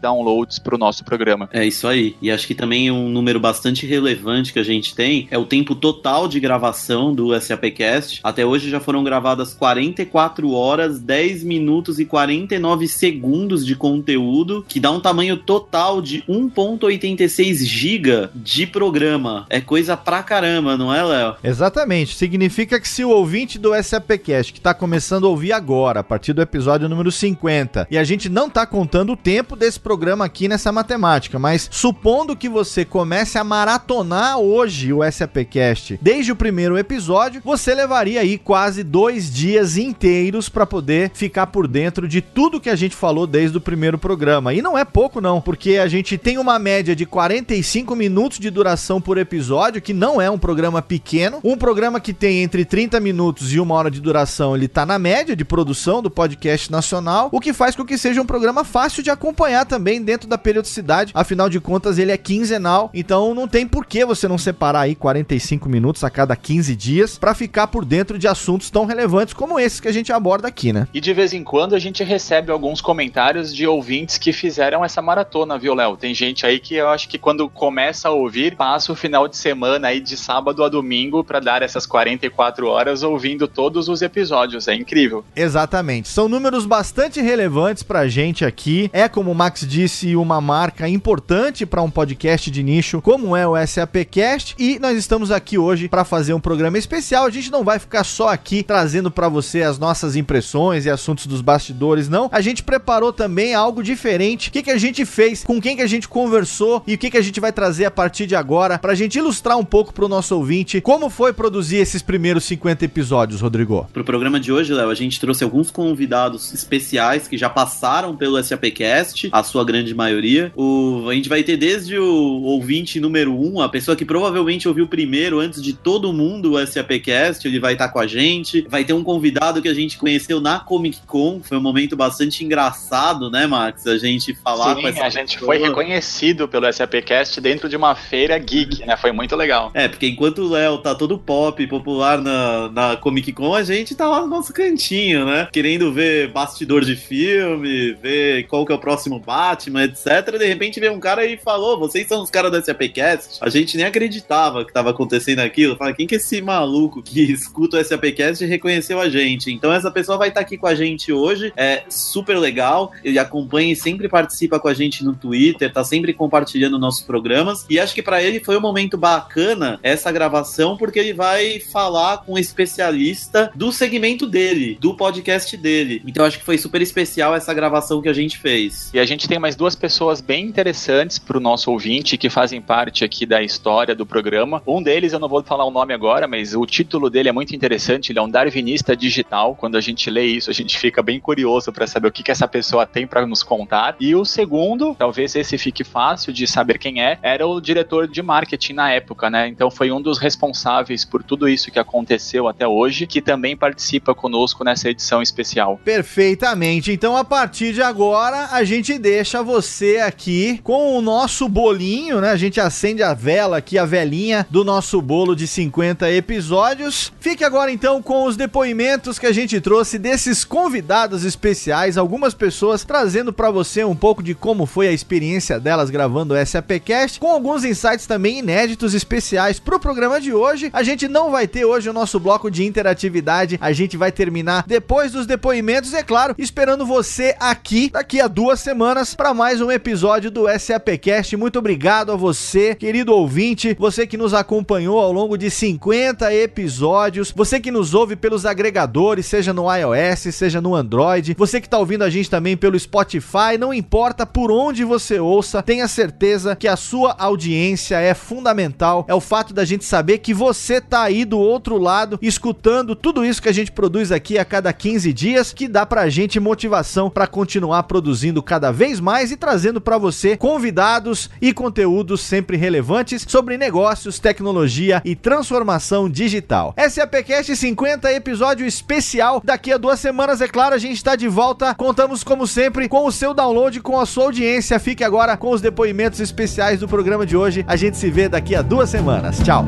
downloads 0.00 0.58
para 0.58 0.74
o 0.74 0.78
nosso 0.78 1.04
programa. 1.04 1.48
É 1.52 1.64
isso 1.64 1.86
aí. 1.86 2.16
E 2.20 2.30
acho 2.30 2.46
que 2.46 2.54
também 2.54 2.90
um 2.90 3.08
número 3.08 3.40
bastante 3.40 3.86
relevante 3.86 4.52
que 4.52 4.58
a 4.58 4.64
gente 4.64 4.94
tem 4.94 5.28
é 5.30 5.38
o 5.38 5.44
tempo 5.44 5.74
total 5.74 6.28
de 6.28 6.40
gravação 6.40 7.14
do 7.14 7.38
SAPcast. 7.38 8.20
Até 8.22 8.44
hoje 8.44 8.70
já 8.70 8.80
foram 8.80 9.02
gravadas 9.02 9.54
44 9.54 10.50
horas, 10.52 10.98
10 11.00 11.44
minutos 11.44 11.98
e 11.98 12.04
49 12.04 12.88
segundos 12.88 13.64
de 13.64 13.76
conteúdo, 13.76 14.64
que 14.68 14.80
dá 14.80 14.90
um 14.90 15.00
tamanho 15.00 15.36
total 15.36 16.00
de 16.00 16.22
1.86 16.22 17.64
giga 17.64 18.30
de 18.34 18.66
programa. 18.66 19.46
É 19.50 19.60
coisa 19.60 19.96
pra 19.96 20.22
caramba, 20.22 20.76
não 20.76 20.94
é, 20.94 21.02
Léo? 21.02 21.36
Exatamente. 21.42 22.14
Significa 22.14 22.80
que 22.80 22.88
se 22.88 23.04
o 23.04 23.10
ouvinte 23.10 23.58
do 23.58 23.70
SAPcast 23.82 24.52
que 24.52 24.58
está 24.58 24.74
começando 24.74 25.26
a 25.26 25.30
ouvir 25.30 25.52
agora, 25.52 26.00
a 26.00 26.04
partir 26.04 26.32
do 26.32 26.42
episódio 26.42 26.88
número 26.88 27.10
50, 27.10 27.86
e 27.90 27.98
a 27.98 28.04
gente 28.04 28.28
não 28.28 28.46
está 28.46 28.66
contando 28.66 29.12
o 29.12 29.16
tempo 29.26 29.56
desse 29.56 29.80
programa 29.80 30.24
aqui 30.24 30.46
nessa 30.46 30.70
matemática, 30.70 31.36
mas 31.36 31.68
supondo 31.72 32.36
que 32.36 32.48
você 32.48 32.84
comece 32.84 33.36
a 33.36 33.42
maratonar 33.42 34.38
hoje 34.38 34.92
o 34.92 35.00
SAPcast 35.02 35.98
desde 36.00 36.30
o 36.30 36.36
primeiro 36.36 36.78
episódio, 36.78 37.42
você 37.44 37.74
levaria 37.74 38.20
aí 38.20 38.38
quase 38.38 38.84
dois 38.84 39.28
dias 39.28 39.76
inteiros 39.76 40.48
para 40.48 40.64
poder 40.64 41.10
ficar 41.12 41.48
por 41.48 41.66
dentro 41.66 42.06
de 42.06 42.20
tudo 42.20 42.60
que 42.60 42.70
a 42.70 42.76
gente 42.76 42.94
falou 42.94 43.26
desde 43.26 43.58
o 43.58 43.60
primeiro 43.60 43.98
programa. 43.98 44.54
E 44.54 44.62
não 44.62 44.78
é 44.78 44.84
pouco 44.84 45.20
não, 45.20 45.40
porque 45.40 45.76
a 45.76 45.88
gente 45.88 46.16
tem 46.16 46.38
uma 46.38 46.56
média 46.56 46.94
de 46.94 47.04
45 47.04 47.96
minutos 47.96 48.38
de 48.38 48.48
duração 48.48 49.00
por 49.00 49.18
episódio, 49.18 49.82
que 49.82 49.92
não 49.92 50.22
é 50.22 50.30
um 50.30 50.38
programa 50.38 50.80
pequeno, 50.80 51.40
um 51.42 51.56
programa 51.56 51.98
que 51.98 52.12
tem 52.12 52.44
entre 52.44 52.64
30 52.64 53.00
minutos 53.00 53.52
e 53.52 53.58
uma 53.58 53.74
hora 53.74 53.90
de 53.90 54.00
duração, 54.00 54.54
ele 54.54 54.68
tá 54.68 54.86
na 54.86 55.00
média 55.00 55.34
de 55.34 55.44
produção 55.44 56.00
do 56.00 56.12
podcast 56.12 56.70
nacional, 56.70 57.28
o 57.32 57.40
que 57.40 57.52
faz 57.52 57.74
com 57.74 57.84
que 57.84 57.98
seja 57.98 58.22
um 58.22 58.26
programa 58.26 58.62
fácil 58.62 59.02
de 59.02 59.15
acompanhar 59.16 59.66
também 59.66 60.00
dentro 60.00 60.28
da 60.28 60.38
periodicidade. 60.38 61.12
Afinal 61.14 61.48
de 61.48 61.58
contas, 61.58 61.98
ele 61.98 62.12
é 62.12 62.16
quinzenal, 62.16 62.90
então 62.94 63.34
não 63.34 63.48
tem 63.48 63.66
por 63.66 63.84
que 63.84 64.04
você 64.04 64.28
não 64.28 64.38
separar 64.38 64.80
aí 64.80 64.94
45 64.94 65.68
minutos 65.68 66.04
a 66.04 66.10
cada 66.10 66.36
15 66.36 66.76
dias 66.76 67.18
para 67.18 67.34
ficar 67.34 67.66
por 67.66 67.84
dentro 67.84 68.18
de 68.18 68.28
assuntos 68.28 68.70
tão 68.70 68.84
relevantes 68.84 69.34
como 69.34 69.58
esses 69.58 69.80
que 69.80 69.88
a 69.88 69.92
gente 69.92 70.12
aborda 70.12 70.48
aqui, 70.48 70.72
né? 70.72 70.86
E 70.94 71.00
de 71.00 71.12
vez 71.12 71.32
em 71.32 71.42
quando 71.42 71.74
a 71.74 71.78
gente 71.78 72.04
recebe 72.04 72.52
alguns 72.52 72.80
comentários 72.80 73.54
de 73.54 73.66
ouvintes 73.66 74.18
que 74.18 74.32
fizeram 74.32 74.84
essa 74.84 75.02
maratona, 75.02 75.58
viu, 75.58 75.74
Léo? 75.74 75.96
Tem 75.96 76.14
gente 76.14 76.46
aí 76.46 76.58
que 76.58 76.74
eu 76.74 76.88
acho 76.88 77.08
que 77.08 77.18
quando 77.18 77.48
começa 77.48 78.08
a 78.08 78.12
ouvir, 78.12 78.56
passa 78.56 78.92
o 78.92 78.96
final 78.96 79.26
de 79.26 79.36
semana 79.36 79.88
aí 79.88 80.00
de 80.00 80.16
sábado 80.16 80.62
a 80.62 80.68
domingo 80.68 81.24
para 81.24 81.40
dar 81.40 81.62
essas 81.62 81.86
44 81.86 82.66
horas 82.68 83.02
ouvindo 83.02 83.48
todos 83.48 83.88
os 83.88 84.02
episódios. 84.02 84.68
É 84.68 84.74
incrível. 84.74 85.24
Exatamente. 85.34 86.08
São 86.08 86.28
números 86.28 86.66
bastante 86.66 87.20
relevantes 87.20 87.82
pra 87.82 88.08
gente 88.08 88.44
aqui. 88.44 88.90
É, 88.92 89.05
como 89.08 89.30
o 89.30 89.34
Max 89.34 89.66
disse, 89.66 90.16
uma 90.16 90.40
marca 90.40 90.88
importante 90.88 91.64
para 91.64 91.82
um 91.82 91.90
podcast 91.90 92.50
de 92.50 92.62
nicho, 92.62 93.00
como 93.00 93.36
é 93.36 93.46
o 93.46 93.54
SAPcast. 93.66 94.54
E 94.58 94.78
nós 94.78 94.96
estamos 94.98 95.30
aqui 95.30 95.58
hoje 95.58 95.88
para 95.88 96.04
fazer 96.04 96.34
um 96.34 96.40
programa 96.40 96.78
especial. 96.78 97.26
A 97.26 97.30
gente 97.30 97.50
não 97.50 97.62
vai 97.62 97.78
ficar 97.78 98.04
só 98.04 98.28
aqui 98.28 98.62
trazendo 98.62 99.10
para 99.10 99.28
você 99.28 99.62
as 99.62 99.78
nossas 99.78 100.16
impressões 100.16 100.86
e 100.86 100.90
assuntos 100.90 101.26
dos 101.26 101.40
bastidores, 101.40 102.08
não. 102.08 102.28
A 102.32 102.40
gente 102.40 102.62
preparou 102.62 103.12
também 103.12 103.54
algo 103.54 103.82
diferente. 103.82 104.48
O 104.48 104.52
que, 104.52 104.62
que 104.62 104.70
a 104.70 104.78
gente 104.78 105.04
fez, 105.04 105.44
com 105.44 105.60
quem 105.60 105.76
que 105.76 105.82
a 105.82 105.86
gente 105.86 106.08
conversou 106.08 106.82
e 106.86 106.94
o 106.94 106.98
que, 106.98 107.10
que 107.10 107.18
a 107.18 107.22
gente 107.22 107.40
vai 107.40 107.52
trazer 107.52 107.84
a 107.84 107.90
partir 107.90 108.26
de 108.26 108.34
agora 108.34 108.78
pra 108.78 108.94
gente 108.94 109.18
ilustrar 109.18 109.58
um 109.58 109.64
pouco 109.64 109.92
pro 109.92 110.08
nosso 110.08 110.34
ouvinte 110.36 110.80
como 110.80 111.10
foi 111.10 111.32
produzir 111.32 111.76
esses 111.76 112.02
primeiros 112.02 112.44
50 112.44 112.84
episódios, 112.84 113.40
Rodrigo? 113.40 113.88
Pro 113.92 114.04
programa 114.04 114.40
de 114.40 114.52
hoje, 114.52 114.72
Léo, 114.72 114.90
a 114.90 114.94
gente 114.94 115.20
trouxe 115.20 115.44
alguns 115.44 115.70
convidados 115.70 116.52
especiais 116.52 117.28
que 117.28 117.36
já 117.36 117.48
passaram 117.48 118.16
pelo 118.16 118.42
SAPcast 118.42 118.95
SAPcast, 118.96 119.28
a 119.32 119.42
sua 119.42 119.64
grande 119.64 119.94
maioria. 119.94 120.52
O, 120.56 121.08
a 121.08 121.14
gente 121.14 121.28
vai 121.28 121.42
ter 121.42 121.56
desde 121.56 121.98
o 121.98 122.42
ouvinte 122.42 123.00
número 123.00 123.32
um, 123.32 123.60
a 123.60 123.68
pessoa 123.68 123.96
que 123.96 124.04
provavelmente 124.04 124.68
ouviu 124.68 124.86
primeiro, 124.86 125.40
antes 125.40 125.62
de 125.62 125.72
todo 125.72 126.12
mundo, 126.12 126.54
o 126.54 126.66
SAPcast, 126.66 127.46
ele 127.46 127.60
vai 127.60 127.74
estar 127.74 127.88
com 127.88 127.98
a 127.98 128.06
gente. 128.06 128.66
Vai 128.68 128.84
ter 128.84 128.92
um 128.92 129.02
convidado 129.02 129.60
que 129.60 129.68
a 129.68 129.74
gente 129.74 129.98
conheceu 129.98 130.40
na 130.40 130.58
Comic 130.58 131.00
Con, 131.06 131.40
foi 131.42 131.58
um 131.58 131.62
momento 131.62 131.96
bastante 131.96 132.44
engraçado, 132.44 133.30
né, 133.30 133.46
Max? 133.46 133.86
A 133.86 133.98
gente 133.98 134.34
falar 134.34 134.74
Sim, 134.74 134.82
com 134.82 134.88
essa 134.88 135.06
a 135.06 135.08
gente 135.08 135.38
foi 135.38 135.58
reconhecido 135.58 136.48
pelo 136.48 136.70
SAPcast 136.72 137.40
dentro 137.40 137.68
de 137.68 137.76
uma 137.76 137.94
feira 137.94 138.36
geek, 138.38 138.84
né? 138.84 138.96
Foi 138.96 139.12
muito 139.12 139.36
legal. 139.36 139.70
É, 139.74 139.88
porque 139.88 140.06
enquanto 140.06 140.42
o 140.42 140.48
Léo 140.48 140.78
tá 140.78 140.94
todo 140.94 141.18
pop, 141.18 141.64
popular 141.66 142.20
na, 142.20 142.68
na 142.68 142.96
Comic 142.96 143.32
Con, 143.32 143.54
a 143.54 143.62
gente 143.62 143.94
tá 143.94 144.08
lá 144.08 144.20
no 144.20 144.26
nosso 144.26 144.52
cantinho, 144.52 145.24
né? 145.24 145.48
Querendo 145.52 145.92
ver 145.92 146.28
bastidor 146.28 146.84
de 146.84 146.96
filme, 146.96 147.92
ver 147.94 148.44
qual 148.44 148.64
que 148.64 148.72
é 148.72 148.74
o 148.74 148.78
próximo 148.86 149.18
Batman, 149.18 149.82
etc. 149.82 150.38
De 150.38 150.46
repente 150.46 150.78
veio 150.78 150.92
um 150.92 151.00
cara 151.00 151.26
e 151.26 151.36
falou: 151.36 151.76
vocês 151.76 152.06
são 152.06 152.22
os 152.22 152.30
caras 152.30 152.52
do 152.52 152.64
SAPcast. 152.64 153.38
A 153.40 153.48
gente 153.48 153.76
nem 153.76 153.84
acreditava 153.84 154.64
que 154.64 154.72
tava 154.72 154.90
acontecendo 154.90 155.40
aquilo. 155.40 155.74
Fala, 155.74 155.92
quem 155.92 156.06
que 156.06 156.14
é 156.14 156.18
esse 156.18 156.40
maluco 156.40 157.02
que 157.02 157.20
escuta 157.32 157.80
o 157.80 157.84
SAPcast 157.84 158.44
reconheceu 158.44 159.00
a 159.00 159.08
gente? 159.08 159.50
Então 159.50 159.72
essa 159.72 159.90
pessoa 159.90 160.16
vai 160.16 160.28
estar 160.28 160.40
tá 160.40 160.46
aqui 160.46 160.56
com 160.56 160.68
a 160.68 160.74
gente 160.76 161.12
hoje. 161.12 161.52
É 161.56 161.82
super 161.88 162.38
legal. 162.38 162.92
Ele 163.02 163.18
acompanha 163.18 163.72
e 163.72 163.76
sempre 163.76 164.08
participa 164.08 164.60
com 164.60 164.68
a 164.68 164.74
gente 164.74 165.04
no 165.04 165.16
Twitter, 165.16 165.72
tá 165.72 165.82
sempre 165.82 166.14
compartilhando 166.14 166.78
nossos 166.78 167.02
programas. 167.02 167.66
E 167.68 167.80
acho 167.80 167.92
que 167.92 168.02
para 168.02 168.22
ele 168.22 168.38
foi 168.38 168.56
um 168.56 168.60
momento 168.60 168.96
bacana 168.96 169.80
essa 169.82 170.12
gravação, 170.12 170.76
porque 170.76 171.00
ele 171.00 171.12
vai 171.12 171.58
falar 171.58 172.18
com 172.18 172.34
um 172.34 172.38
especialista 172.38 173.50
do 173.52 173.72
segmento 173.72 174.28
dele, 174.28 174.78
do 174.80 174.96
podcast 174.96 175.56
dele. 175.56 176.00
Então 176.06 176.24
acho 176.24 176.38
que 176.38 176.44
foi 176.44 176.56
super 176.56 176.80
especial 176.80 177.34
essa 177.34 177.52
gravação 177.52 178.00
que 178.00 178.08
a 178.08 178.12
gente 178.12 178.38
fez. 178.38 178.65
E 178.92 178.98
a 178.98 179.04
gente 179.04 179.28
tem 179.28 179.38
mais 179.38 179.56
duas 179.56 179.74
pessoas 179.74 180.20
bem 180.20 180.46
interessantes 180.46 181.18
para 181.18 181.36
o 181.36 181.40
nosso 181.40 181.70
ouvinte 181.70 182.16
que 182.16 182.30
fazem 182.30 182.60
parte 182.60 183.04
aqui 183.04 183.26
da 183.26 183.42
história 183.42 183.94
do 183.94 184.06
programa. 184.06 184.62
Um 184.66 184.82
deles, 184.82 185.12
eu 185.12 185.18
não 185.18 185.28
vou 185.28 185.42
falar 185.42 185.64
o 185.64 185.70
nome 185.70 185.92
agora, 185.92 186.26
mas 186.26 186.54
o 186.54 186.64
título 186.66 187.10
dele 187.10 187.28
é 187.28 187.32
muito 187.32 187.54
interessante. 187.54 188.12
Ele 188.12 188.18
é 188.18 188.22
um 188.22 188.28
darwinista 188.28 188.96
digital. 188.96 189.54
Quando 189.54 189.76
a 189.76 189.80
gente 189.80 190.10
lê 190.10 190.24
isso, 190.24 190.50
a 190.50 190.54
gente 190.54 190.78
fica 190.78 191.02
bem 191.02 191.20
curioso 191.20 191.72
para 191.72 191.86
saber 191.86 192.08
o 192.08 192.12
que, 192.12 192.22
que 192.22 192.30
essa 192.30 192.48
pessoa 192.48 192.86
tem 192.86 193.06
para 193.06 193.26
nos 193.26 193.42
contar. 193.42 193.96
E 194.00 194.14
o 194.14 194.24
segundo, 194.24 194.94
talvez 194.94 195.34
esse 195.34 195.58
fique 195.58 195.84
fácil 195.84 196.32
de 196.32 196.46
saber 196.46 196.78
quem 196.78 197.02
é, 197.02 197.18
era 197.22 197.46
o 197.46 197.60
diretor 197.60 198.08
de 198.08 198.22
marketing 198.22 198.72
na 198.74 198.90
época, 198.90 199.30
né? 199.30 199.48
Então 199.48 199.70
foi 199.70 199.90
um 199.90 200.00
dos 200.00 200.18
responsáveis 200.18 201.04
por 201.04 201.22
tudo 201.22 201.48
isso 201.48 201.70
que 201.70 201.78
aconteceu 201.78 202.48
até 202.48 202.66
hoje, 202.66 203.06
que 203.06 203.20
também 203.20 203.56
participa 203.56 204.14
conosco 204.14 204.64
nessa 204.64 204.88
edição 204.88 205.22
especial. 205.22 205.80
Perfeitamente. 205.84 206.92
Então 206.92 207.16
a 207.16 207.24
partir 207.24 207.72
de 207.72 207.82
agora 207.82 208.48
a 208.56 208.64
gente 208.64 208.98
deixa 208.98 209.42
você 209.42 209.98
aqui 209.98 210.58
com 210.64 210.96
o 210.96 211.02
nosso 211.02 211.46
bolinho, 211.46 212.22
né? 212.22 212.30
A 212.30 212.36
gente 212.36 212.58
acende 212.58 213.02
a 213.02 213.12
vela 213.12 213.58
aqui, 213.58 213.76
a 213.76 213.84
velinha 213.84 214.46
do 214.48 214.64
nosso 214.64 215.02
bolo 215.02 215.36
de 215.36 215.46
50 215.46 216.10
episódios. 216.10 217.12
Fique 217.20 217.44
agora 217.44 217.70
então 217.70 218.00
com 218.00 218.24
os 218.24 218.34
depoimentos 218.34 219.18
que 219.18 219.26
a 219.26 219.32
gente 219.32 219.60
trouxe 219.60 219.98
desses 219.98 220.42
convidados 220.42 221.22
especiais, 221.22 221.98
algumas 221.98 222.32
pessoas 222.32 222.82
trazendo 222.82 223.30
para 223.30 223.50
você 223.50 223.84
um 223.84 223.94
pouco 223.94 224.22
de 224.22 224.34
como 224.34 224.64
foi 224.64 224.88
a 224.88 224.92
experiência 224.92 225.60
delas 225.60 225.90
gravando 225.90 226.32
o 226.32 226.46
SAPcast, 226.46 227.20
com 227.20 227.30
alguns 227.30 227.62
insights 227.62 228.06
também 228.06 228.38
inéditos 228.38 228.94
especiais 228.94 229.60
pro 229.60 229.78
programa 229.78 230.18
de 230.18 230.32
hoje. 230.32 230.70
A 230.72 230.82
gente 230.82 231.08
não 231.08 231.30
vai 231.30 231.46
ter 231.46 231.66
hoje 231.66 231.90
o 231.90 231.92
nosso 231.92 232.18
bloco 232.18 232.50
de 232.50 232.64
interatividade, 232.64 233.58
a 233.60 233.72
gente 233.72 233.98
vai 233.98 234.10
terminar 234.10 234.64
depois 234.66 235.12
dos 235.12 235.26
depoimentos, 235.26 235.92
é 235.92 236.02
claro, 236.02 236.34
esperando 236.38 236.86
você 236.86 237.36
aqui 237.38 237.90
daqui 237.90 238.18
a 238.18 238.26
duas 238.26 238.45
semanas 238.54 239.14
para 239.14 239.34
mais 239.34 239.60
um 239.60 239.72
episódio 239.72 240.30
do 240.30 240.44
SAPcast. 240.46 241.36
Muito 241.36 241.58
obrigado 241.58 242.12
a 242.12 242.16
você, 242.16 242.74
querido 242.74 243.12
ouvinte, 243.12 243.74
você 243.78 244.06
que 244.06 244.16
nos 244.16 244.34
acompanhou 244.34 245.00
ao 245.00 245.10
longo 245.10 245.36
de 245.36 245.50
50 245.50 246.32
episódios, 246.32 247.32
você 247.34 247.58
que 247.58 247.72
nos 247.72 247.94
ouve 247.94 248.14
pelos 248.14 248.46
agregadores, 248.46 249.26
seja 249.26 249.52
no 249.52 249.64
iOS, 249.74 250.34
seja 250.34 250.60
no 250.60 250.74
Android, 250.74 251.34
você 251.36 251.60
que 251.60 251.68
tá 251.68 251.78
ouvindo 251.78 252.04
a 252.04 252.10
gente 252.10 252.30
também 252.30 252.56
pelo 252.56 252.78
Spotify, 252.78 253.58
não 253.58 253.74
importa 253.74 254.24
por 254.24 254.52
onde 254.52 254.84
você 254.84 255.18
ouça, 255.18 255.62
tenha 255.62 255.88
certeza 255.88 256.54
que 256.54 256.68
a 256.68 256.76
sua 256.76 257.16
audiência 257.18 257.98
é 257.98 258.14
fundamental. 258.14 259.04
É 259.08 259.14
o 259.14 259.20
fato 259.20 259.52
da 259.52 259.64
gente 259.64 259.84
saber 259.84 260.18
que 260.18 260.34
você 260.34 260.80
tá 260.80 261.02
aí 261.02 261.24
do 261.24 261.38
outro 261.38 261.78
lado 261.78 262.18
escutando 262.22 262.94
tudo 262.94 263.24
isso 263.24 263.42
que 263.42 263.48
a 263.48 263.54
gente 263.54 263.72
produz 263.72 264.12
aqui 264.12 264.38
a 264.38 264.44
cada 264.44 264.72
15 264.72 265.12
dias, 265.12 265.52
que 265.52 265.66
dá 265.66 265.86
pra 265.86 266.08
gente 266.08 266.38
motivação 266.38 267.10
para 267.10 267.26
continuar 267.26 267.82
produzindo 267.84 268.35
cada 268.42 268.72
vez 268.72 269.00
mais 269.00 269.30
e 269.30 269.36
trazendo 269.36 269.80
para 269.80 269.98
você 269.98 270.36
convidados 270.36 271.30
e 271.40 271.52
conteúdos 271.52 272.20
sempre 272.20 272.56
relevantes 272.56 273.24
sobre 273.28 273.56
negócios, 273.56 274.18
tecnologia 274.18 275.02
e 275.04 275.14
transformação 275.14 276.08
digital. 276.08 276.74
SAPcast 276.76 277.54
50 277.54 278.12
episódio 278.12 278.66
especial. 278.66 279.40
Daqui 279.44 279.72
a 279.72 279.76
duas 279.76 280.00
semanas, 280.00 280.40
é 280.40 280.48
claro, 280.48 280.74
a 280.74 280.78
gente 280.78 280.96
está 280.96 281.16
de 281.16 281.28
volta. 281.28 281.74
Contamos 281.74 282.24
como 282.24 282.46
sempre 282.46 282.88
com 282.88 283.06
o 283.06 283.12
seu 283.12 283.32
download, 283.32 283.80
com 283.80 283.98
a 284.00 284.06
sua 284.06 284.24
audiência. 284.24 284.78
Fique 284.78 285.04
agora 285.04 285.36
com 285.36 285.50
os 285.50 285.60
depoimentos 285.60 286.20
especiais 286.20 286.80
do 286.80 286.88
programa 286.88 287.26
de 287.26 287.36
hoje. 287.36 287.64
A 287.66 287.76
gente 287.76 287.96
se 287.96 288.10
vê 288.10 288.28
daqui 288.28 288.54
a 288.54 288.62
duas 288.62 288.90
semanas. 288.90 289.38
Tchau. 289.38 289.64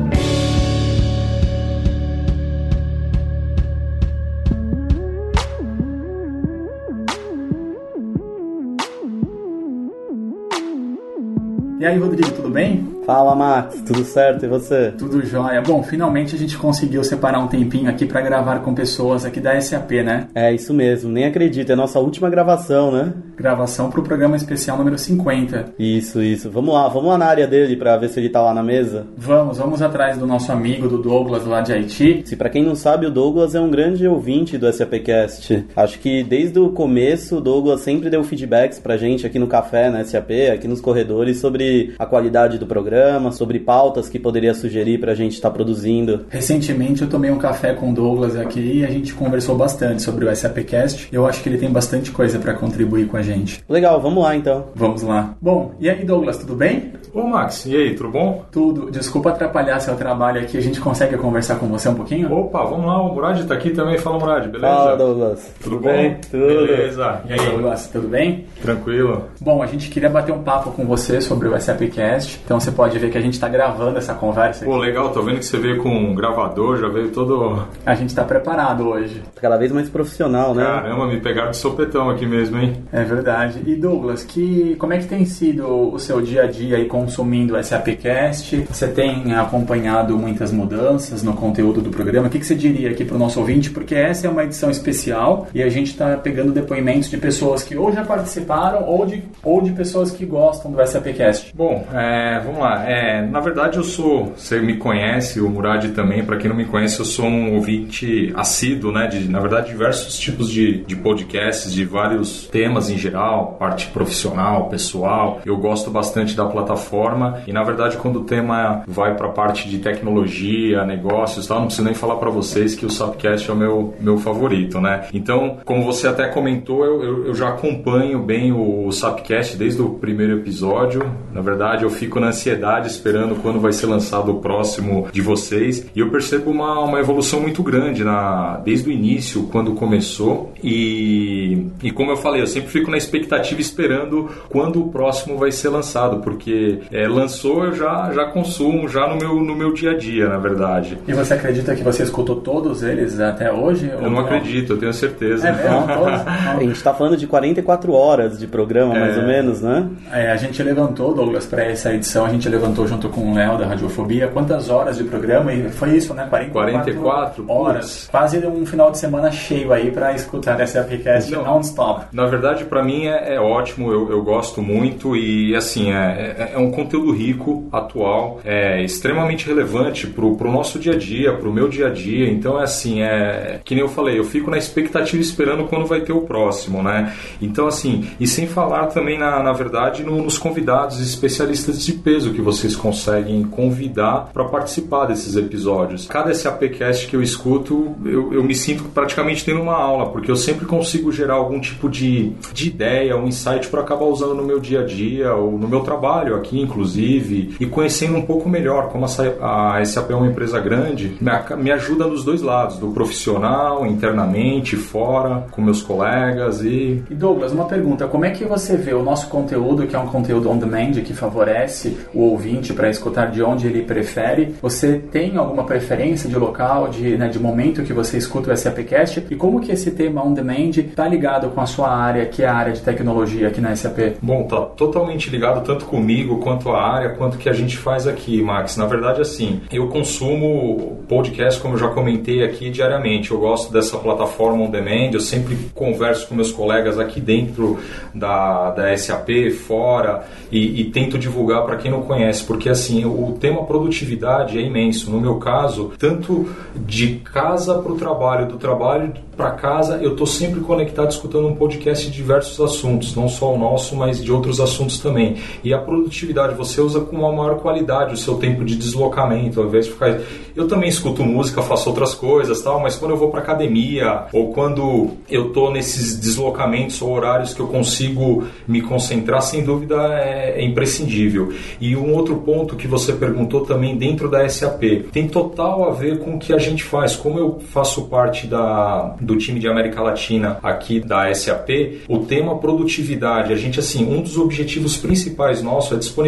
E 11.79 11.85
aí, 11.85 11.97
Rodrigo, 11.97 12.29
tudo 12.33 12.49
bem? 12.49 12.98
Fala, 13.09 13.35
Max, 13.35 13.81
tudo 13.87 14.03
certo? 14.03 14.45
E 14.45 14.47
você? 14.47 14.93
Tudo 14.95 15.25
jóia. 15.25 15.63
Bom, 15.63 15.81
finalmente 15.81 16.35
a 16.35 16.37
gente 16.37 16.55
conseguiu 16.55 17.03
separar 17.03 17.39
um 17.39 17.47
tempinho 17.47 17.89
aqui 17.89 18.05
para 18.05 18.21
gravar 18.21 18.59
com 18.59 18.71
pessoas 18.71 19.25
aqui 19.25 19.39
da 19.39 19.59
SAP, 19.59 19.93
né? 20.03 20.27
É, 20.35 20.53
isso 20.53 20.71
mesmo, 20.75 21.11
nem 21.11 21.25
acredito, 21.25 21.71
é 21.71 21.73
a 21.73 21.75
nossa 21.75 21.99
última 21.99 22.29
gravação, 22.29 22.91
né? 22.91 23.11
Gravação 23.35 23.89
pro 23.89 24.03
programa 24.03 24.35
especial 24.35 24.77
número 24.77 24.95
50. 24.95 25.73
Isso, 25.79 26.21
isso. 26.21 26.51
Vamos 26.51 26.71
lá, 26.71 26.87
vamos 26.87 27.09
lá 27.09 27.17
na 27.17 27.25
área 27.25 27.47
dele 27.47 27.75
para 27.75 27.97
ver 27.97 28.09
se 28.09 28.19
ele 28.19 28.29
tá 28.29 28.43
lá 28.43 28.53
na 28.53 28.61
mesa. 28.61 29.07
Vamos, 29.17 29.57
vamos 29.57 29.81
atrás 29.81 30.15
do 30.15 30.27
nosso 30.27 30.51
amigo, 30.51 30.87
do 30.87 31.01
Douglas, 31.01 31.47
lá 31.47 31.61
de 31.61 31.73
Haiti. 31.73 32.21
Se 32.25 32.35
para 32.35 32.49
quem 32.49 32.63
não 32.63 32.75
sabe, 32.75 33.07
o 33.07 33.11
Douglas 33.11 33.55
é 33.55 33.59
um 33.59 33.71
grande 33.71 34.07
ouvinte 34.07 34.55
do 34.55 34.71
SAPcast. 34.71 35.65
Acho 35.75 35.97
que 35.97 36.23
desde 36.23 36.59
o 36.59 36.69
começo, 36.69 37.37
o 37.37 37.41
Douglas 37.41 37.81
sempre 37.81 38.07
deu 38.07 38.23
feedbacks 38.23 38.77
pra 38.77 38.97
gente 38.97 39.25
aqui 39.25 39.39
no 39.39 39.47
café, 39.47 39.89
na 39.89 40.05
SAP, 40.05 40.29
aqui 40.53 40.67
nos 40.67 40.79
corredores, 40.79 41.39
sobre 41.39 41.95
a 41.97 42.05
qualidade 42.05 42.59
do 42.59 42.67
programa 42.67 42.98
sobre 43.31 43.59
pautas 43.59 44.09
que 44.09 44.19
poderia 44.19 44.53
sugerir 44.53 44.99
para 44.99 45.11
a 45.11 45.15
gente 45.15 45.33
estar 45.33 45.49
tá 45.49 45.55
produzindo. 45.55 46.25
Recentemente 46.29 47.01
eu 47.01 47.09
tomei 47.09 47.31
um 47.31 47.37
café 47.37 47.73
com 47.73 47.91
o 47.91 47.93
Douglas 47.93 48.35
aqui 48.35 48.79
e 48.79 48.85
a 48.85 48.89
gente 48.89 49.13
conversou 49.13 49.55
bastante 49.55 50.01
sobre 50.01 50.25
o 50.25 50.35
SAPcast. 50.35 51.09
Eu 51.11 51.25
acho 51.25 51.41
que 51.41 51.49
ele 51.49 51.57
tem 51.57 51.69
bastante 51.69 52.11
coisa 52.11 52.39
para 52.39 52.53
contribuir 52.53 53.07
com 53.07 53.17
a 53.17 53.21
gente. 53.21 53.63
Legal, 53.67 54.01
vamos 54.01 54.23
lá 54.23 54.35
então. 54.35 54.67
Vamos 54.75 55.01
lá. 55.01 55.35
Bom, 55.41 55.73
e 55.79 55.89
aí 55.89 56.03
Douglas, 56.03 56.37
tudo 56.37 56.55
bem? 56.55 56.93
Ô 57.13 57.23
Max, 57.23 57.65
e 57.65 57.75
aí, 57.75 57.95
tudo 57.95 58.09
bom? 58.09 58.45
Tudo. 58.51 58.91
Desculpa 58.91 59.29
atrapalhar 59.29 59.79
seu 59.79 59.95
trabalho 59.95 60.41
aqui, 60.41 60.57
a 60.57 60.61
gente 60.61 60.79
consegue 60.79 61.17
conversar 61.17 61.55
com 61.55 61.67
você 61.67 61.89
um 61.89 61.95
pouquinho? 61.95 62.31
Opa, 62.31 62.63
vamos 62.63 62.85
lá, 62.85 63.01
o 63.01 63.13
Murad 63.13 63.43
tá 63.45 63.55
aqui 63.55 63.71
também. 63.71 63.97
Fala 63.97 64.19
Murad, 64.19 64.47
beleza? 64.47 64.75
Fala 64.75 64.95
Douglas. 64.95 65.53
Tudo, 65.61 65.77
tudo 65.77 65.87
bem? 65.87 66.17
Tudo. 66.29 66.45
Beleza. 66.45 67.21
E 67.27 67.33
aí 67.33 67.39
Douglas, 67.39 67.87
tudo 67.87 68.07
bem? 68.07 68.45
Tranquilo. 68.61 69.25
Bom, 69.41 69.63
a 69.63 69.65
gente 69.65 69.89
queria 69.89 70.09
bater 70.09 70.31
um 70.31 70.43
papo 70.43 70.71
com 70.71 70.85
você 70.85 71.19
sobre 71.19 71.47
o 71.47 71.59
SAPcast, 71.59 72.41
então 72.45 72.59
você 72.59 72.71
pode 72.71 72.97
ver 72.99 73.09
que 73.09 73.17
a 73.17 73.21
gente 73.21 73.33
está 73.33 73.47
gravando 73.47 73.97
essa 73.97 74.13
conversa. 74.13 74.65
Pô, 74.65 74.77
legal, 74.77 75.09
tô 75.09 75.21
vendo 75.21 75.39
que 75.39 75.45
você 75.45 75.57
veio 75.57 75.81
com 75.81 75.89
um 75.89 76.13
gravador, 76.13 76.77
já 76.77 76.87
veio 76.87 77.09
todo. 77.09 77.63
A 77.85 77.95
gente 77.95 78.09
está 78.09 78.23
preparado 78.23 78.87
hoje. 78.87 79.23
Cada 79.41 79.57
vez 79.57 79.71
mais 79.71 79.89
profissional, 79.89 80.53
né? 80.53 80.63
Caramba, 80.63 81.07
me 81.07 81.19
pegaram 81.19 81.51
de 81.51 81.57
sopetão 81.57 82.09
aqui 82.09 82.25
mesmo, 82.25 82.57
hein? 82.57 82.83
É 82.91 83.03
verdade. 83.03 83.63
E 83.65 83.75
Douglas, 83.75 84.23
que, 84.23 84.75
como 84.75 84.93
é 84.93 84.97
que 84.97 85.07
tem 85.07 85.25
sido 85.25 85.93
o 85.93 85.99
seu 85.99 86.21
dia 86.21 86.43
a 86.43 86.47
dia 86.47 86.77
aí 86.77 86.85
consumindo 86.99 87.55
o 87.55 87.63
SAPcast? 87.63 88.65
Você 88.69 88.87
tem 88.87 89.33
acompanhado 89.33 90.17
muitas 90.17 90.51
mudanças 90.51 91.23
no 91.23 91.33
conteúdo 91.33 91.81
do 91.81 91.89
programa? 91.89 92.27
O 92.27 92.29
que, 92.29 92.39
que 92.39 92.45
você 92.45 92.55
diria 92.55 92.91
aqui 92.91 93.05
para 93.05 93.15
o 93.15 93.19
nosso 93.19 93.39
ouvinte? 93.39 93.69
Porque 93.69 93.95
essa 93.95 94.27
é 94.27 94.29
uma 94.29 94.43
edição 94.43 94.69
especial 94.69 95.47
e 95.53 95.63
a 95.63 95.69
gente 95.69 95.91
está 95.91 96.17
pegando 96.17 96.51
depoimentos 96.51 97.09
de 97.09 97.17
pessoas 97.17 97.63
que 97.63 97.77
ou 97.77 97.91
já 97.93 98.03
participaram 98.03 98.83
ou 98.83 99.05
de, 99.05 99.23
ou 99.43 99.61
de 99.61 99.71
pessoas 99.71 100.11
que 100.11 100.25
gostam 100.25 100.71
do 100.71 100.85
SAPcast. 100.85 101.53
Bom, 101.55 101.85
é, 101.93 102.41
vamos 102.43 102.59
lá. 102.59 102.83
É, 102.89 103.25
na 103.25 103.39
verdade, 103.39 103.77
eu 103.77 103.83
sou. 103.83 104.33
Você 104.35 104.59
me 104.59 104.75
conhece, 104.75 105.39
o 105.39 105.49
Murad 105.49 105.85
também. 105.91 106.23
Para 106.23 106.37
quem 106.37 106.49
não 106.49 106.57
me 106.57 106.65
conhece, 106.65 106.99
eu 106.99 107.05
sou 107.05 107.25
um 107.25 107.55
ouvinte 107.55 108.33
assíduo, 108.35 108.91
né? 108.91 109.07
De, 109.07 109.29
na 109.29 109.39
verdade, 109.39 109.69
diversos 109.69 110.17
tipos 110.17 110.49
de, 110.49 110.83
de 110.83 110.95
podcasts, 110.97 111.71
de 111.71 111.85
vários 111.85 112.47
temas 112.47 112.89
em 112.89 112.97
geral, 112.97 113.55
parte 113.57 113.87
profissional, 113.87 114.67
pessoal. 114.67 115.39
Eu 115.45 115.57
gosto 115.57 115.89
bastante 115.89 116.35
da 116.35 116.45
plataforma 116.45 116.88
forma. 116.89 117.41
E 117.47 117.53
na 117.53 117.63
verdade, 117.63 117.97
quando 117.97 118.21
o 118.21 118.23
tema 118.23 118.83
vai 118.87 119.15
para 119.15 119.27
a 119.27 119.31
parte 119.31 119.69
de 119.69 119.79
tecnologia, 119.79 120.83
negócios, 120.85 121.47
tal, 121.47 121.59
não 121.59 121.65
preciso 121.65 121.85
nem 121.85 121.93
falar 121.93 122.15
para 122.15 122.29
vocês 122.29 122.75
que 122.75 122.85
o 122.85 122.89
Sapcast 122.89 123.49
é 123.49 123.53
o 123.53 123.55
meu, 123.55 123.93
meu 123.99 124.17
favorito, 124.17 124.81
né? 124.81 125.07
Então, 125.13 125.57
como 125.65 125.83
você 125.83 126.07
até 126.07 126.27
comentou, 126.27 126.83
eu, 126.83 127.03
eu, 127.03 127.27
eu 127.27 127.35
já 127.35 127.49
acompanho 127.49 128.19
bem 128.19 128.51
o, 128.51 128.87
o 128.87 128.91
Sapcast 128.91 129.57
desde 129.57 129.81
o 129.81 129.89
primeiro 129.91 130.39
episódio. 130.39 131.01
Na 131.33 131.41
verdade, 131.41 131.83
eu 131.83 131.89
fico 131.89 132.19
na 132.19 132.27
ansiedade 132.27 132.87
esperando 132.87 133.35
quando 133.41 133.59
vai 133.59 133.71
ser 133.71 133.85
lançado 133.85 134.31
o 134.31 134.39
próximo 134.39 135.07
de 135.11 135.21
vocês. 135.21 135.85
E 135.95 135.99
eu 135.99 136.09
percebo 136.09 136.51
uma, 136.51 136.79
uma 136.79 136.99
evolução 136.99 137.39
muito 137.39 137.61
grande 137.63 138.03
na, 138.03 138.57
desde 138.57 138.89
o 138.89 138.91
início, 138.91 139.43
quando 139.51 139.73
começou. 139.73 140.51
E, 140.63 141.67
e 141.83 141.91
como 141.91 142.11
eu 142.11 142.17
falei, 142.17 142.41
eu 142.41 142.47
sempre 142.47 142.69
fico 142.69 142.89
na 142.89 142.97
expectativa 142.97 143.59
esperando 143.61 144.29
quando 144.49 144.81
o 144.81 144.89
próximo 144.89 145.37
vai 145.37 145.51
ser 145.51 145.69
lançado, 145.69 146.19
porque 146.19 146.78
é, 146.91 147.07
lançou 147.07 147.65
eu 147.65 147.75
já, 147.75 148.11
já 148.13 148.25
consumo, 148.25 148.87
já 148.87 149.07
no 149.07 149.15
meu, 149.17 149.35
no 149.35 149.55
meu 149.55 149.73
dia 149.73 149.91
a 149.91 149.97
dia, 149.97 150.27
na 150.27 150.37
verdade. 150.37 150.97
E 151.07 151.13
você 151.13 151.33
acredita 151.33 151.75
que 151.75 151.83
você 151.83 152.03
escutou 152.03 152.37
todos 152.37 152.83
eles 152.83 153.19
até 153.19 153.51
hoje? 153.51 153.89
Eu 153.91 154.09
não 154.09 154.19
acredito, 154.19 154.73
eu 154.73 154.77
tenho 154.77 154.93
certeza. 154.93 155.47
É 155.47 155.51
mesmo? 155.51 155.87
Todos? 155.99 156.21
A 156.27 156.57
gente 156.59 156.71
está 156.73 156.93
falando 156.93 157.17
de 157.17 157.25
44 157.27 157.91
horas 157.93 158.37
de 158.39 158.47
programa, 158.47 158.93
mais 158.93 159.17
É. 159.17 159.21
ou 159.21 159.27
menos, 159.27 159.61
né? 159.61 159.87
É, 160.11 160.31
a 160.31 160.35
gente 160.37 160.61
levantou, 160.61 161.13
Douglas, 161.13 161.45
para 161.45 161.63
essa 161.63 161.93
edição, 161.93 162.25
a 162.25 162.29
gente 162.29 162.47
levantou 162.49 162.87
junto 162.87 163.09
com 163.09 163.31
o 163.31 163.35
Léo 163.35 163.57
da 163.57 163.65
Radiofobia 163.65 164.27
quantas 164.27 164.69
horas 164.69 164.97
de 164.97 165.03
programa 165.03 165.53
e 165.53 165.69
foi 165.69 165.91
isso, 165.95 166.13
né? 166.13 166.27
44, 166.29 166.71
44? 167.03 167.45
horas. 167.47 167.85
Putz. 167.85 168.07
Quase 168.11 168.37
um 168.47 168.65
final 168.65 168.91
de 168.91 168.97
semana 168.97 169.31
cheio 169.31 169.71
aí 169.73 169.91
para 169.91 170.13
escutar 170.13 170.59
essa 170.59 170.83
podcast 170.83 171.31
Não. 171.31 171.43
non-stop. 171.43 172.05
Na 172.11 172.25
verdade, 172.25 172.65
para 172.65 172.83
mim 172.83 173.07
é, 173.07 173.35
é 173.35 173.39
ótimo, 173.39 173.91
eu, 173.91 174.09
eu 174.11 174.21
gosto 174.23 174.61
muito 174.61 175.15
e 175.15 175.55
assim 175.55 175.91
é, 175.91 176.35
é- 176.37 176.51
é 176.55 176.57
um 176.57 176.68
conteúdo 176.71 177.11
rico, 177.11 177.67
atual, 177.71 178.39
é 178.43 178.83
extremamente 178.83 179.45
relevante 179.47 180.07
pro, 180.07 180.35
pro 180.35 180.51
nosso 180.51 180.79
dia 180.79 180.93
a 180.93 180.97
dia, 180.97 181.33
pro 181.33 181.51
meu 181.53 181.67
dia 181.67 181.87
a 181.87 181.89
dia. 181.89 182.29
Então 182.29 182.59
é 182.59 182.63
assim, 182.63 183.01
é 183.01 183.59
que 183.63 183.73
nem 183.75 183.83
eu 183.83 183.89
falei, 183.89 184.17
eu 184.19 184.23
fico 184.23 184.49
na 184.49 184.57
expectativa 184.57 185.21
esperando 185.21 185.65
quando 185.65 185.85
vai 185.85 186.01
ter 186.01 186.13
o 186.13 186.21
próximo, 186.21 186.81
né? 186.83 187.13
Então 187.41 187.67
assim, 187.67 188.07
e 188.19 188.27
sem 188.27 188.47
falar 188.47 188.87
também 188.87 189.17
na, 189.17 189.41
na 189.43 189.51
verdade 189.53 190.03
no- 190.03 190.21
nos 190.21 190.37
convidados 190.37 190.99
especialistas 191.01 191.83
de 191.85 191.93
peso 191.93 192.33
que 192.33 192.41
vocês 192.41 192.75
conseguem 192.75 193.43
convidar 193.43 194.29
para 194.33 194.45
participar 194.45 195.05
desses 195.05 195.35
episódios. 195.35 196.07
Cada 196.07 196.33
SAPcast 196.33 197.07
que 197.07 197.15
eu 197.15 197.21
escuto, 197.21 197.95
eu, 198.05 198.33
eu 198.33 198.43
me 198.43 198.55
sinto 198.55 198.83
praticamente 198.93 199.43
tendo 199.45 199.61
uma 199.61 199.75
aula, 199.75 200.07
porque 200.11 200.29
eu 200.31 200.35
sempre 200.35 200.65
consigo 200.65 201.11
gerar 201.11 201.35
algum 201.35 201.59
tipo 201.59 201.89
de, 201.89 202.31
de 202.53 202.67
ideia, 202.67 203.15
um 203.17 203.27
insight 203.27 203.67
para 203.69 203.81
acabar 203.81 204.05
usando 204.05 204.33
no 204.35 204.43
meu 204.43 204.59
dia 204.59 204.81
a 204.81 204.85
dia 204.85 205.33
ou 205.33 205.57
no 205.57 205.67
meu 205.67 205.81
trabalho 205.81 206.35
aqui, 206.35 206.58
inclusive, 206.61 207.55
e 207.59 207.65
conhecendo 207.65 208.17
um 208.17 208.21
pouco 208.21 208.49
melhor 208.49 208.89
como 208.89 209.05
a, 209.05 209.77
a 209.77 209.85
SAP 209.85 210.11
é 210.11 210.15
uma 210.15 210.27
empresa 210.27 210.59
grande, 210.59 211.17
me, 211.57 211.71
ajuda 211.71 212.07
nos 212.07 212.23
dois 212.23 212.41
lados, 212.41 212.77
do 212.77 212.89
profissional, 212.89 213.85
internamente, 213.85 214.75
fora, 214.75 215.45
com 215.51 215.61
meus 215.61 215.81
colegas 215.81 216.61
e 216.61 217.03
E 217.09 217.15
Douglas, 217.15 217.51
uma 217.51 217.65
pergunta: 217.65 218.07
como 218.07 218.25
é 218.25 218.31
que 218.31 218.45
você 218.45 218.77
vê 218.77 218.93
o 218.93 219.03
nosso 219.03 219.27
conteúdo, 219.27 219.85
que 219.87 219.95
é 219.95 219.99
um 219.99 220.07
conteúdo 220.07 220.49
on 220.49 220.57
demand, 220.57 220.91
que 221.03 221.13
favorece 221.13 221.97
o 222.13 222.21
ouvinte 222.21 222.73
para 222.73 222.89
escutar 222.89 223.31
de 223.31 223.41
onde 223.41 223.67
ele 223.67 223.83
prefere? 223.83 224.55
Você 224.61 224.97
tem 225.11 225.37
alguma 225.37 225.63
preferência 225.63 226.29
de 226.29 226.35
local, 226.37 226.89
de, 226.89 227.17
né, 227.17 227.27
de 227.27 227.39
momento 227.39 227.83
que 227.83 227.93
você 227.93 228.17
escuta 228.17 228.51
o 228.51 228.57
SAPcast? 228.57 229.25
E 229.29 229.35
como 229.35 229.59
que 229.59 229.71
esse 229.71 229.91
tema 229.91 230.23
on 230.23 230.33
demand 230.33 230.71
está 230.77 231.07
ligado 231.07 231.49
com 231.49 231.61
a 231.61 231.65
sua 231.65 231.89
área, 231.89 232.25
que 232.25 232.43
é 232.43 232.47
a 232.47 232.53
área 232.53 232.73
de 232.73 232.81
tecnologia 232.81 233.47
aqui 233.47 233.61
na 233.61 233.75
SAP? 233.75 234.17
Bom, 234.21 234.43
tá 234.43 234.61
totalmente 234.61 235.29
ligado 235.29 235.63
tanto 235.63 235.85
comigo 235.85 236.37
quanto 236.49 236.71
a 236.71 236.81
área, 236.81 237.09
quanto 237.09 237.37
que 237.37 237.47
a 237.47 237.53
gente 237.53 237.77
faz 237.77 238.07
aqui, 238.07 238.41
Max. 238.41 238.75
Na 238.75 238.87
verdade, 238.87 239.21
assim, 239.21 239.61
eu 239.71 239.87
consumo 239.87 241.03
podcast, 241.07 241.61
como 241.61 241.75
eu 241.75 241.77
já 241.77 241.89
comentei 241.89 242.43
aqui, 242.43 242.71
diariamente. 242.71 243.29
Eu 243.29 243.39
gosto 243.39 243.71
dessa 243.71 243.99
plataforma 243.99 244.63
on 244.63 244.71
demand, 244.71 245.11
eu 245.13 245.19
sempre 245.19 245.55
converso 245.75 246.27
com 246.27 246.33
meus 246.33 246.51
colegas 246.51 246.97
aqui 246.97 247.21
dentro 247.21 247.77
da, 248.15 248.71
da 248.71 248.97
SAP, 248.97 249.51
fora, 249.67 250.25
e, 250.51 250.81
e 250.81 250.85
tento 250.85 251.19
divulgar 251.19 251.63
para 251.65 251.75
quem 251.77 251.91
não 251.91 252.01
conhece, 252.01 252.43
porque 252.43 252.67
assim, 252.67 253.05
o 253.05 253.37
tema 253.39 253.63
produtividade 253.65 254.57
é 254.57 254.61
imenso. 254.61 255.11
No 255.11 255.21
meu 255.21 255.35
caso, 255.35 255.91
tanto 255.99 256.49
de 256.75 257.15
casa 257.31 257.75
para 257.75 257.91
o 257.91 257.95
trabalho, 257.95 258.47
do 258.47 258.57
trabalho 258.57 259.13
para 259.37 259.51
casa, 259.51 259.97
eu 260.01 260.11
estou 260.11 260.27
sempre 260.27 260.59
conectado 260.59 261.11
escutando 261.11 261.47
um 261.47 261.55
podcast 261.55 262.07
de 262.07 262.11
diversos 262.11 262.59
assuntos, 262.59 263.15
não 263.15 263.29
só 263.29 263.53
o 263.53 263.57
nosso, 263.57 263.95
mas 263.95 264.21
de 264.21 264.31
outros 264.31 264.59
assuntos 264.59 264.99
também. 264.99 265.37
E 265.63 265.73
a 265.73 265.77
produtividade, 265.77 266.38
você 266.47 266.81
usa 266.81 267.01
com 267.01 267.17
uma 267.17 267.31
maior 267.31 267.59
qualidade 267.59 268.13
o 268.13 268.17
seu 268.17 268.35
tempo 268.35 268.63
de 268.63 268.75
deslocamento, 268.75 269.59
ao 269.59 269.67
invés 269.67 269.85
de 269.85 269.91
ficar. 269.91 270.19
Eu 270.55 270.67
também 270.67 270.89
escuto 270.89 271.23
música, 271.23 271.61
faço 271.61 271.89
outras 271.89 272.13
coisas, 272.13 272.61
tal, 272.61 272.79
mas 272.79 272.95
quando 272.95 273.11
eu 273.11 273.17
vou 273.17 273.29
para 273.29 273.41
academia 273.41 274.25
ou 274.33 274.51
quando 274.51 275.11
eu 275.29 275.47
estou 275.47 275.71
nesses 275.71 276.17
deslocamentos 276.17 277.01
ou 277.01 277.11
horários 277.11 277.53
que 277.53 277.59
eu 277.59 277.67
consigo 277.67 278.43
me 278.67 278.81
concentrar, 278.81 279.41
sem 279.41 279.63
dúvida 279.63 279.95
é, 280.19 280.61
é 280.61 280.65
imprescindível. 280.65 281.53
E 281.79 281.95
um 281.95 282.13
outro 282.13 282.37
ponto 282.37 282.75
que 282.75 282.87
você 282.87 283.13
perguntou 283.13 283.61
também 283.61 283.97
dentro 283.97 284.29
da 284.29 284.47
SAP 284.47 285.09
tem 285.11 285.27
total 285.27 285.89
a 285.89 285.91
ver 285.91 286.19
com 286.19 286.35
o 286.35 286.39
que 286.39 286.53
a 286.53 286.57
gente 286.57 286.83
faz. 286.83 287.15
Como 287.15 287.37
eu 287.39 287.59
faço 287.71 288.03
parte 288.07 288.47
da, 288.47 289.15
do 289.19 289.37
time 289.37 289.59
de 289.59 289.67
América 289.67 290.01
Latina 290.01 290.57
aqui 290.63 290.99
da 290.99 291.33
SAP, 291.33 291.69
o 292.07 292.19
tema 292.19 292.57
produtividade, 292.57 293.53
a 293.53 293.55
gente 293.55 293.79
assim, 293.79 294.05
um 294.05 294.21
dos 294.21 294.37
objetivos 294.37 294.97
principais 294.97 295.61
nosso 295.61 295.93
é 295.93 295.97
disponibilizar 295.97 296.18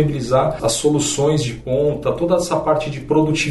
as 0.62 0.74
soluções 0.74 1.44
de 1.44 1.54
ponta, 1.54 2.12
toda 2.12 2.36
essa 2.36 2.56
parte 2.58 2.90
de 2.90 3.00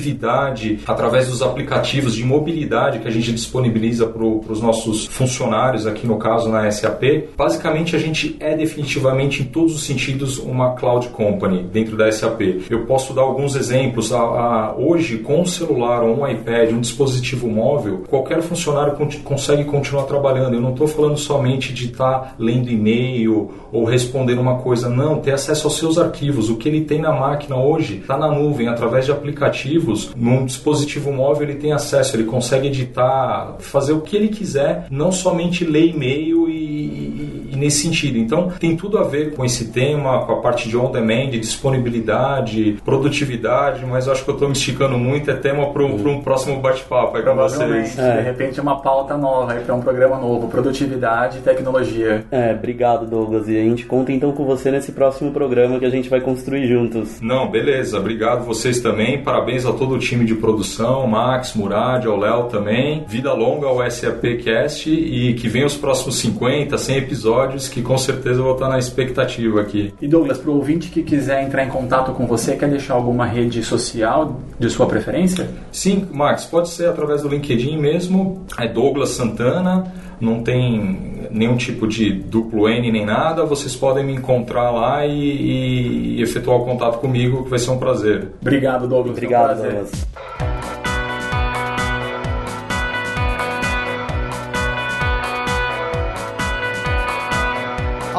produtividade 0.00 0.78
através 0.86 1.28
dos 1.28 1.42
aplicativos 1.42 2.14
de 2.14 2.24
mobilidade 2.24 2.98
que 3.00 3.08
a 3.08 3.10
gente 3.10 3.32
disponibiliza 3.32 4.06
para 4.06 4.24
os 4.24 4.60
nossos 4.60 5.06
funcionários 5.06 5.86
aqui 5.86 6.06
no 6.06 6.16
caso 6.16 6.48
na 6.48 6.70
SAP. 6.70 7.02
Basicamente 7.36 7.94
a 7.96 7.98
gente 7.98 8.36
é 8.40 8.56
definitivamente 8.56 9.42
em 9.42 9.46
todos 9.46 9.74
os 9.74 9.82
sentidos 9.84 10.38
uma 10.38 10.74
cloud 10.74 11.08
company 11.08 11.62
dentro 11.62 11.96
da 11.96 12.10
SAP. 12.10 12.40
Eu 12.70 12.86
posso 12.86 13.12
dar 13.12 13.22
alguns 13.22 13.56
exemplos. 13.56 14.12
A, 14.12 14.18
a, 14.20 14.74
hoje 14.76 15.18
com 15.18 15.40
um 15.40 15.46
celular 15.46 16.02
um 16.02 16.26
iPad, 16.26 16.72
um 16.72 16.80
dispositivo 16.80 17.48
móvel, 17.48 18.04
qualquer 18.08 18.40
funcionário 18.42 18.94
con- 18.94 19.08
consegue 19.24 19.64
continuar 19.64 20.04
trabalhando. 20.04 20.54
Eu 20.54 20.60
não 20.60 20.70
estou 20.70 20.86
falando 20.86 21.16
somente 21.18 21.72
de 21.72 21.86
estar 21.86 22.34
lendo 22.38 22.70
e-mail 22.70 23.50
ou 23.72 23.84
respondendo 23.84 24.40
uma 24.40 24.56
coisa, 24.58 24.88
não, 24.88 25.20
ter 25.20 25.32
acesso 25.32 25.66
aos 25.66 25.76
seus 25.76 25.98
arquivos. 25.98 26.29
O 26.38 26.56
que 26.56 26.68
ele 26.68 26.82
tem 26.82 27.00
na 27.00 27.12
máquina 27.12 27.56
hoje 27.56 27.98
está 27.98 28.16
na 28.16 28.30
nuvem, 28.30 28.68
através 28.68 29.04
de 29.04 29.12
aplicativos. 29.12 30.12
Num 30.14 30.44
dispositivo 30.44 31.12
móvel 31.12 31.48
ele 31.48 31.58
tem 31.58 31.72
acesso, 31.72 32.16
ele 32.16 32.24
consegue 32.24 32.68
editar, 32.68 33.56
fazer 33.58 33.92
o 33.92 34.00
que 34.00 34.16
ele 34.16 34.28
quiser, 34.28 34.86
não 34.90 35.10
somente 35.10 35.64
ler 35.64 35.88
e-mail 35.88 36.48
e, 36.48 37.39
nesse 37.60 37.82
sentido. 37.82 38.18
Então 38.18 38.48
tem 38.58 38.76
tudo 38.76 38.98
a 38.98 39.04
ver 39.04 39.34
com 39.34 39.44
esse 39.44 39.66
tema, 39.66 40.24
com 40.24 40.32
a 40.32 40.40
parte 40.40 40.68
de 40.68 40.76
on 40.76 40.90
demand, 40.90 41.30
disponibilidade, 41.30 42.78
produtividade, 42.84 43.84
mas 43.86 44.06
eu 44.06 44.12
acho 44.12 44.24
que 44.24 44.30
eu 44.30 44.34
estou 44.34 44.48
me 44.48 44.54
esticando 44.54 44.98
muito, 44.98 45.30
é 45.30 45.34
tema 45.34 45.72
para 45.72 45.84
um 45.84 46.20
próximo 46.22 46.60
bate-papo 46.60 47.16
aí 47.16 47.22
com 47.22 47.34
vocês. 47.34 47.96
de 47.96 48.20
repente, 48.22 48.60
uma 48.60 48.80
pauta 48.80 49.16
nova 49.16 49.52
aí 49.52 49.64
para 49.64 49.74
um 49.74 49.80
programa 49.80 50.18
novo: 50.18 50.48
produtividade 50.48 51.38
e 51.38 51.40
tecnologia. 51.40 52.24
É, 52.30 52.52
obrigado, 52.52 53.06
Douglas. 53.06 53.48
E 53.48 53.58
a 53.58 53.62
gente 53.62 53.86
conta 53.86 54.12
então 54.12 54.32
com 54.32 54.44
você 54.44 54.70
nesse 54.70 54.92
próximo 54.92 55.32
programa 55.32 55.78
que 55.78 55.84
a 55.84 55.90
gente 55.90 56.08
vai 56.08 56.20
construir 56.20 56.66
juntos. 56.66 57.20
Não, 57.20 57.50
beleza. 57.50 57.98
Obrigado 57.98 58.44
vocês 58.44 58.80
também. 58.80 59.22
Parabéns 59.22 59.66
a 59.66 59.72
todo 59.72 59.94
o 59.94 59.98
time 59.98 60.24
de 60.24 60.34
produção, 60.34 61.06
Max, 61.06 61.54
Murad, 61.54 62.06
ao 62.06 62.16
Léo 62.16 62.44
também. 62.44 63.04
Vida 63.06 63.32
longa 63.32 63.66
ao 63.66 63.90
SAPcast 63.90 64.90
e 64.90 65.34
que 65.34 65.48
venha 65.48 65.66
os 65.66 65.76
próximos 65.76 66.18
50, 66.18 66.76
100 66.76 66.96
episódios 66.96 67.49
que 67.68 67.82
com 67.82 67.96
certeza 67.98 68.40
eu 68.40 68.44
vou 68.44 68.54
estar 68.54 68.68
na 68.68 68.78
expectativa 68.78 69.60
aqui. 69.60 69.92
E 70.00 70.06
Douglas, 70.08 70.38
para 70.38 70.50
o 70.50 70.56
ouvinte 70.56 70.88
que 70.90 71.02
quiser 71.02 71.42
entrar 71.42 71.64
em 71.64 71.68
contato 71.68 72.12
com 72.12 72.26
você, 72.26 72.56
quer 72.56 72.68
deixar 72.68 72.94
alguma 72.94 73.24
rede 73.26 73.62
social 73.62 74.40
de 74.58 74.68
sua 74.70 74.86
preferência? 74.86 75.48
Sim, 75.72 76.06
Max, 76.12 76.44
pode 76.44 76.68
ser 76.68 76.88
através 76.88 77.22
do 77.22 77.28
LinkedIn 77.28 77.76
mesmo. 77.78 78.44
É 78.58 78.66
Douglas 78.68 79.10
Santana. 79.10 79.92
Não 80.20 80.42
tem 80.42 81.28
nenhum 81.30 81.56
tipo 81.56 81.86
de 81.86 82.12
duplo 82.12 82.68
N 82.68 82.92
nem 82.92 83.06
nada. 83.06 83.44
Vocês 83.46 83.74
podem 83.74 84.04
me 84.04 84.12
encontrar 84.14 84.70
lá 84.70 85.06
e, 85.06 86.16
e- 86.18 86.22
efetuar 86.22 86.58
o 86.58 86.64
contato 86.64 86.98
comigo, 86.98 87.44
que 87.44 87.50
vai 87.50 87.58
ser 87.58 87.70
um 87.70 87.78
prazer. 87.78 88.28
Obrigado, 88.40 88.82
Douglas. 88.86 89.08
um 89.08 89.12
Obrigado, 89.12 89.46
prazer. 89.60 89.70
Douglas. 89.72 90.49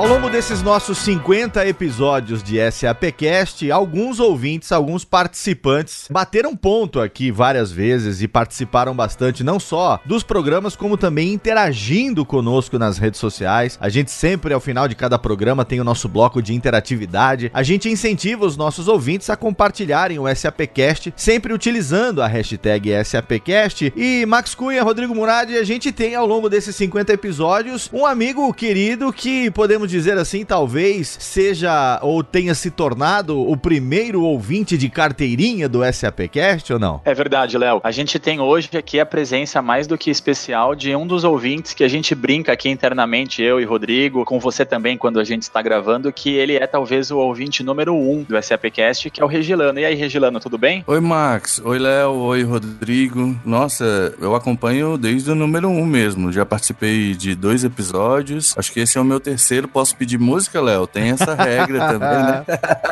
Ao 0.01 0.07
longo 0.07 0.31
desses 0.31 0.63
nossos 0.63 0.97
50 0.97 1.63
episódios 1.67 2.41
de 2.41 2.57
SAPcast, 2.71 3.71
alguns 3.71 4.19
ouvintes, 4.19 4.71
alguns 4.71 5.05
participantes 5.05 6.07
bateram 6.09 6.55
ponto 6.55 6.99
aqui 6.99 7.29
várias 7.29 7.71
vezes 7.71 8.19
e 8.19 8.27
participaram 8.27 8.95
bastante 8.95 9.43
não 9.43 9.59
só 9.59 9.99
dos 10.03 10.23
programas 10.23 10.75
como 10.75 10.97
também 10.97 11.31
interagindo 11.31 12.25
conosco 12.25 12.79
nas 12.79 12.97
redes 12.97 13.19
sociais. 13.19 13.77
A 13.79 13.89
gente 13.89 14.09
sempre 14.09 14.55
ao 14.55 14.59
final 14.59 14.87
de 14.87 14.95
cada 14.95 15.19
programa 15.19 15.63
tem 15.63 15.79
o 15.79 15.83
nosso 15.83 16.09
bloco 16.09 16.41
de 16.41 16.55
interatividade. 16.55 17.51
A 17.53 17.61
gente 17.61 17.87
incentiva 17.87 18.43
os 18.43 18.57
nossos 18.57 18.87
ouvintes 18.87 19.29
a 19.29 19.35
compartilharem 19.35 20.17
o 20.17 20.25
SAPcast, 20.35 21.13
sempre 21.15 21.53
utilizando 21.53 22.23
a 22.23 22.27
hashtag 22.27 22.89
SAPcast. 23.05 23.93
E 23.95 24.25
Max 24.25 24.55
Cunha, 24.55 24.81
Rodrigo 24.81 25.13
Murad, 25.13 25.51
a 25.51 25.63
gente 25.63 25.91
tem 25.91 26.15
ao 26.15 26.25
longo 26.25 26.49
desses 26.49 26.75
50 26.75 27.13
episódios 27.13 27.87
um 27.93 28.03
amigo 28.03 28.51
querido 28.51 29.13
que 29.13 29.51
podemos 29.51 29.90
dizer 29.91 30.17
assim, 30.17 30.43
talvez 30.43 31.17
seja 31.19 31.99
ou 32.01 32.23
tenha 32.23 32.55
se 32.55 32.71
tornado 32.71 33.39
o 33.39 33.55
primeiro 33.55 34.23
ouvinte 34.23 34.77
de 34.77 34.89
carteirinha 34.89 35.69
do 35.69 35.81
SAPcast 35.91 36.73
ou 36.73 36.79
não? 36.79 37.01
É 37.05 37.13
verdade, 37.13 37.57
Léo. 37.57 37.81
A 37.83 37.91
gente 37.91 38.17
tem 38.17 38.39
hoje 38.39 38.69
aqui 38.77 38.99
a 38.99 39.05
presença 39.05 39.61
mais 39.61 39.85
do 39.87 39.97
que 39.97 40.09
especial 40.09 40.73
de 40.73 40.95
um 40.95 41.05
dos 41.05 41.23
ouvintes 41.23 41.73
que 41.73 41.83
a 41.83 41.87
gente 41.87 42.15
brinca 42.15 42.53
aqui 42.53 42.69
internamente, 42.69 43.41
eu 43.41 43.59
e 43.59 43.65
Rodrigo, 43.65 44.25
com 44.25 44.39
você 44.39 44.65
também 44.65 44.97
quando 44.97 45.19
a 45.19 45.23
gente 45.23 45.43
está 45.43 45.61
gravando, 45.61 46.11
que 46.11 46.31
ele 46.31 46.55
é 46.55 46.65
talvez 46.65 47.11
o 47.11 47.17
ouvinte 47.17 47.63
número 47.63 47.93
um 47.93 48.23
do 48.23 48.41
SAPcast, 48.41 49.09
que 49.09 49.21
é 49.21 49.25
o 49.25 49.27
Regilano. 49.27 49.79
E 49.79 49.85
aí, 49.85 49.95
Regilano, 49.95 50.39
tudo 50.39 50.57
bem? 50.57 50.83
Oi, 50.87 50.99
Max. 50.99 51.61
Oi, 51.63 51.77
Léo. 51.77 52.13
Oi, 52.13 52.43
Rodrigo. 52.43 53.35
Nossa, 53.45 54.15
eu 54.19 54.35
acompanho 54.35 54.97
desde 54.97 55.31
o 55.31 55.35
número 55.35 55.69
um 55.69 55.85
mesmo. 55.85 56.31
Já 56.31 56.45
participei 56.45 57.13
de 57.13 57.35
dois 57.35 57.63
episódios. 57.63 58.55
Acho 58.57 58.71
que 58.71 58.79
esse 58.79 58.97
é 58.97 59.01
o 59.01 59.05
meu 59.05 59.19
terceiro 59.19 59.67
posso 59.71 59.95
pedir 59.95 60.19
música, 60.19 60.61
Léo? 60.61 60.87
Tem 60.87 61.11
essa 61.11 61.33
regra 61.33 61.79
também, 61.87 62.23
né? 62.23 62.45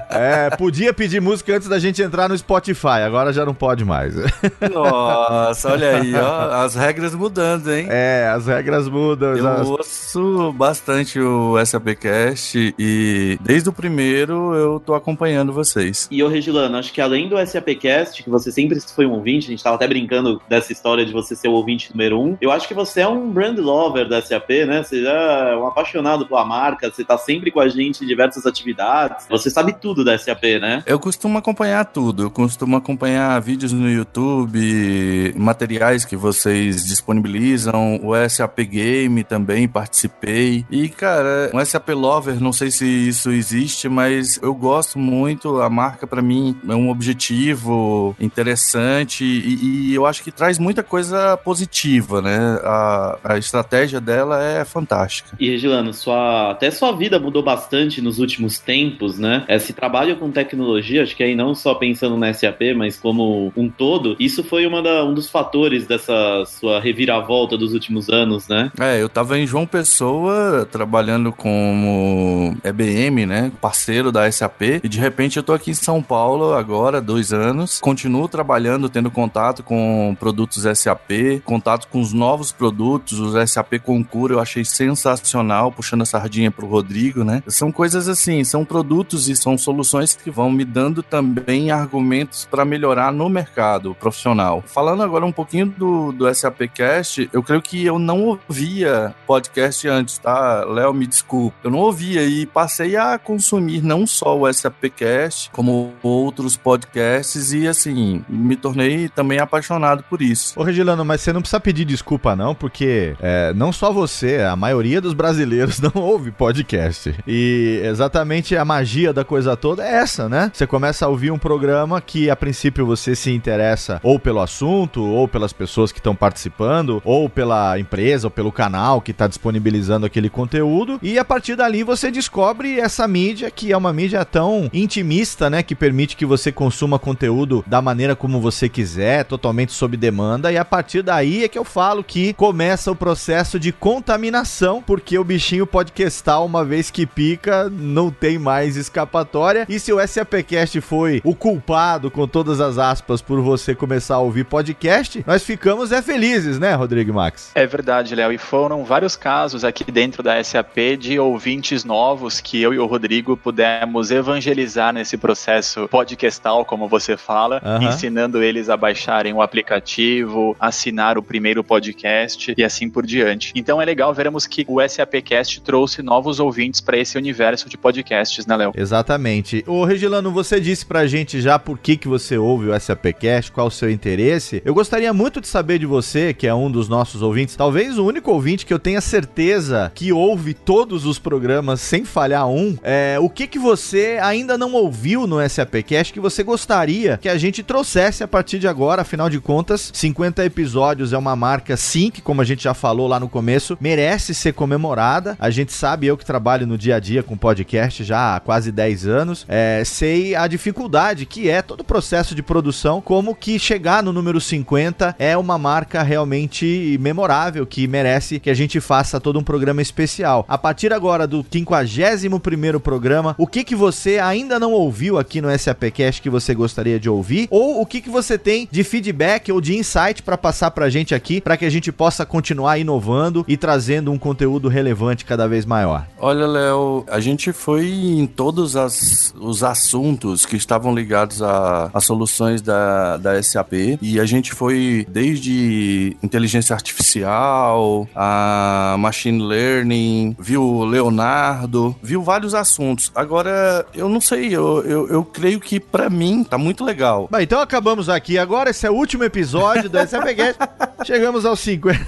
É, 0.10 0.50
podia 0.56 0.94
pedir 0.94 1.22
música 1.22 1.56
antes 1.56 1.68
da 1.68 1.80
gente 1.80 2.02
entrar 2.02 2.30
no 2.30 2.38
Spotify, 2.38 3.02
agora 3.06 3.32
já 3.34 3.46
não 3.46 3.54
pode 3.54 3.86
mais. 3.86 4.16
Nossa, 4.74 5.72
olha 5.72 5.98
aí, 5.98 6.16
ó, 6.16 6.64
as 6.64 6.76
regras 6.76 7.14
mudando, 7.14 7.72
hein? 7.72 7.88
É, 7.90 8.32
as 8.34 8.48
regras 8.48 8.88
mudam. 8.88 9.36
Eu 9.36 9.48
as... 9.48 9.68
ouço 9.68 10.54
bastante 10.54 11.20
o 11.20 11.64
SAPcast 11.64 12.74
e 12.78 13.38
desde 13.42 13.70
o 13.70 13.74
primeiro 13.74 14.54
eu 14.56 14.80
tô 14.80 14.94
acompanhando 14.94 15.54
vocês. 15.54 16.08
E 16.12 16.24
ô 16.24 16.28
Regilano, 16.28 16.78
acho 16.78 16.94
que 16.94 17.02
além 17.02 17.28
do 17.28 17.38
SAPcast, 17.46 18.24
que 18.24 18.30
você 18.30 18.52
sempre 18.52 18.80
foi 18.80 19.06
um 19.06 19.12
ouvinte, 19.12 19.48
a 19.48 19.52
gente 19.52 19.64
tava 19.64 19.76
até 19.76 19.88
brincando 19.88 20.42
dessa 20.48 20.72
história 20.72 21.06
de 21.06 21.12
você 21.12 21.36
ser 21.36 21.48
o 21.48 21.54
ouvinte 21.54 21.92
número 21.92 22.20
um, 22.20 22.38
eu 22.42 22.52
acho 22.52 22.68
que 22.68 22.74
você 22.74 23.02
é 23.02 23.08
um 23.08 23.30
brand 23.30 23.58
lover 23.58 24.08
da 24.08 24.22
SAP, 24.22 24.50
né? 24.68 24.84
Você 24.84 25.04
já 25.04 25.12
é 25.12 25.56
um 25.56 25.68
apaixonado 25.68 26.26
pela 26.26 26.46
marca, 26.46 26.69
marca, 26.70 26.90
você 26.90 27.04
tá 27.04 27.18
sempre 27.18 27.52
com 27.52 27.60
a 27.60 27.68
gente 27.68 28.04
em 28.04 28.08
diversas 28.08 28.46
atividades. 28.46 29.26
Você 29.30 29.50
sabe 29.50 29.74
tudo 29.74 30.04
da 30.04 30.18
SAP, 30.18 30.44
né? 30.62 30.84
Eu 30.86 31.00
costumo 31.00 31.38
acompanhar 31.38 31.86
tudo. 31.86 32.24
Eu 32.24 32.32
costumo 32.32 32.78
acompanhar 32.78 33.40
vídeos 33.42 33.72
no 33.72 33.90
YouTube, 33.90 35.34
materiais 35.36 36.06
que 36.06 36.16
vocês 36.16 36.86
disponibilizam, 36.86 38.00
o 38.04 38.30
SAP 38.30 38.60
Game 38.60 39.24
também 39.24 39.68
participei. 39.68 40.66
E, 40.70 40.90
cara, 40.90 41.52
um 41.54 41.64
SAP 41.64 41.90
Lover, 41.90 42.42
não 42.42 42.54
sei 42.54 42.72
se 42.72 42.86
isso 42.86 43.32
existe, 43.32 43.90
mas 43.90 44.40
eu 44.42 44.54
gosto 44.54 45.00
muito. 45.00 45.62
A 45.62 45.70
marca, 45.70 46.06
para 46.06 46.22
mim, 46.22 46.56
é 46.68 46.76
um 46.76 46.90
objetivo 46.90 48.16
interessante 48.20 49.24
e, 49.24 49.92
e, 49.92 49.96
eu 49.96 50.06
acho 50.06 50.24
que 50.24 50.32
traz 50.32 50.60
muita 50.60 50.84
coisa 50.84 51.38
positiva, 51.38 52.22
né? 52.22 52.60
A, 52.64 53.20
a 53.24 53.38
estratégia 53.38 54.00
dela 54.00 54.42
é 54.42 54.64
fantástica. 54.64 55.36
E, 55.40 55.50
Regilano, 55.50 55.94
sua 55.94 56.56
até 56.60 56.70
sua 56.70 56.92
vida 56.92 57.18
mudou 57.18 57.42
bastante 57.42 58.02
nos 58.02 58.20
últimos 58.20 58.60
tempos, 58.60 59.18
né? 59.18 59.46
Esse 59.48 59.72
trabalho 59.72 60.18
com 60.18 60.30
tecnologia, 60.30 61.04
acho 61.04 61.16
que 61.16 61.24
aí 61.24 61.34
não 61.34 61.56
só 61.56 61.74
pensando 61.74 62.18
na 62.18 62.34
SAP, 62.34 62.76
mas 62.76 62.98
como 62.98 63.54
um 63.56 63.70
todo, 63.70 64.18
isso 64.20 64.44
foi 64.44 64.68
uma 64.68 64.84
da, 64.84 65.06
um 65.06 65.14
dos 65.14 65.30
fatores 65.30 65.88
dessa 65.88 66.44
sua 66.46 66.82
reviravolta 66.82 67.58
dos 67.58 67.74
últimos 67.74 68.10
anos, 68.10 68.50
né? 68.50 68.74
É, 68.78 69.02
eu 69.02 69.08
tava 69.08 69.40
em 69.40 69.48
João 69.48 69.66
Pessoa 69.66 70.68
trabalhando 70.70 71.32
como 71.32 72.58
EBM, 72.62 73.26
né? 73.26 73.54
Parceiro 73.62 74.12
da 74.12 74.30
SAP, 74.30 74.82
e 74.84 74.90
de 74.90 75.00
repente 75.00 75.38
eu 75.38 75.44
tô 75.44 75.54
aqui 75.54 75.72
em 75.72 75.76
São 75.76 76.04
Paulo 76.04 76.54
agora, 76.54 77.00
dois 77.00 77.32
anos, 77.32 77.80
continuo 77.80 78.28
trabalhando, 78.28 78.90
tendo 78.90 79.10
contato 79.10 79.64
com 79.64 80.14
produtos 80.20 80.64
SAP, 80.78 81.40
contato 81.46 81.88
com 81.88 82.02
os 82.02 82.12
novos 82.12 82.52
produtos, 82.52 83.18
os 83.18 83.50
SAP 83.50 83.80
Concura, 83.82 84.34
eu 84.34 84.42
achei 84.42 84.66
sensacional, 84.66 85.72
puxando 85.72 86.02
a 86.02 86.06
sardinha 86.06 86.49
para 86.52 86.66
o 86.66 86.70
Rodrigo, 86.70 87.24
né? 87.24 87.44
São 87.48 87.72
coisas 87.72 88.08
assim, 88.08 88.44
são 88.44 88.66
produtos 88.66 89.30
e 89.30 89.36
são 89.36 89.58
soluções 89.58 90.16
que 90.16 90.30
vão 90.30 90.52
me 90.52 90.66
dando 90.66 91.02
também 91.02 91.72
argumentos 91.72 92.48
para 92.50 92.66
melhorar 92.66 93.12
no 93.12 93.30
mercado 93.30 93.96
profissional. 93.96 94.64
Falando 94.66 95.04
agora 95.04 95.26
um 95.26 95.32
pouquinho 95.32 95.68
do, 95.68 96.12
do 96.12 96.34
SAPcast, 96.34 97.30
eu 97.32 97.44
creio 97.44 97.62
que 97.62 97.86
eu 97.86 98.00
não 98.00 98.24
ouvia 98.24 99.14
podcast 99.28 99.88
antes, 99.88 100.18
tá? 100.18 100.64
Léo, 100.66 100.94
me 100.94 101.08
desculpe. 101.08 101.58
Eu 101.64 101.72
não 101.72 101.80
ouvia 101.80 102.24
e 102.24 102.46
passei 102.46 102.96
a 102.96 103.18
consumir 103.18 103.82
não 103.82 104.06
só 104.06 104.38
o 104.38 104.52
SAPcast, 104.52 105.50
como 105.52 105.94
outros 106.02 106.56
podcasts 106.56 107.54
e 107.54 107.68
assim, 107.68 108.24
me 108.28 108.56
tornei 108.56 109.10
também 109.10 109.40
apaixonado 109.40 110.04
por 110.10 110.22
isso. 110.22 110.60
Ô 110.60 110.64
Regilano, 110.64 111.04
mas 111.06 111.22
você 111.22 111.34
não 111.34 111.42
precisa 111.42 111.60
pedir 111.60 111.86
desculpa 111.86 112.36
não, 112.36 112.54
porque 112.56 113.16
é, 113.20 113.54
não 113.54 113.72
só 113.72 113.92
você, 113.92 114.38
a 114.38 114.56
maioria 114.56 115.02
dos 115.02 115.14
brasileiros 115.14 115.80
não 115.82 115.92
ouve 115.96 116.32
podcast. 116.40 117.14
E 117.28 117.82
exatamente 117.84 118.56
a 118.56 118.64
magia 118.64 119.12
da 119.12 119.26
coisa 119.26 119.58
toda 119.58 119.86
é 119.86 119.96
essa, 119.96 120.30
né? 120.30 120.50
Você 120.54 120.66
começa 120.66 121.06
a 121.06 121.10
ouvir 121.10 121.32
um 121.32 121.38
programa 121.38 122.00
que 122.00 122.30
a 122.30 122.36
princípio 122.36 122.86
você 122.86 123.14
se 123.14 123.30
interessa 123.30 124.00
ou 124.02 124.18
pelo 124.18 124.40
assunto, 124.40 125.04
ou 125.04 125.28
pelas 125.28 125.52
pessoas 125.52 125.92
que 125.92 126.00
estão 126.00 126.16
participando, 126.16 127.02
ou 127.04 127.30
pela 127.30 127.78
empresa, 127.78 128.28
ou 128.28 128.32
pelo 128.32 128.54
canal 128.54 129.02
que 129.02 129.12
está 129.12 129.28
disponibilizando 129.28 130.06
aquele 130.06 130.30
conteúdo, 130.30 130.98
e 131.04 131.20
a 131.20 131.26
partir 131.26 131.58
dali 131.58 131.84
você 131.84 132.10
descobre 132.10 132.80
essa 132.80 133.06
mídia 133.06 133.52
que 133.52 133.74
é 133.74 133.78
uma 133.78 133.92
mídia 133.92 134.24
tão 134.24 134.70
intimista, 134.72 135.50
né? 135.50 135.62
Que 135.62 135.76
permite 135.76 136.16
que 136.16 136.26
você 136.26 136.54
consuma 136.54 136.98
conteúdo 136.98 137.66
da 137.68 137.82
maneira 137.82 138.16
como 138.16 138.40
você 138.40 138.70
quiser, 138.70 139.26
totalmente 139.26 139.74
sob 139.74 139.98
demanda, 139.98 140.54
e 140.54 140.58
a 140.58 140.64
partir 140.64 141.02
daí 141.02 141.44
é 141.44 141.50
que 141.50 141.60
eu 141.60 141.66
falo 141.66 142.02
que 142.02 142.34
começa 142.34 142.90
o 142.90 142.96
processo 142.96 143.60
de 143.60 143.74
contaminação, 143.74 144.82
porque 144.82 145.20
o 145.20 145.24
bichinho 145.24 145.68
pode 145.68 145.92
questar 146.30 146.46
uma 146.46 146.64
vez 146.64 146.92
que 146.92 147.08
pica, 147.08 147.70
não 147.72 148.12
tem 148.12 148.38
mais 148.38 148.78
escapatória. 148.78 149.66
E 149.68 149.80
se 149.80 149.92
o 149.92 150.06
SAPcast 150.06 150.80
foi 150.82 151.22
o 151.24 151.34
culpado, 151.34 152.12
com 152.12 152.28
todas 152.28 152.62
as 152.62 152.78
aspas, 152.78 153.20
por 153.20 153.42
você 153.42 153.74
começar 153.74 154.16
a 154.16 154.20
ouvir 154.20 154.44
podcast, 154.44 155.24
nós 155.26 155.44
ficamos 155.44 155.92
é 155.92 156.02
felizes, 156.04 156.60
né, 156.60 156.76
Rodrigo 156.76 157.14
Max? 157.14 157.52
É 157.56 157.66
verdade, 157.66 158.14
Léo. 158.14 158.32
E 158.32 158.38
foram 158.38 158.84
vários 158.84 159.16
casos 159.16 159.64
aqui 159.64 159.92
dentro 159.92 160.22
da 160.22 160.44
SAP 160.44 160.98
de 161.00 161.20
ouvintes 161.20 161.84
novos 161.84 162.40
que 162.40 162.62
eu 162.62 162.74
e 162.74 162.80
o 162.80 162.86
Rodrigo 162.86 163.36
pudemos 163.36 164.12
evangelizar 164.12 164.94
nesse 164.94 165.18
processo 165.18 165.88
podcastal, 165.88 166.64
como 166.64 166.88
você 166.88 167.18
fala, 167.18 167.62
uhum. 167.66 167.88
ensinando 167.88 168.44
eles 168.44 168.70
a 168.70 168.78
baixarem 168.78 169.34
o 169.34 169.42
aplicativo, 169.42 170.56
assinar 170.60 171.18
o 171.18 171.24
primeiro 171.24 171.64
podcast 171.64 172.54
e 172.56 172.64
assim 172.64 172.88
por 172.88 173.06
diante. 173.06 173.52
Então 173.56 173.82
é 173.82 173.86
legal 173.86 174.14
vermos 174.14 174.46
que 174.46 174.64
o 174.68 174.80
SAPcast 174.88 175.62
trouxe 175.62 176.04
novos 176.04 176.19
novos 176.20 176.38
ouvintes 176.42 176.82
para 176.82 176.98
esse 176.98 177.18
universo 177.18 177.70
de 177.70 177.78
podcasts, 177.78 178.46
né, 178.46 178.58
Léo? 178.58 178.74
Exatamente. 178.76 179.64
Ô, 179.66 179.86
Regilano, 179.86 180.32
você 180.32 180.60
disse 180.60 180.86
pra 180.86 181.08
gente 181.08 181.40
já 181.40 181.58
por 181.58 181.78
que, 181.78 181.96
que 181.96 182.10
você 182.10 182.38
ouve 182.38 182.70
o 182.70 182.78
SAPcast, 182.78 183.54
qual 183.54 183.68
o 183.68 183.72
seu 183.72 183.90
interesse. 183.90 184.62
Eu 184.66 184.74
gostaria 184.74 185.14
muito 185.14 185.40
de 185.40 185.48
saber 185.48 185.80
de 185.80 185.86
você, 185.86 186.34
que 186.34 186.46
é 186.46 186.54
um 186.54 186.70
dos 186.70 186.90
nossos 186.90 187.22
ouvintes, 187.22 187.56
talvez 187.56 187.98
o 187.98 188.06
único 188.06 188.32
ouvinte 188.32 188.66
que 188.66 188.74
eu 188.74 188.80
tenha 188.80 189.00
certeza 189.00 189.90
que 189.96 190.12
ouve 190.12 190.54
todos 190.54 191.06
os 191.06 191.18
programas 191.18 191.80
sem 191.80 192.04
falhar 192.04 192.50
um, 192.50 192.78
é 192.84 193.18
o 193.18 193.30
que 193.30 193.48
que 193.48 193.58
você 193.58 194.20
ainda 194.22 194.58
não 194.58 194.74
ouviu 194.74 195.26
no 195.26 195.38
SAPcast 195.48 196.12
que 196.12 196.20
você 196.20 196.44
gostaria 196.44 197.18
que 197.18 197.30
a 197.30 197.38
gente 197.38 197.64
trouxesse 197.64 198.26
a 198.26 198.28
partir 198.28 198.60
de 198.60 198.68
agora, 198.68 199.04
afinal 199.04 199.30
de 199.30 199.40
contas, 199.40 199.90
50 199.94 200.44
episódios 200.44 201.14
é 201.14 201.18
uma 201.18 201.36
marca 201.36 201.78
sim, 201.78 202.12
que 202.12 202.22
como 202.22 202.42
a 202.42 202.46
gente 202.46 202.64
já 202.64 202.74
falou 202.74 203.08
lá 203.08 203.22
no 203.22 203.30
começo, 203.30 203.78
merece 203.80 204.34
ser 204.34 204.52
comemorada. 204.52 205.38
A 205.40 205.50
gente 205.50 205.72
sabe 205.72 206.09
eu 206.10 206.18
que 206.18 206.26
trabalho 206.26 206.68
no 206.68 206.78
dia 206.78 206.96
a 206.96 207.00
dia 207.00 207.24
com 207.24 207.38
podcast 207.38 208.04
já 208.04 208.36
há 208.36 208.40
quase 208.40 208.72
10 208.72 209.08
anos, 209.08 209.46
é, 209.48 209.84
sei 209.86 210.36
a 210.36 210.48
dificuldade 210.48 211.26
que 211.26 211.50
é 211.50 211.62
todo 211.62 211.82
o 211.82 211.84
processo 211.84 212.34
de 212.36 212.42
produção, 212.42 213.02
como 213.02 213.36
que 213.36 213.60
chegar 213.60 214.04
no 214.04 214.12
número 214.12 214.42
50 214.42 215.16
é 215.20 215.38
uma 215.38 215.58
marca 215.58 216.02
realmente 216.02 216.98
memorável, 217.00 217.66
que 217.66 217.88
merece 217.88 218.40
que 218.40 218.50
a 218.50 218.54
gente 218.54 218.80
faça 218.80 219.20
todo 219.20 219.40
um 219.40 219.44
programa 219.44 219.82
especial. 219.82 220.46
A 220.48 220.58
partir 220.58 220.92
agora 220.92 221.28
do 221.28 221.44
51º 221.44 222.80
programa, 222.80 223.36
o 223.38 223.48
que 223.48 223.64
que 223.64 223.76
você 223.76 224.20
ainda 224.20 224.60
não 224.60 224.74
ouviu 224.74 225.18
aqui 225.18 225.42
no 225.42 225.58
SAPcast 225.58 226.22
que 226.22 226.30
você 226.30 226.54
gostaria 226.56 227.00
de 227.00 227.10
ouvir? 227.10 227.48
Ou 227.52 227.82
o 227.82 227.86
que 227.86 228.02
que 228.02 228.10
você 228.10 228.38
tem 228.38 228.68
de 228.72 228.84
feedback 228.84 229.52
ou 229.52 229.62
de 229.62 229.78
insight 229.78 230.24
para 230.24 230.38
passar 230.38 230.72
pra 230.72 230.90
gente 230.90 231.14
aqui, 231.14 231.40
para 231.40 231.58
que 231.58 231.66
a 231.66 231.70
gente 231.70 231.92
possa 231.92 232.26
continuar 232.26 232.78
inovando 232.78 233.46
e 233.48 233.56
trazendo 233.56 234.12
um 234.12 234.18
conteúdo 234.18 234.68
relevante 234.68 235.26
cada 235.26 235.48
vez 235.48 235.66
maior? 235.66 235.99
Olha, 236.18 236.46
Léo, 236.46 237.06
a 237.08 237.20
gente 237.20 237.52
foi 237.54 237.88
em 237.88 238.28
todos 238.28 238.76
as, 238.76 239.34
os 239.40 239.64
assuntos 239.64 240.46
que 240.46 240.56
estavam 240.56 240.94
ligados 240.94 241.42
a 241.42 242.00
soluções 242.02 242.62
da, 242.62 243.18
da 243.18 243.42
SAP 243.42 243.74
e 244.02 244.20
a 244.20 244.26
gente 244.26 244.54
foi 244.54 245.06
desde 245.10 246.18
inteligência 246.22 246.74
artificial, 246.74 248.08
a 248.16 248.96
machine 249.00 249.42
learning, 249.42 250.36
viu 250.40 250.84
Leonardo, 250.84 251.96
viu 252.02 252.22
vários 252.22 252.54
assuntos. 252.54 253.12
Agora, 253.16 253.86
eu 253.94 254.10
não 254.10 254.22
sei, 254.22 254.48
eu, 254.48 254.84
eu, 254.84 255.08
eu 255.08 255.24
creio 255.24 255.60
que 255.60 255.80
para 255.80 256.10
mim 256.10 256.44
tá 256.44 256.58
muito 256.58 256.84
legal. 256.84 257.28
Bom, 257.32 257.40
então 257.40 257.60
acabamos 257.60 258.10
aqui 258.10 258.38
agora, 258.38 258.70
esse 258.70 258.86
é 258.86 258.92
o 258.92 258.96
último 258.96 259.24
episódio 259.24 259.90
do 259.90 259.98
SAPcast. 260.08 260.60
Chegamos 261.06 261.46
aos 261.46 261.60
50. 261.62 262.00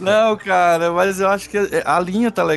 não, 0.00 0.36
cara, 0.36 0.90
mas 0.92 1.20
eu 1.20 1.28
acho 1.28 1.48
que 1.48 1.58
a 1.84 2.00
linha 2.00 2.30
tá 2.30 2.42
legal. 2.42 2.55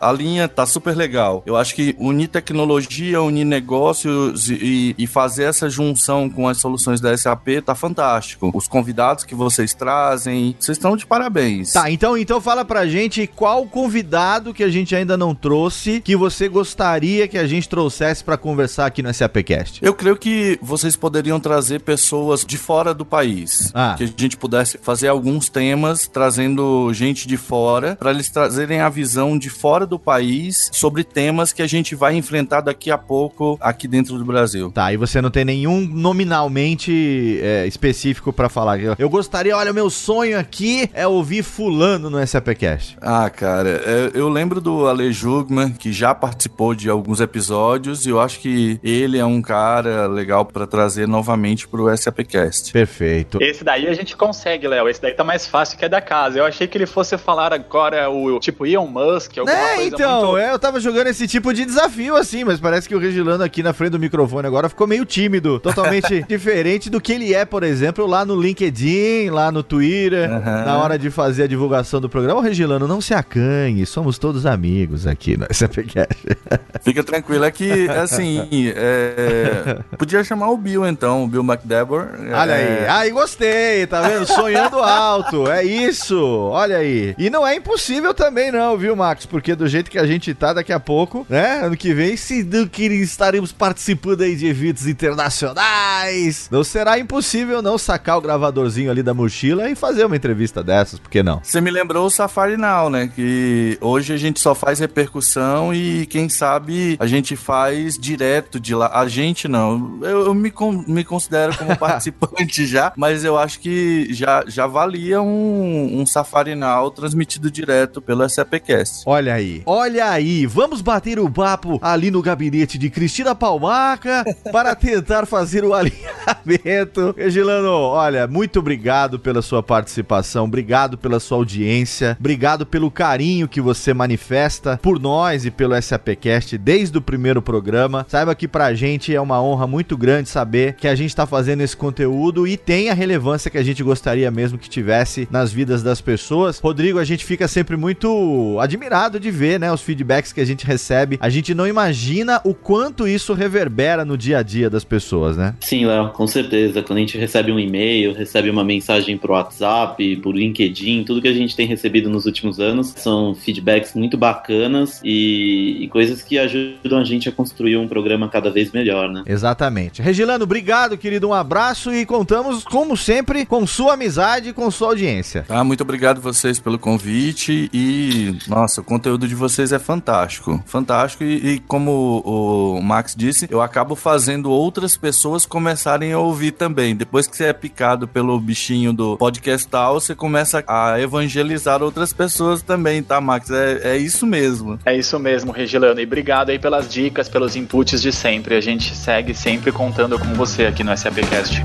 A 0.00 0.12
linha 0.12 0.48
tá 0.48 0.66
super 0.66 0.96
legal. 0.96 1.42
Eu 1.46 1.56
acho 1.56 1.74
que 1.74 1.94
unir 1.98 2.28
tecnologia, 2.28 3.22
unir 3.22 3.44
negócios 3.44 4.48
e, 4.50 4.94
e 4.96 5.06
fazer 5.06 5.44
essa 5.44 5.68
junção 5.68 6.28
com 6.28 6.48
as 6.48 6.58
soluções 6.58 7.00
da 7.00 7.16
SAP 7.16 7.48
tá 7.64 7.74
fantástico. 7.74 8.50
Os 8.54 8.68
convidados 8.68 9.24
que 9.24 9.34
vocês 9.34 9.74
trazem, 9.74 10.54
vocês 10.58 10.76
estão 10.76 10.96
de 10.96 11.06
parabéns. 11.06 11.72
Tá, 11.72 11.90
então, 11.90 12.16
então 12.16 12.40
fala 12.40 12.64
pra 12.64 12.86
gente 12.86 13.26
qual 13.26 13.66
convidado 13.66 14.52
que 14.52 14.62
a 14.62 14.68
gente 14.68 14.94
ainda 14.94 15.16
não 15.16 15.34
trouxe 15.34 16.00
que 16.00 16.16
você 16.16 16.48
gostaria 16.48 17.28
que 17.28 17.38
a 17.38 17.46
gente 17.46 17.68
trouxesse 17.68 18.22
para 18.22 18.36
conversar 18.36 18.86
aqui 18.86 19.02
no 19.02 19.12
SAPcast. 19.12 19.80
Eu 19.82 19.94
creio 19.94 20.16
que 20.16 20.58
vocês 20.60 20.96
poderiam 20.96 21.40
trazer 21.40 21.80
pessoas 21.80 22.44
de 22.44 22.58
fora 22.58 22.92
do 22.92 23.04
país. 23.04 23.70
Ah. 23.74 23.94
Que 23.96 24.04
a 24.04 24.06
gente 24.06 24.36
pudesse 24.36 24.78
fazer 24.78 25.08
alguns 25.08 25.48
temas 25.48 26.06
trazendo 26.06 26.92
gente 26.92 27.26
de 27.26 27.36
fora 27.36 27.96
para 27.96 28.10
eles 28.10 28.28
trazerem 28.28 28.80
a 28.80 28.88
visão 28.88 29.37
de 29.38 29.50
fora 29.50 29.86
do 29.86 29.98
país 29.98 30.70
sobre 30.72 31.04
temas 31.04 31.52
que 31.52 31.62
a 31.62 31.66
gente 31.66 31.94
vai 31.94 32.14
enfrentar 32.14 32.60
daqui 32.60 32.90
a 32.90 32.98
pouco 32.98 33.58
aqui 33.60 33.88
dentro 33.88 34.18
do 34.18 34.24
Brasil. 34.24 34.70
Tá, 34.70 34.92
e 34.92 34.96
você 34.96 35.20
não 35.20 35.30
tem 35.30 35.44
nenhum 35.44 35.80
nominalmente 35.80 37.40
é, 37.42 37.66
específico 37.66 38.32
para 38.32 38.48
falar. 38.48 38.78
Eu 38.98 39.08
gostaria, 39.08 39.56
olha, 39.56 39.72
meu 39.72 39.90
sonho 39.90 40.38
aqui 40.38 40.90
é 40.92 41.06
ouvir 41.06 41.42
fulano 41.42 42.10
no 42.10 42.24
SAPcast. 42.26 42.96
Ah, 43.00 43.28
cara, 43.30 43.82
é, 43.84 44.10
eu 44.14 44.28
lembro 44.28 44.60
do 44.60 44.86
Ale 44.86 45.12
Jugman, 45.12 45.72
que 45.72 45.92
já 45.92 46.14
participou 46.14 46.74
de 46.74 46.88
alguns 46.88 47.20
episódios 47.20 48.06
e 48.06 48.10
eu 48.10 48.20
acho 48.20 48.40
que 48.40 48.78
ele 48.82 49.18
é 49.18 49.24
um 49.24 49.40
cara 49.40 50.06
legal 50.06 50.44
para 50.44 50.66
trazer 50.66 51.06
novamente 51.06 51.66
pro 51.66 51.94
SAPcast. 51.96 52.72
Perfeito. 52.72 53.38
Esse 53.40 53.64
daí 53.64 53.86
a 53.86 53.94
gente 53.94 54.16
consegue, 54.16 54.68
Léo. 54.68 54.88
Esse 54.88 55.00
daí 55.00 55.12
tá 55.12 55.24
mais 55.24 55.46
fácil 55.46 55.78
que 55.78 55.84
é 55.84 55.88
da 55.88 56.00
casa. 56.00 56.38
Eu 56.38 56.44
achei 56.44 56.66
que 56.66 56.76
ele 56.76 56.86
fosse 56.86 57.16
falar 57.18 57.52
agora 57.52 58.08
o 58.10 58.38
tipo 58.38 58.66
Elon 58.66 58.86
Musk, 58.86 59.27
alguma 59.36 59.56
é, 59.56 59.74
coisa 59.76 59.94
então, 59.94 60.22
muito... 60.26 60.38
é, 60.38 60.52
eu 60.52 60.58
tava 60.58 60.80
jogando 60.80 61.08
esse 61.08 61.26
tipo 61.26 61.52
de 61.52 61.64
desafio 61.64 62.16
assim, 62.16 62.44
mas 62.44 62.60
parece 62.60 62.88
que 62.88 62.94
o 62.94 62.98
Regilano 62.98 63.42
aqui 63.42 63.62
na 63.62 63.72
frente 63.72 63.90
do 63.90 63.98
microfone 63.98 64.46
agora 64.46 64.68
ficou 64.68 64.86
meio 64.86 65.04
tímido, 65.04 65.58
totalmente 65.58 66.24
diferente 66.28 66.90
do 66.90 67.00
que 67.00 67.12
ele 67.12 67.34
é, 67.34 67.44
por 67.44 67.62
exemplo, 67.62 68.06
lá 68.06 68.24
no 68.24 68.40
LinkedIn, 68.40 69.30
lá 69.30 69.50
no 69.50 69.62
Twitter, 69.62 70.30
uhum. 70.30 70.40
na 70.40 70.78
hora 70.78 70.98
de 70.98 71.10
fazer 71.10 71.44
a 71.44 71.46
divulgação 71.46 72.00
do 72.00 72.08
programa. 72.08 72.40
Ô, 72.40 72.42
Regilano, 72.42 72.86
não 72.86 73.00
se 73.00 73.14
acanhe, 73.14 73.84
somos 73.86 74.18
todos 74.18 74.46
amigos 74.46 75.06
aqui 75.06 75.36
no 75.36 75.46
SAPcast. 75.50 76.26
Fica 76.82 77.02
tranquilo, 77.02 77.44
é 77.44 77.50
que, 77.50 77.88
assim, 77.90 78.72
é, 78.74 79.78
podia 79.96 80.22
chamar 80.22 80.50
o 80.50 80.56
Bill 80.56 80.86
então, 80.86 81.24
o 81.24 81.28
Bill 81.28 81.42
McDever. 81.42 82.08
Olha 82.32 82.52
é... 82.52 82.88
aí, 82.88 83.08
aí 83.08 83.10
gostei, 83.10 83.86
tá 83.86 84.02
vendo? 84.02 84.26
Sonhando 84.26 84.78
alto, 84.78 85.50
é 85.50 85.64
isso, 85.64 86.18
olha 86.50 86.78
aí. 86.78 87.14
E 87.18 87.30
não 87.30 87.46
é 87.46 87.56
impossível 87.56 88.14
também 88.14 88.52
não, 88.52 88.76
viu, 88.76 88.94
Max? 88.94 89.17
Porque 89.26 89.54
do 89.54 89.66
jeito 89.66 89.90
que 89.90 89.98
a 89.98 90.06
gente 90.06 90.32
tá 90.34 90.52
daqui 90.52 90.72
a 90.72 90.80
pouco, 90.80 91.26
né, 91.28 91.60
ano 91.64 91.76
que 91.76 91.94
vem, 91.94 92.16
se 92.16 92.42
do 92.42 92.68
que 92.68 92.84
estaremos 92.84 93.52
participando 93.52 94.22
aí 94.22 94.36
de 94.36 94.46
eventos 94.46 94.86
internacionais, 94.86 96.48
não 96.50 96.62
será 96.62 96.98
impossível 96.98 97.62
não 97.62 97.78
sacar 97.78 98.18
o 98.18 98.20
gravadorzinho 98.20 98.90
ali 98.90 99.02
da 99.02 99.14
mochila 99.14 99.68
e 99.70 99.74
fazer 99.74 100.04
uma 100.04 100.16
entrevista 100.16 100.62
dessas, 100.62 100.98
por 100.98 101.10
que 101.10 101.22
não? 101.22 101.40
Você 101.42 101.60
me 101.60 101.70
lembrou 101.70 102.06
o 102.06 102.10
Safari 102.10 102.56
Now, 102.56 102.90
né, 102.90 103.10
que 103.14 103.78
hoje 103.80 104.12
a 104.12 104.16
gente 104.16 104.40
só 104.40 104.54
faz 104.54 104.78
repercussão 104.78 105.72
e 105.74 106.06
quem 106.06 106.28
sabe 106.28 106.96
a 107.00 107.06
gente 107.06 107.36
faz 107.36 107.98
direto 107.98 108.60
de 108.60 108.74
lá. 108.74 108.90
A 108.92 109.08
gente 109.08 109.48
não, 109.48 109.98
eu, 110.02 110.26
eu 110.26 110.34
me, 110.34 110.52
me 110.86 111.04
considero 111.04 111.56
como 111.56 111.76
participante 111.78 112.66
já, 112.66 112.92
mas 112.96 113.24
eu 113.24 113.38
acho 113.38 113.60
que 113.60 114.12
já, 114.12 114.44
já 114.46 114.66
valia 114.66 115.20
um, 115.22 116.00
um 116.00 116.06
Safari 116.06 116.54
Now 116.54 116.90
transmitido 116.90 117.50
direto 117.50 118.00
pelo 118.00 118.28
SAPcast. 118.28 119.02
Olha 119.10 119.32
aí, 119.32 119.62
olha 119.64 120.10
aí, 120.10 120.44
vamos 120.44 120.82
bater 120.82 121.18
o 121.18 121.30
papo 121.30 121.78
ali 121.80 122.10
no 122.10 122.20
gabinete 122.20 122.76
de 122.76 122.90
Cristina 122.90 123.34
Palmaca 123.34 124.22
para 124.52 124.74
tentar 124.74 125.24
fazer 125.24 125.64
o 125.64 125.72
alinhamento. 125.72 127.14
Regilano, 127.16 127.70
olha, 127.70 128.26
muito 128.26 128.58
obrigado 128.58 129.18
pela 129.18 129.40
sua 129.40 129.62
participação, 129.62 130.44
obrigado 130.44 130.98
pela 130.98 131.18
sua 131.20 131.38
audiência, 131.38 132.18
obrigado 132.20 132.66
pelo 132.66 132.90
carinho 132.90 133.48
que 133.48 133.62
você 133.62 133.94
manifesta 133.94 134.78
por 134.82 135.00
nós 135.00 135.46
e 135.46 135.50
pelo 135.50 135.80
SAPcast 135.80 136.58
desde 136.58 136.98
o 136.98 137.00
primeiro 137.00 137.40
programa. 137.40 138.04
Saiba 138.10 138.34
que 138.34 138.46
pra 138.46 138.74
gente 138.74 139.14
é 139.14 139.20
uma 139.22 139.42
honra 139.42 139.66
muito 139.66 139.96
grande 139.96 140.28
saber 140.28 140.74
que 140.74 140.86
a 140.86 140.94
gente 140.94 141.16
tá 141.16 141.26
fazendo 141.26 141.62
esse 141.62 141.74
conteúdo 141.74 142.46
e 142.46 142.58
tem 142.58 142.90
a 142.90 142.94
relevância 142.94 143.50
que 143.50 143.56
a 143.56 143.64
gente 143.64 143.82
gostaria 143.82 144.30
mesmo 144.30 144.58
que 144.58 144.68
tivesse 144.68 145.26
nas 145.30 145.50
vidas 145.50 145.82
das 145.82 146.02
pessoas. 146.02 146.58
Rodrigo, 146.58 146.98
a 146.98 147.04
gente 147.04 147.24
fica 147.24 147.48
sempre 147.48 147.74
muito 147.74 148.58
admirado 148.60 148.97
de 149.20 149.30
ver, 149.30 149.60
né, 149.60 149.72
os 149.72 149.80
feedbacks 149.80 150.32
que 150.32 150.40
a 150.40 150.44
gente 150.44 150.66
recebe. 150.66 151.18
A 151.20 151.28
gente 151.28 151.54
não 151.54 151.66
imagina 151.66 152.40
o 152.44 152.52
quanto 152.52 153.06
isso 153.06 153.32
reverbera 153.32 154.04
no 154.04 154.18
dia 154.18 154.38
a 154.38 154.42
dia 154.42 154.68
das 154.68 154.82
pessoas, 154.82 155.36
né? 155.36 155.54
Sim, 155.60 155.86
Léo, 155.86 156.08
com 156.10 156.26
certeza. 156.26 156.82
Quando 156.82 156.96
a 156.96 157.00
gente 157.00 157.16
recebe 157.16 157.52
um 157.52 157.60
e-mail, 157.60 158.12
recebe 158.12 158.50
uma 158.50 158.64
mensagem 158.64 159.16
pro 159.16 159.34
WhatsApp, 159.34 160.16
por 160.16 160.34
LinkedIn, 160.34 161.04
tudo 161.04 161.22
que 161.22 161.28
a 161.28 161.32
gente 161.32 161.54
tem 161.54 161.66
recebido 161.66 162.10
nos 162.10 162.26
últimos 162.26 162.58
anos 162.58 162.94
são 162.96 163.34
feedbacks 163.34 163.94
muito 163.94 164.16
bacanas 164.16 165.00
e, 165.04 165.84
e 165.84 165.88
coisas 165.88 166.22
que 166.22 166.38
ajudam 166.38 166.98
a 166.98 167.04
gente 167.04 167.28
a 167.28 167.32
construir 167.32 167.76
um 167.76 167.86
programa 167.86 168.28
cada 168.28 168.50
vez 168.50 168.72
melhor, 168.72 169.08
né? 169.08 169.22
Exatamente. 169.26 170.02
Regilano, 170.02 170.44
obrigado, 170.44 170.96
querido. 170.96 171.28
Um 171.28 171.34
abraço 171.34 171.92
e 171.92 172.04
contamos, 172.04 172.64
como 172.64 172.96
sempre, 172.96 173.44
com 173.44 173.66
sua 173.66 173.94
amizade 173.94 174.48
e 174.50 174.52
com 174.52 174.70
sua 174.70 174.88
audiência. 174.88 175.44
Ah, 175.48 175.62
muito 175.62 175.82
obrigado 175.82 176.20
vocês 176.20 176.58
pelo 176.58 176.78
convite 176.78 177.68
e, 177.72 178.36
nossa, 178.48 178.80
o 178.80 178.84
conteúdo 178.88 179.28
de 179.28 179.34
vocês 179.34 179.70
é 179.70 179.78
fantástico. 179.78 180.62
Fantástico 180.64 181.22
e, 181.22 181.54
e 181.54 181.58
como 181.60 182.22
o 182.24 182.82
Max 182.82 183.14
disse, 183.14 183.46
eu 183.50 183.60
acabo 183.60 183.94
fazendo 183.94 184.50
outras 184.50 184.96
pessoas 184.96 185.44
começarem 185.44 186.12
a 186.12 186.18
ouvir 186.18 186.52
também. 186.52 186.96
Depois 186.96 187.26
que 187.26 187.36
você 187.36 187.44
é 187.44 187.52
picado 187.52 188.08
pelo 188.08 188.40
bichinho 188.40 188.92
do 188.92 189.18
podcastal, 189.18 190.00
você 190.00 190.14
começa 190.14 190.64
a 190.66 190.98
evangelizar 190.98 191.82
outras 191.82 192.14
pessoas 192.14 192.62
também, 192.62 193.02
tá, 193.02 193.20
Max? 193.20 193.50
É, 193.50 193.92
é 193.92 193.96
isso 193.98 194.26
mesmo. 194.26 194.78
É 194.86 194.96
isso 194.96 195.18
mesmo, 195.18 195.52
Regilano. 195.52 196.00
E 196.00 196.04
obrigado 196.04 196.48
aí 196.48 196.58
pelas 196.58 196.88
dicas, 196.88 197.28
pelos 197.28 197.54
inputs 197.54 198.00
de 198.00 198.10
sempre. 198.10 198.54
A 198.54 198.60
gente 198.60 198.96
segue 198.96 199.34
sempre 199.34 199.70
contando 199.70 200.18
com 200.18 200.32
você 200.34 200.64
aqui 200.64 200.82
no 200.82 200.96
SAPcast. 200.96 201.62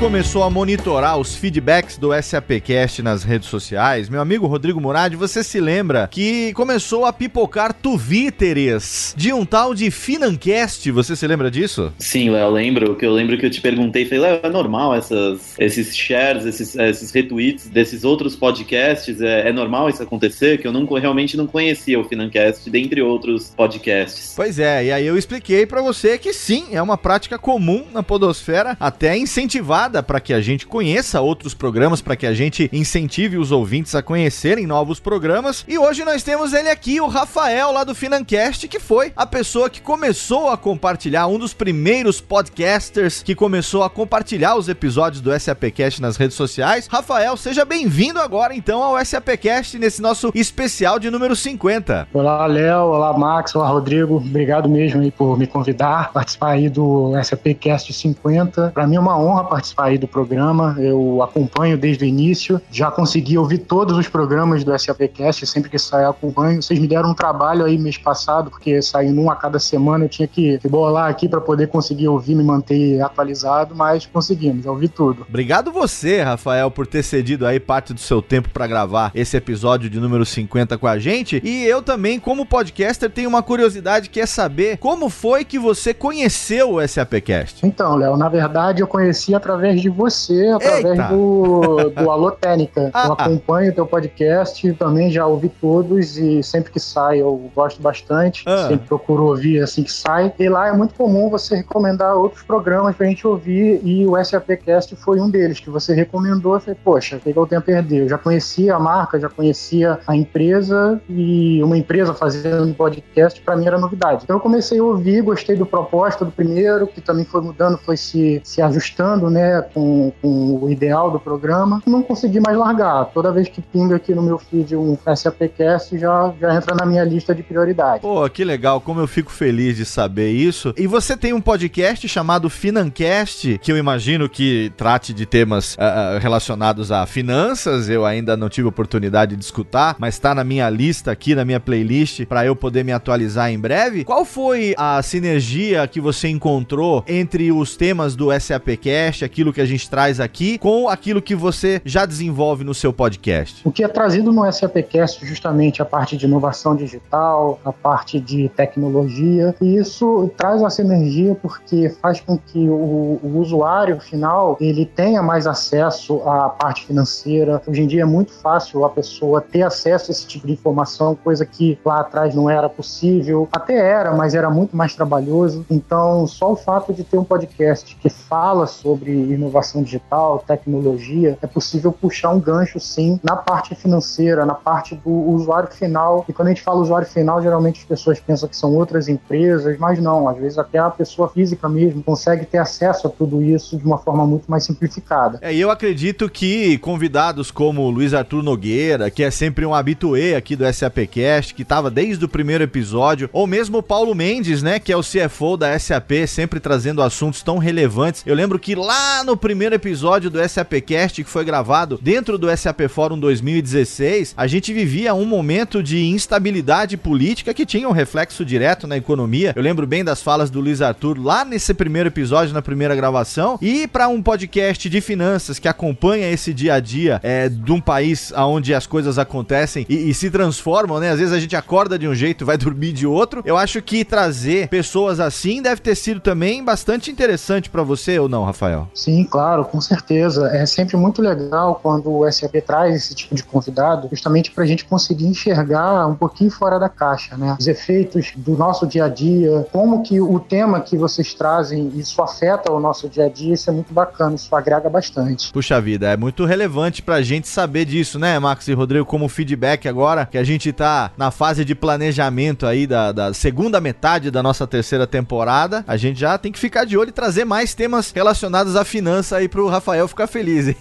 Começou 0.00 0.42
a 0.42 0.48
monitorar 0.48 1.18
os 1.18 1.34
feedbacks 1.34 1.98
do 1.98 2.10
SAPcast 2.22 3.02
nas 3.02 3.22
redes 3.22 3.50
sociais, 3.50 4.08
meu 4.08 4.22
amigo 4.22 4.46
Rodrigo 4.46 4.80
Murad, 4.80 5.14
você 5.14 5.44
se 5.44 5.60
lembra 5.60 6.08
que 6.10 6.54
começou 6.54 7.04
a 7.04 7.12
pipocar 7.12 7.74
twitteres 7.74 9.14
de 9.14 9.30
um 9.30 9.44
tal 9.44 9.74
de 9.74 9.90
Financast, 9.90 10.90
você 10.90 11.14
se 11.14 11.26
lembra 11.26 11.50
disso? 11.50 11.92
Sim, 11.98 12.30
Léo, 12.30 12.50
lembro, 12.50 12.96
que 12.96 13.04
eu 13.04 13.12
lembro 13.12 13.36
que 13.36 13.44
eu 13.44 13.50
te 13.50 13.60
perguntei, 13.60 14.06
falei, 14.06 14.20
Léo, 14.20 14.40
é 14.42 14.48
normal 14.48 14.94
essas, 14.94 15.54
esses 15.58 15.94
shares, 15.94 16.46
esses, 16.46 16.74
esses 16.76 17.10
retweets 17.10 17.68
desses 17.68 18.02
outros 18.02 18.34
podcasts, 18.34 19.20
é, 19.20 19.50
é 19.50 19.52
normal 19.52 19.90
isso 19.90 20.02
acontecer? 20.02 20.56
Que 20.62 20.66
eu 20.66 20.72
não, 20.72 20.86
realmente 20.86 21.36
não 21.36 21.46
conhecia 21.46 22.00
o 22.00 22.04
Financast, 22.04 22.70
dentre 22.70 23.02
outros 23.02 23.52
podcasts. 23.54 24.32
Pois 24.34 24.58
é, 24.58 24.86
e 24.86 24.92
aí 24.92 25.06
eu 25.06 25.18
expliquei 25.18 25.66
para 25.66 25.82
você 25.82 26.16
que 26.16 26.32
sim, 26.32 26.68
é 26.72 26.80
uma 26.80 26.96
prática 26.96 27.38
comum 27.38 27.84
na 27.92 28.02
podosfera, 28.02 28.78
até 28.80 29.14
incentivar 29.14 29.89
para 30.02 30.20
que 30.20 30.32
a 30.32 30.40
gente 30.40 30.66
conheça 30.66 31.20
outros 31.20 31.54
programas, 31.54 32.00
para 32.00 32.16
que 32.16 32.26
a 32.26 32.32
gente 32.32 32.70
incentive 32.72 33.36
os 33.36 33.50
ouvintes 33.50 33.94
a 33.94 34.02
conhecerem 34.02 34.66
novos 34.66 35.00
programas. 35.00 35.64
E 35.66 35.76
hoje 35.78 36.04
nós 36.04 36.22
temos 36.22 36.52
ele 36.52 36.70
aqui, 36.70 37.00
o 37.00 37.08
Rafael, 37.08 37.72
lá 37.72 37.82
do 37.82 37.94
Financast, 37.94 38.68
que 38.68 38.78
foi 38.78 39.12
a 39.16 39.26
pessoa 39.26 39.68
que 39.68 39.80
começou 39.80 40.48
a 40.48 40.56
compartilhar, 40.56 41.26
um 41.26 41.38
dos 41.38 41.52
primeiros 41.52 42.20
podcasters 42.20 43.22
que 43.22 43.34
começou 43.34 43.82
a 43.82 43.90
compartilhar 43.90 44.54
os 44.54 44.68
episódios 44.68 45.20
do 45.20 45.38
SAPcast 45.38 46.00
nas 46.00 46.16
redes 46.16 46.36
sociais. 46.36 46.86
Rafael, 46.86 47.36
seja 47.36 47.64
bem-vindo 47.64 48.20
agora 48.20 48.54
então 48.54 48.82
ao 48.82 49.04
SAPcast 49.04 49.78
nesse 49.78 50.00
nosso 50.00 50.30
especial 50.34 50.98
de 50.98 51.10
número 51.10 51.34
50. 51.34 52.08
Olá, 52.12 52.46
Léo, 52.46 52.84
olá, 52.84 53.16
Max, 53.16 53.54
olá, 53.54 53.68
Rodrigo. 53.68 54.16
Obrigado 54.16 54.68
mesmo 54.68 55.00
aí 55.00 55.10
por 55.10 55.38
me 55.38 55.46
convidar, 55.46 56.12
participar 56.12 56.50
aí 56.50 56.68
do 56.68 57.12
SAPcast 57.22 57.92
50. 57.92 58.70
Para 58.74 58.86
mim 58.86 58.96
é 58.96 59.00
uma 59.00 59.18
honra 59.18 59.44
participar 59.44 59.79
aí 59.84 59.98
do 59.98 60.06
programa. 60.08 60.76
Eu 60.78 61.22
acompanho 61.22 61.76
desde 61.76 62.04
o 62.04 62.06
início, 62.06 62.60
já 62.70 62.90
consegui 62.90 63.36
ouvir 63.38 63.58
todos 63.58 63.96
os 63.96 64.08
programas 64.08 64.64
do 64.64 64.76
SAPcast, 64.78 65.46
sempre 65.46 65.70
que 65.70 65.78
sair 65.78 66.04
acompanho. 66.04 66.62
Vocês 66.62 66.78
me 66.78 66.86
deram 66.86 67.10
um 67.10 67.14
trabalho 67.14 67.64
aí 67.64 67.78
mês 67.78 67.98
passado, 67.98 68.50
porque 68.50 68.80
saindo 68.82 69.20
um 69.20 69.30
a 69.30 69.36
cada 69.36 69.58
semana 69.58 70.04
eu 70.04 70.08
tinha 70.08 70.28
que, 70.28 70.58
que 70.58 70.68
bolar 70.68 71.10
aqui 71.10 71.28
para 71.28 71.40
poder 71.40 71.68
conseguir 71.68 72.08
ouvir, 72.08 72.34
me 72.34 72.44
manter 72.44 73.00
atualizado, 73.00 73.74
mas 73.74 74.06
conseguimos, 74.06 74.64
já 74.64 74.70
ouvi 74.70 74.88
tudo. 74.88 75.26
Obrigado 75.28 75.72
você, 75.72 76.22
Rafael, 76.22 76.70
por 76.70 76.86
ter 76.86 77.02
cedido 77.02 77.46
aí 77.46 77.58
parte 77.58 77.92
do 77.92 78.00
seu 78.00 78.20
tempo 78.20 78.48
para 78.50 78.66
gravar 78.66 79.10
esse 79.14 79.36
episódio 79.36 79.88
de 79.88 80.00
número 80.00 80.24
50 80.24 80.76
com 80.78 80.86
a 80.86 80.98
gente. 80.98 81.40
E 81.44 81.64
eu 81.64 81.82
também, 81.82 82.18
como 82.18 82.46
podcaster, 82.46 83.10
tenho 83.10 83.28
uma 83.28 83.42
curiosidade 83.42 84.10
que 84.10 84.20
é 84.20 84.26
saber 84.26 84.78
como 84.78 85.08
foi 85.08 85.44
que 85.44 85.58
você 85.58 85.92
conheceu 85.94 86.74
o 86.74 86.86
SAPcast. 86.86 87.66
Então, 87.66 87.96
Léo, 87.96 88.16
na 88.16 88.28
verdade 88.28 88.80
eu 88.80 88.86
conheci 88.86 89.34
através 89.34 89.69
de 89.74 89.88
você, 89.88 90.48
através 90.48 91.08
do, 91.08 91.90
do 91.90 92.10
Alô 92.10 92.30
Técnica. 92.30 92.90
Ah, 92.92 93.06
eu 93.08 93.12
acompanho 93.12 93.72
o 93.72 93.74
teu 93.74 93.86
podcast, 93.86 94.72
também 94.74 95.10
já 95.10 95.26
ouvi 95.26 95.48
todos 95.48 96.16
e 96.16 96.42
sempre 96.42 96.72
que 96.72 96.80
sai 96.80 97.20
eu 97.20 97.50
gosto 97.54 97.80
bastante. 97.80 98.44
Ah. 98.46 98.68
Sempre 98.68 98.86
procuro 98.86 99.24
ouvir 99.24 99.62
assim 99.62 99.82
que 99.82 99.92
sai. 99.92 100.32
E 100.38 100.48
lá 100.48 100.68
é 100.68 100.72
muito 100.72 100.94
comum 100.94 101.28
você 101.28 101.56
recomendar 101.56 102.16
outros 102.16 102.42
programas 102.42 102.96
pra 102.96 103.06
gente 103.06 103.26
ouvir 103.26 103.80
e 103.84 104.06
o 104.06 104.22
SAPcast 104.22 104.94
foi 104.96 105.20
um 105.20 105.30
deles 105.30 105.60
que 105.60 105.70
você 105.70 105.94
recomendou. 105.94 106.54
Eu 106.54 106.60
falei, 106.60 106.78
poxa, 106.82 107.16
o 107.16 107.20
que 107.20 107.36
eu 107.36 107.46
tenho 107.46 107.60
a 107.60 107.64
perder? 107.64 108.02
Eu 108.02 108.08
já 108.08 108.18
conhecia 108.18 108.74
a 108.74 108.78
marca, 108.78 109.18
já 109.18 109.28
conhecia 109.28 109.98
a 110.06 110.16
empresa 110.16 111.00
e 111.08 111.62
uma 111.62 111.76
empresa 111.76 112.14
fazendo 112.14 112.74
podcast 112.74 113.40
para 113.40 113.56
mim 113.56 113.66
era 113.66 113.78
novidade. 113.78 114.22
Então 114.24 114.36
eu 114.36 114.40
comecei 114.40 114.78
a 114.78 114.82
ouvir, 114.84 115.22
gostei 115.22 115.56
do 115.56 115.66
proposta 115.66 116.24
do 116.24 116.30
primeiro, 116.30 116.86
que 116.86 117.00
também 117.00 117.24
foi 117.24 117.40
mudando, 117.40 117.78
foi 117.78 117.96
se, 117.96 118.40
se 118.44 118.62
ajustando, 118.62 119.30
né, 119.30 119.59
com, 119.62 120.12
com 120.20 120.64
o 120.64 120.70
ideal 120.70 121.10
do 121.10 121.18
programa. 121.18 121.82
Não 121.86 122.02
consegui 122.02 122.40
mais 122.40 122.56
largar. 122.56 123.06
Toda 123.06 123.32
vez 123.32 123.48
que 123.48 123.60
pinga 123.60 123.96
aqui 123.96 124.14
no 124.14 124.22
meu 124.22 124.38
feed 124.38 124.76
um 124.76 124.96
SAPcast, 125.14 125.98
já, 125.98 126.32
já 126.40 126.54
entra 126.54 126.74
na 126.74 126.86
minha 126.86 127.04
lista 127.04 127.34
de 127.34 127.42
prioridades. 127.42 128.02
Pô, 128.02 128.28
que 128.28 128.44
legal, 128.44 128.80
como 128.80 129.00
eu 129.00 129.06
fico 129.06 129.30
feliz 129.30 129.76
de 129.76 129.84
saber 129.84 130.30
isso. 130.30 130.74
E 130.76 130.86
você 130.86 131.16
tem 131.16 131.32
um 131.32 131.40
podcast 131.40 132.06
chamado 132.08 132.48
Financast, 132.48 133.58
que 133.58 133.70
eu 133.72 133.76
imagino 133.76 134.28
que 134.28 134.72
trate 134.76 135.12
de 135.12 135.26
temas 135.26 135.74
uh, 135.74 136.18
relacionados 136.20 136.92
a 136.92 137.06
finanças. 137.06 137.88
Eu 137.88 138.04
ainda 138.04 138.36
não 138.36 138.48
tive 138.48 138.68
oportunidade 138.68 139.36
de 139.36 139.44
escutar, 139.44 139.96
mas 139.98 140.14
está 140.14 140.34
na 140.34 140.44
minha 140.44 140.68
lista 140.68 141.10
aqui, 141.10 141.34
na 141.34 141.44
minha 141.44 141.60
playlist, 141.60 142.24
para 142.26 142.44
eu 142.44 142.54
poder 142.56 142.84
me 142.84 142.92
atualizar 142.92 143.50
em 143.50 143.58
breve. 143.58 144.04
Qual 144.04 144.24
foi 144.24 144.74
a 144.76 145.02
sinergia 145.02 145.86
que 145.86 146.00
você 146.00 146.28
encontrou 146.28 147.04
entre 147.06 147.52
os 147.52 147.76
temas 147.76 148.14
do 148.16 148.28
SAPcast, 148.38 149.24
aquilo 149.40 149.52
que 149.54 149.60
a 149.60 149.66
gente 149.66 149.88
traz 149.88 150.20
aqui, 150.20 150.58
com 150.58 150.86
aquilo 150.86 151.22
que 151.22 151.34
você 151.34 151.80
já 151.82 152.04
desenvolve 152.04 152.62
no 152.62 152.74
seu 152.74 152.92
podcast? 152.92 153.66
O 153.66 153.72
que 153.72 153.82
é 153.82 153.88
trazido 153.88 154.30
no 154.30 154.50
SAPcast 154.52 155.24
justamente 155.24 155.80
a 155.80 155.84
parte 155.86 156.14
de 156.14 156.26
inovação 156.26 156.76
digital, 156.76 157.58
a 157.64 157.72
parte 157.72 158.20
de 158.20 158.50
tecnologia, 158.50 159.54
e 159.58 159.76
isso 159.76 160.30
traz 160.36 160.60
uma 160.60 160.68
sinergia 160.68 161.34
porque 161.34 161.88
faz 162.02 162.20
com 162.20 162.36
que 162.36 162.68
o, 162.68 163.18
o 163.22 163.38
usuário 163.38 163.98
final 163.98 164.58
ele 164.60 164.84
tenha 164.84 165.22
mais 165.22 165.46
acesso 165.46 166.20
à 166.28 166.50
parte 166.50 166.84
financeira. 166.84 167.62
Hoje 167.66 167.80
em 167.80 167.86
dia 167.86 168.02
é 168.02 168.06
muito 168.06 168.32
fácil 168.32 168.84
a 168.84 168.90
pessoa 168.90 169.40
ter 169.40 169.62
acesso 169.62 170.10
a 170.10 170.12
esse 170.12 170.26
tipo 170.26 170.46
de 170.46 170.52
informação, 170.52 171.14
coisa 171.14 171.46
que 171.46 171.78
lá 171.82 172.00
atrás 172.00 172.34
não 172.34 172.50
era 172.50 172.68
possível. 172.68 173.48
Até 173.50 173.74
era, 173.74 174.12
mas 174.14 174.34
era 174.34 174.50
muito 174.50 174.76
mais 174.76 174.94
trabalhoso. 174.94 175.64
Então, 175.70 176.26
só 176.26 176.52
o 176.52 176.56
fato 176.56 176.92
de 176.92 177.04
ter 177.04 177.16
um 177.16 177.24
podcast 177.24 177.96
que 177.96 178.10
fala 178.10 178.66
sobre 178.66 179.29
inovação 179.34 179.82
digital, 179.82 180.44
tecnologia, 180.46 181.38
é 181.40 181.46
possível 181.46 181.92
puxar 181.92 182.30
um 182.30 182.40
gancho 182.40 182.78
sim 182.80 183.18
na 183.22 183.36
parte 183.36 183.74
financeira, 183.74 184.44
na 184.44 184.54
parte 184.54 184.94
do 184.94 185.10
usuário 185.10 185.70
final. 185.70 186.24
E 186.28 186.32
quando 186.32 186.48
a 186.48 186.50
gente 186.50 186.62
fala 186.62 186.80
usuário 186.80 187.06
final, 187.06 187.42
geralmente 187.42 187.80
as 187.80 187.84
pessoas 187.86 188.20
pensam 188.20 188.48
que 188.48 188.56
são 188.56 188.74
outras 188.74 189.08
empresas, 189.08 189.78
mas 189.78 189.98
não, 190.00 190.28
às 190.28 190.36
vezes 190.36 190.58
até 190.58 190.78
a 190.78 190.90
pessoa 190.90 191.28
física 191.28 191.68
mesmo 191.68 192.02
consegue 192.02 192.44
ter 192.44 192.58
acesso 192.58 193.06
a 193.06 193.10
tudo 193.10 193.42
isso 193.42 193.76
de 193.76 193.84
uma 193.84 193.98
forma 193.98 194.26
muito 194.26 194.50
mais 194.50 194.64
simplificada. 194.64 195.38
É, 195.42 195.52
e 195.52 195.60
eu 195.60 195.70
acredito 195.70 196.28
que 196.28 196.78
convidados 196.78 197.50
como 197.50 197.88
Luiz 197.90 198.14
Arthur 198.14 198.42
Nogueira, 198.42 199.10
que 199.10 199.22
é 199.22 199.30
sempre 199.30 199.64
um 199.64 199.74
habituê 199.74 200.34
aqui 200.34 200.56
do 200.56 200.70
SAPcast, 200.72 201.54
que 201.54 201.62
estava 201.62 201.90
desde 201.90 202.24
o 202.24 202.28
primeiro 202.28 202.64
episódio, 202.64 203.28
ou 203.32 203.46
mesmo 203.46 203.78
o 203.78 203.82
Paulo 203.82 204.14
Mendes, 204.14 204.62
né, 204.62 204.78
que 204.78 204.92
é 204.92 204.96
o 204.96 205.02
CFO 205.02 205.56
da 205.56 205.78
SAP, 205.78 206.26
sempre 206.26 206.60
trazendo 206.60 207.02
assuntos 207.02 207.42
tão 207.42 207.58
relevantes. 207.58 208.22
Eu 208.26 208.34
lembro 208.34 208.58
que 208.58 208.74
lá 208.74 209.19
no 209.24 209.36
primeiro 209.36 209.74
episódio 209.74 210.30
do 210.30 210.38
SAPcast, 210.46 211.22
que 211.22 211.30
foi 211.30 211.44
gravado 211.44 211.98
dentro 212.00 212.38
do 212.38 212.54
SAP 212.56 212.82
Fórum 212.88 213.18
2016, 213.18 214.34
a 214.36 214.46
gente 214.46 214.72
vivia 214.72 215.14
um 215.14 215.24
momento 215.24 215.82
de 215.82 216.06
instabilidade 216.06 216.96
política 216.96 217.52
que 217.52 217.66
tinha 217.66 217.88
um 217.88 217.92
reflexo 217.92 218.44
direto 218.44 218.86
na 218.86 218.96
economia. 218.96 219.52
Eu 219.54 219.62
lembro 219.62 219.86
bem 219.86 220.04
das 220.04 220.22
falas 220.22 220.50
do 220.50 220.60
Luiz 220.60 220.80
Arthur 220.80 221.18
lá 221.18 221.44
nesse 221.44 221.74
primeiro 221.74 222.08
episódio, 222.08 222.54
na 222.54 222.62
primeira 222.62 222.94
gravação. 222.94 223.58
E 223.60 223.86
para 223.86 224.08
um 224.08 224.22
podcast 224.22 224.88
de 224.88 225.00
finanças 225.00 225.58
que 225.58 225.68
acompanha 225.68 226.30
esse 226.30 226.54
dia 226.54 226.74
a 226.74 226.80
dia 226.80 227.20
é, 227.22 227.48
de 227.48 227.72
um 227.72 227.80
país 227.80 228.32
onde 228.36 228.74
as 228.74 228.86
coisas 228.86 229.18
acontecem 229.18 229.84
e, 229.88 230.10
e 230.10 230.14
se 230.14 230.30
transformam, 230.30 231.00
né? 231.00 231.10
Às 231.10 231.18
vezes 231.18 231.34
a 231.34 231.40
gente 231.40 231.56
acorda 231.56 231.98
de 231.98 232.08
um 232.08 232.14
jeito 232.14 232.44
e 232.44 232.46
vai 232.46 232.56
dormir 232.56 232.92
de 232.92 233.06
outro. 233.06 233.42
Eu 233.44 233.56
acho 233.56 233.82
que 233.82 234.04
trazer 234.04 234.68
pessoas 234.68 235.20
assim 235.20 235.60
deve 235.60 235.80
ter 235.80 235.94
sido 235.94 236.20
também 236.20 236.64
bastante 236.64 237.10
interessante 237.10 237.68
para 237.68 237.82
você 237.82 238.18
ou 238.18 238.28
não, 238.28 238.44
Rafael? 238.44 238.88
Sim, 238.94 239.09
claro, 239.24 239.64
com 239.64 239.80
certeza. 239.80 240.48
É 240.48 240.64
sempre 240.66 240.96
muito 240.96 241.22
legal 241.22 241.80
quando 241.82 242.10
o 242.10 242.30
SAP 242.30 242.56
traz 242.66 242.94
esse 242.94 243.14
tipo 243.14 243.34
de 243.34 243.42
convidado, 243.42 244.08
justamente 244.10 244.50
para 244.50 244.64
a 244.64 244.66
gente 244.66 244.84
conseguir 244.84 245.26
enxergar 245.26 246.06
um 246.06 246.14
pouquinho 246.14 246.50
fora 246.50 246.78
da 246.78 246.88
caixa, 246.88 247.36
né? 247.36 247.56
Os 247.58 247.66
efeitos 247.66 248.32
do 248.36 248.56
nosso 248.56 248.86
dia 248.86 249.04
a 249.04 249.08
dia, 249.08 249.66
como 249.72 250.02
que 250.02 250.20
o 250.20 250.38
tema 250.38 250.80
que 250.80 250.96
vocês 250.96 251.34
trazem, 251.34 251.88
isso 251.96 252.22
afeta 252.22 252.72
o 252.72 252.80
nosso 252.80 253.08
dia 253.08 253.26
a 253.26 253.28
dia, 253.28 253.54
isso 253.54 253.68
é 253.68 253.72
muito 253.72 253.92
bacana, 253.92 254.34
isso 254.34 254.54
agrega 254.54 254.88
bastante. 254.88 255.52
Puxa 255.52 255.80
vida, 255.80 256.10
é 256.10 256.16
muito 256.16 256.44
relevante 256.44 257.02
pra 257.02 257.22
gente 257.22 257.48
saber 257.48 257.84
disso, 257.84 258.18
né, 258.18 258.38
Max 258.38 258.68
e 258.68 258.72
Rodrigo, 258.72 259.04
como 259.04 259.28
feedback 259.28 259.88
agora, 259.88 260.26
que 260.26 260.38
a 260.38 260.44
gente 260.44 260.72
tá 260.72 261.10
na 261.16 261.30
fase 261.30 261.64
de 261.64 261.74
planejamento 261.74 262.66
aí 262.66 262.86
da, 262.86 263.12
da 263.12 263.34
segunda 263.34 263.80
metade 263.80 264.30
da 264.30 264.42
nossa 264.42 264.66
terceira 264.66 265.06
temporada, 265.06 265.84
a 265.86 265.96
gente 265.96 266.20
já 266.20 266.36
tem 266.38 266.52
que 266.52 266.58
ficar 266.58 266.84
de 266.84 266.96
olho 266.96 267.08
e 267.08 267.12
trazer 267.12 267.44
mais 267.44 267.74
temas 267.74 268.10
relacionados 268.10 268.76
à 268.76 268.84
finança 268.84 268.99
aí 269.34 269.48
pro 269.48 269.66
Rafael 269.66 270.06
ficar 270.06 270.26
feliz? 270.26 270.74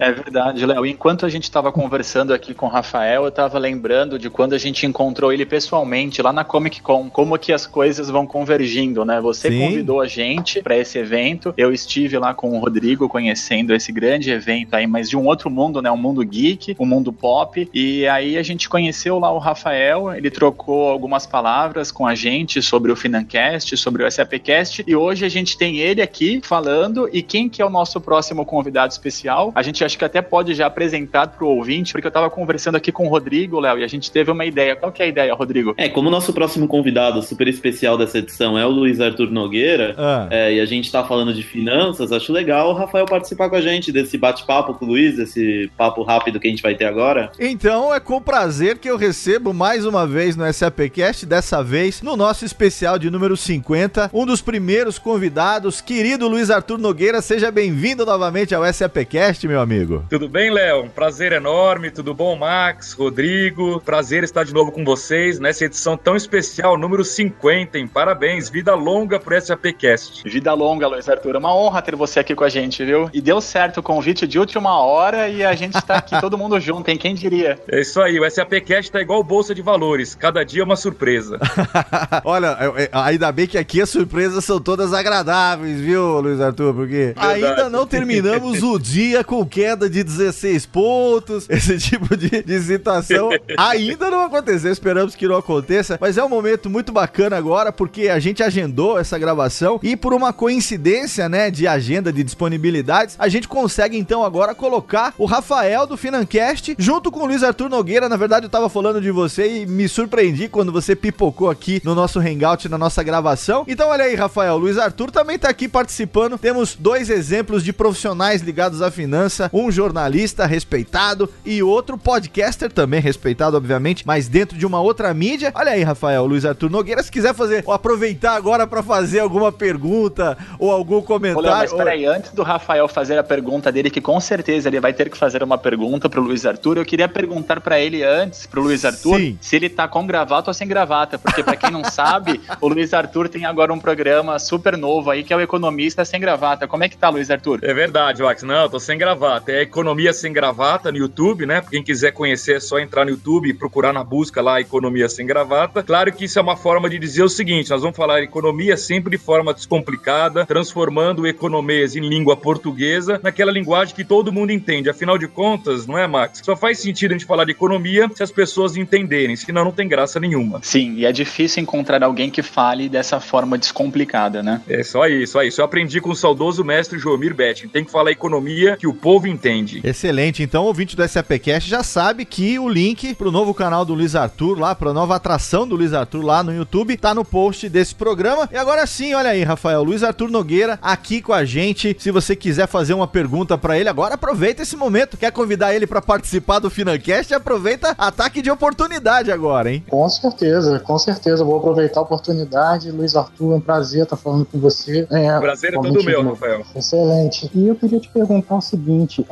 É 0.00 0.12
verdade, 0.12 0.64
Léo. 0.66 0.84
Enquanto 0.86 1.24
a 1.24 1.28
gente 1.28 1.50
tava 1.50 1.70
conversando 1.70 2.32
aqui 2.32 2.54
com 2.54 2.66
o 2.66 2.68
Rafael, 2.68 3.24
eu 3.24 3.30
tava 3.30 3.58
lembrando 3.58 4.18
de 4.18 4.28
quando 4.28 4.54
a 4.54 4.58
gente 4.58 4.86
encontrou 4.86 5.32
ele 5.32 5.46
pessoalmente 5.46 6.20
lá 6.20 6.32
na 6.32 6.44
Comic 6.44 6.82
Con, 6.82 7.08
como 7.08 7.38
que 7.38 7.52
as 7.52 7.66
coisas 7.66 8.08
vão 8.08 8.26
convergindo, 8.26 9.04
né? 9.04 9.20
Você 9.20 9.50
Sim. 9.50 9.60
convidou 9.60 10.00
a 10.00 10.06
gente 10.06 10.62
para 10.62 10.76
esse 10.76 10.98
evento, 10.98 11.54
eu 11.56 11.72
estive 11.72 12.18
lá 12.18 12.34
com 12.34 12.50
o 12.50 12.58
Rodrigo 12.58 13.08
conhecendo 13.08 13.74
esse 13.74 13.92
grande 13.92 14.30
evento 14.30 14.74
aí, 14.74 14.86
mas 14.86 15.08
de 15.08 15.16
um 15.16 15.26
outro 15.26 15.50
mundo, 15.50 15.80
né? 15.80 15.90
Um 15.90 15.96
mundo 15.96 16.24
geek, 16.24 16.74
um 16.78 16.86
mundo 16.86 17.12
pop, 17.12 17.68
e 17.72 18.06
aí 18.08 18.36
a 18.36 18.42
gente 18.42 18.68
conheceu 18.68 19.18
lá 19.18 19.30
o 19.30 19.38
Rafael, 19.38 20.14
ele 20.14 20.30
trocou 20.30 20.90
algumas 20.90 21.26
palavras 21.26 21.92
com 21.92 22.06
a 22.06 22.14
gente 22.14 22.62
sobre 22.62 22.90
o 22.90 22.96
Financast, 22.96 23.76
sobre 23.76 24.04
o 24.04 24.10
SAPcast, 24.10 24.84
e 24.86 24.96
hoje 24.96 25.24
a 25.24 25.28
gente 25.28 25.56
tem 25.56 25.78
ele 25.78 26.02
aqui 26.02 26.40
falando, 26.42 27.08
e 27.12 27.22
quem 27.22 27.48
que 27.48 27.60
é 27.60 27.64
o 27.64 27.70
nosso 27.70 28.00
próximo 28.00 28.44
convidado 28.44 28.92
especial? 28.92 29.52
A 29.54 29.62
gente 29.62 29.84
acho 29.84 29.98
que 29.98 30.04
até 30.04 30.22
pode 30.22 30.54
já 30.54 30.66
apresentar 30.66 31.28
pro 31.28 31.46
ouvinte, 31.46 31.92
porque 31.92 32.06
eu 32.06 32.10
tava 32.10 32.30
conversando 32.30 32.76
aqui 32.76 32.90
com 32.90 33.06
o 33.06 33.08
Rodrigo, 33.08 33.60
Léo, 33.60 33.78
e 33.78 33.84
a 33.84 33.88
gente 33.88 34.10
teve 34.10 34.30
uma 34.30 34.44
ideia. 34.44 34.74
Qual 34.74 34.90
que 34.90 35.02
é 35.02 35.04
a 35.04 35.08
ideia, 35.08 35.34
Rodrigo? 35.34 35.74
É, 35.76 35.88
como 35.88 36.08
o 36.08 36.10
nosso 36.10 36.32
próximo 36.32 36.66
convidado 36.66 37.22
super 37.22 37.46
especial 37.46 37.96
dessa 37.98 38.18
edição 38.18 38.58
é 38.58 38.64
o 38.66 38.70
Luiz 38.70 39.00
Arthur 39.00 39.30
Nogueira, 39.30 39.94
ah. 39.98 40.26
é, 40.30 40.54
e 40.54 40.60
a 40.60 40.64
gente 40.64 40.90
tá 40.90 41.04
falando 41.04 41.34
de 41.34 41.42
finanças, 41.42 42.12
acho 42.12 42.32
legal 42.32 42.70
o 42.70 42.72
Rafael 42.74 43.06
participar 43.06 43.50
com 43.50 43.56
a 43.56 43.60
gente 43.60 43.92
desse 43.92 44.16
bate-papo 44.16 44.74
com 44.74 44.84
o 44.84 44.88
Luiz, 44.88 45.16
desse 45.16 45.70
papo 45.76 46.02
rápido 46.02 46.40
que 46.40 46.46
a 46.46 46.50
gente 46.50 46.62
vai 46.62 46.74
ter 46.74 46.86
agora. 46.86 47.30
Então 47.38 47.94
é 47.94 48.00
com 48.00 48.20
prazer 48.20 48.78
que 48.78 48.88
eu 48.88 48.96
recebo 48.96 49.52
mais 49.52 49.84
uma 49.84 50.06
vez 50.06 50.36
no 50.36 50.50
SAPcast, 50.50 51.26
dessa 51.26 51.62
vez 51.62 52.00
no 52.02 52.16
nosso 52.16 52.44
especial 52.44 52.98
de 52.98 53.10
número 53.10 53.36
50, 53.36 54.10
um 54.12 54.24
dos 54.24 54.40
primeiros 54.40 54.98
convidados, 54.98 55.80
querido 55.80 56.28
Luiz 56.28 56.50
Arthur 56.50 56.62
Arthur 56.62 56.78
Nogueira, 57.02 57.20
seja 57.20 57.50
bem-vindo 57.50 58.06
novamente 58.06 58.54
ao 58.54 58.62
SAPcast, 58.72 59.48
meu 59.48 59.60
amigo. 59.60 60.04
Tudo 60.08 60.28
bem, 60.28 60.52
Léo? 60.52 60.84
Um 60.84 60.88
prazer 60.88 61.32
enorme. 61.32 61.90
Tudo 61.90 62.14
bom, 62.14 62.36
Max, 62.36 62.92
Rodrigo? 62.92 63.80
Prazer 63.80 64.22
estar 64.22 64.44
de 64.44 64.54
novo 64.54 64.70
com 64.70 64.84
vocês 64.84 65.40
nessa 65.40 65.64
edição 65.64 65.96
tão 65.96 66.14
especial, 66.14 66.78
número 66.78 67.04
50. 67.04 67.76
Hein? 67.76 67.88
Parabéns, 67.88 68.48
vida 68.48 68.72
longa 68.76 69.18
pro 69.18 69.40
SAPcast. 69.40 70.22
Vida 70.24 70.54
longa, 70.54 70.86
Luiz 70.86 71.08
Arthur. 71.08 71.34
É 71.34 71.38
uma 71.38 71.52
honra 71.52 71.82
ter 71.82 71.96
você 71.96 72.20
aqui 72.20 72.36
com 72.36 72.44
a 72.44 72.48
gente, 72.48 72.84
viu? 72.84 73.10
E 73.12 73.20
deu 73.20 73.40
certo 73.40 73.78
o 73.78 73.82
convite 73.82 74.24
de 74.24 74.38
última 74.38 74.78
hora 74.78 75.28
e 75.28 75.44
a 75.44 75.56
gente 75.56 75.76
está 75.76 75.96
aqui 75.96 76.20
todo 76.20 76.38
mundo 76.38 76.60
junto, 76.60 76.88
hein? 76.88 76.96
Quem 76.96 77.16
diria? 77.16 77.58
É 77.66 77.80
isso 77.80 78.00
aí, 78.00 78.20
o 78.20 78.30
SAPcast 78.30 78.92
tá 78.92 79.00
igual 79.00 79.24
bolsa 79.24 79.52
de 79.52 79.60
valores, 79.60 80.14
cada 80.14 80.44
dia 80.44 80.62
é 80.62 80.64
uma 80.64 80.76
surpresa. 80.76 81.40
Olha, 82.22 82.56
ainda 82.92 83.32
bem 83.32 83.48
que 83.48 83.58
aqui 83.58 83.80
as 83.80 83.90
surpresas 83.90 84.44
são 84.44 84.60
todas 84.60 84.94
agradáveis, 84.94 85.80
viu, 85.80 86.20
Luiz 86.20 86.40
Arthur? 86.40 86.72
Porque 86.72 86.91
Verdade. 86.92 87.44
ainda 87.44 87.70
não 87.70 87.86
terminamos 87.86 88.62
o 88.62 88.78
dia 88.78 89.24
com 89.24 89.44
queda 89.44 89.88
de 89.88 90.02
16 90.02 90.66
pontos, 90.66 91.46
esse 91.50 91.78
tipo 91.78 92.16
de, 92.16 92.42
de 92.42 92.60
situação 92.60 93.30
ainda 93.56 94.10
não 94.10 94.22
aconteceu, 94.24 94.72
esperamos 94.72 95.14
que 95.14 95.26
não 95.26 95.36
aconteça, 95.36 95.98
mas 96.00 96.18
é 96.18 96.24
um 96.24 96.28
momento 96.28 96.68
muito 96.68 96.92
bacana 96.92 97.36
agora, 97.36 97.72
porque 97.72 98.08
a 98.08 98.18
gente 98.18 98.42
agendou 98.42 98.98
essa 98.98 99.18
gravação 99.18 99.78
e 99.82 99.96
por 99.96 100.14
uma 100.14 100.32
coincidência, 100.32 101.28
né, 101.28 101.50
de 101.50 101.66
agenda 101.66 102.12
de 102.12 102.22
disponibilidades, 102.22 103.16
a 103.18 103.28
gente 103.28 103.48
consegue 103.48 103.96
então 103.96 104.24
agora 104.24 104.54
colocar 104.54 105.14
o 105.18 105.24
Rafael 105.24 105.86
do 105.86 105.96
Financast 105.96 106.74
junto 106.78 107.10
com 107.10 107.20
o 107.20 107.26
Luiz 107.26 107.42
Arthur 107.42 107.68
Nogueira, 107.68 108.08
na 108.08 108.16
verdade 108.16 108.46
eu 108.46 108.50
tava 108.50 108.68
falando 108.68 109.00
de 109.00 109.10
você 109.10 109.62
e 109.62 109.66
me 109.66 109.88
surpreendi 109.88 110.48
quando 110.48 110.72
você 110.72 110.96
pipocou 110.96 111.50
aqui 111.50 111.80
no 111.84 111.94
nosso 111.94 112.18
hangout, 112.18 112.68
na 112.68 112.78
nossa 112.78 113.02
gravação. 113.02 113.64
Então 113.68 113.88
olha 113.88 114.04
aí, 114.04 114.14
Rafael, 114.14 114.56
Luiz 114.56 114.78
Arthur 114.78 115.10
também 115.10 115.38
tá 115.38 115.48
aqui 115.48 115.68
participando. 115.68 116.38
Temos 116.38 116.71
dois 116.74 117.10
exemplos 117.10 117.64
de 117.64 117.72
profissionais 117.72 118.42
ligados 118.42 118.82
à 118.82 118.90
finança, 118.90 119.50
um 119.52 119.70
jornalista 119.70 120.46
respeitado 120.46 121.28
e 121.44 121.62
outro 121.62 121.96
podcaster 121.98 122.70
também 122.72 123.00
respeitado, 123.00 123.56
obviamente, 123.56 124.06
mas 124.06 124.28
dentro 124.28 124.56
de 124.56 124.66
uma 124.66 124.80
outra 124.80 125.12
mídia. 125.14 125.52
Olha 125.54 125.72
aí, 125.72 125.82
Rafael, 125.82 126.26
Luiz 126.26 126.44
Arthur 126.44 126.70
Nogueira, 126.70 127.02
se 127.02 127.10
quiser 127.10 127.34
fazer 127.34 127.62
ou 127.66 127.72
aproveitar 127.72 128.34
agora 128.34 128.66
para 128.66 128.82
fazer 128.82 129.20
alguma 129.20 129.50
pergunta 129.50 130.36
ou 130.58 130.70
algum 130.70 131.02
comentário. 131.02 131.48
Olha, 131.48 131.56
mas 131.56 131.72
peraí, 131.72 132.06
antes 132.06 132.32
do 132.32 132.42
Rafael 132.42 132.86
fazer 132.88 133.18
a 133.18 133.22
pergunta 133.22 133.72
dele, 133.72 133.90
que 133.90 134.00
com 134.00 134.20
certeza 134.20 134.68
ele 134.68 134.80
vai 134.80 134.92
ter 134.92 135.10
que 135.10 135.16
fazer 135.16 135.42
uma 135.42 135.58
pergunta 135.58 136.08
pro 136.08 136.20
Luiz 136.20 136.46
Arthur, 136.46 136.78
eu 136.78 136.84
queria 136.84 137.08
perguntar 137.08 137.60
para 137.60 137.80
ele 137.80 138.02
antes, 138.02 138.46
pro 138.46 138.62
Luiz 138.62 138.84
Arthur, 138.84 139.18
Sim. 139.18 139.38
se 139.40 139.56
ele 139.56 139.68
tá 139.68 139.88
com 139.88 140.06
gravata 140.06 140.50
ou 140.50 140.54
sem 140.54 140.66
gravata, 140.66 141.18
porque 141.18 141.42
para 141.42 141.56
quem 141.56 141.70
não 141.70 141.84
sabe, 141.84 142.40
o 142.60 142.68
Luiz 142.68 142.92
Arthur 142.94 143.28
tem 143.28 143.44
agora 143.44 143.72
um 143.72 143.78
programa 143.78 144.38
super 144.38 144.76
novo 144.76 145.10
aí 145.10 145.22
que 145.22 145.32
é 145.32 145.36
o 145.36 145.40
Economista 145.40 146.04
Sem 146.04 146.20
Gravata. 146.20 146.61
Como 146.66 146.84
é 146.84 146.88
que 146.88 146.96
tá, 146.96 147.08
Luiz 147.08 147.30
Arthur? 147.30 147.60
É 147.62 147.74
verdade, 147.74 148.22
Max. 148.22 148.42
Não, 148.42 148.62
eu 148.62 148.68
tô 148.68 148.80
sem 148.80 148.98
gravata. 148.98 149.52
É 149.52 149.62
Economia 149.62 150.12
Sem 150.12 150.32
Gravata 150.32 150.90
no 150.90 150.98
YouTube, 150.98 151.46
né? 151.46 151.62
Quem 151.68 151.82
quiser 151.82 152.12
conhecer 152.12 152.56
é 152.56 152.60
só 152.60 152.78
entrar 152.78 153.04
no 153.04 153.10
YouTube 153.10 153.48
e 153.48 153.54
procurar 153.54 153.92
na 153.92 154.04
busca 154.04 154.42
lá 154.42 154.60
Economia 154.60 155.08
Sem 155.08 155.26
Gravata. 155.26 155.82
Claro 155.82 156.12
que 156.12 156.24
isso 156.24 156.38
é 156.38 156.42
uma 156.42 156.56
forma 156.56 156.90
de 156.90 156.98
dizer 156.98 157.22
o 157.22 157.28
seguinte: 157.28 157.70
nós 157.70 157.80
vamos 157.80 157.96
falar 157.96 158.22
economia 158.22 158.76
sempre 158.76 159.16
de 159.16 159.18
forma 159.18 159.54
descomplicada, 159.54 160.44
transformando 160.44 161.26
economias 161.26 161.96
em 161.96 162.00
língua 162.00 162.36
portuguesa 162.36 163.18
naquela 163.22 163.50
linguagem 163.50 163.94
que 163.94 164.04
todo 164.04 164.32
mundo 164.32 164.52
entende. 164.52 164.90
Afinal 164.90 165.16
de 165.16 165.28
contas, 165.28 165.86
não 165.86 165.96
é, 165.96 166.06
Max? 166.06 166.42
Só 166.44 166.56
faz 166.56 166.78
sentido 166.78 167.12
a 167.12 167.14
gente 167.14 167.26
falar 167.26 167.44
de 167.44 167.52
economia 167.52 168.10
se 168.14 168.22
as 168.22 168.30
pessoas 168.30 168.76
entenderem, 168.76 169.36
senão 169.36 169.64
não 169.64 169.72
tem 169.72 169.88
graça 169.88 170.20
nenhuma. 170.20 170.60
Sim, 170.62 170.96
e 170.96 171.06
é 171.06 171.12
difícil 171.12 171.62
encontrar 171.62 172.02
alguém 172.02 172.30
que 172.30 172.42
fale 172.42 172.88
dessa 172.88 173.20
forma 173.20 173.56
descomplicada, 173.56 174.42
né? 174.42 174.60
É 174.68 174.82
só 174.82 175.06
isso, 175.06 175.32
só 175.32 175.42
isso. 175.42 175.60
Eu 175.60 175.64
aprendi 175.64 176.00
com 176.00 176.10
o 176.10 176.16
saudoso 176.16 176.51
mestre 176.58 176.98
Jomir 176.98 177.34
Betting. 177.34 177.68
Tem 177.68 177.84
que 177.84 177.90
falar 177.90 178.10
economia 178.10 178.76
que 178.76 178.86
o 178.86 178.94
povo 178.94 179.26
entende. 179.26 179.80
Excelente. 179.82 180.42
Então, 180.42 180.64
o 180.64 180.66
ouvinte 180.66 180.96
do 180.96 181.06
SAPcast 181.06 181.68
já 181.68 181.82
sabe 181.82 182.24
que 182.24 182.58
o 182.58 182.68
link 182.68 183.14
pro 183.14 183.32
novo 183.32 183.54
canal 183.54 183.84
do 183.84 183.94
Luiz 183.94 184.14
Arthur, 184.14 184.58
lá, 184.58 184.74
pra 184.74 184.92
nova 184.92 185.16
atração 185.16 185.66
do 185.66 185.76
Luiz 185.76 185.92
Arthur 185.92 186.22
lá 186.22 186.42
no 186.42 186.54
YouTube, 186.54 186.96
tá 186.96 187.14
no 187.14 187.24
post 187.24 187.68
desse 187.68 187.94
programa. 187.94 188.48
E 188.52 188.56
agora 188.56 188.86
sim, 188.86 189.14
olha 189.14 189.30
aí, 189.30 189.42
Rafael, 189.42 189.82
Luiz 189.82 190.02
Arthur 190.02 190.30
Nogueira 190.30 190.78
aqui 190.82 191.22
com 191.22 191.32
a 191.32 191.44
gente. 191.44 191.96
Se 191.98 192.10
você 192.10 192.36
quiser 192.36 192.66
fazer 192.66 192.94
uma 192.94 193.06
pergunta 193.06 193.56
para 193.56 193.78
ele 193.78 193.88
agora, 193.88 194.14
aproveita 194.14 194.62
esse 194.62 194.76
momento. 194.76 195.16
Quer 195.16 195.32
convidar 195.32 195.74
ele 195.74 195.86
para 195.86 196.02
participar 196.02 196.58
do 196.58 196.70
Financast? 196.70 197.32
Aproveita 197.34 197.94
ataque 197.98 198.42
de 198.42 198.50
oportunidade 198.50 199.30
agora, 199.30 199.72
hein? 199.72 199.84
Com 199.88 200.08
certeza, 200.08 200.80
com 200.80 200.98
certeza. 200.98 201.44
Vou 201.44 201.58
aproveitar 201.58 202.00
a 202.00 202.02
oportunidade. 202.02 202.90
Luiz 202.90 203.16
Arthur, 203.16 203.52
é 203.52 203.56
um 203.56 203.60
prazer 203.60 204.02
estar 204.04 204.16
falando 204.16 204.44
com 204.44 204.58
você. 204.58 205.06
É, 205.10 205.38
prazer 205.38 205.74
é 205.74 205.76
todo 205.76 206.04
meu, 206.04 206.22
Rafael. 206.42 206.62
Excelente. 206.74 207.50
E 207.54 207.68
eu 207.68 207.74
queria 207.76 208.00
te 208.00 208.08
perguntar 208.08 208.56
o 208.56 208.60
seguinte: 208.60 209.24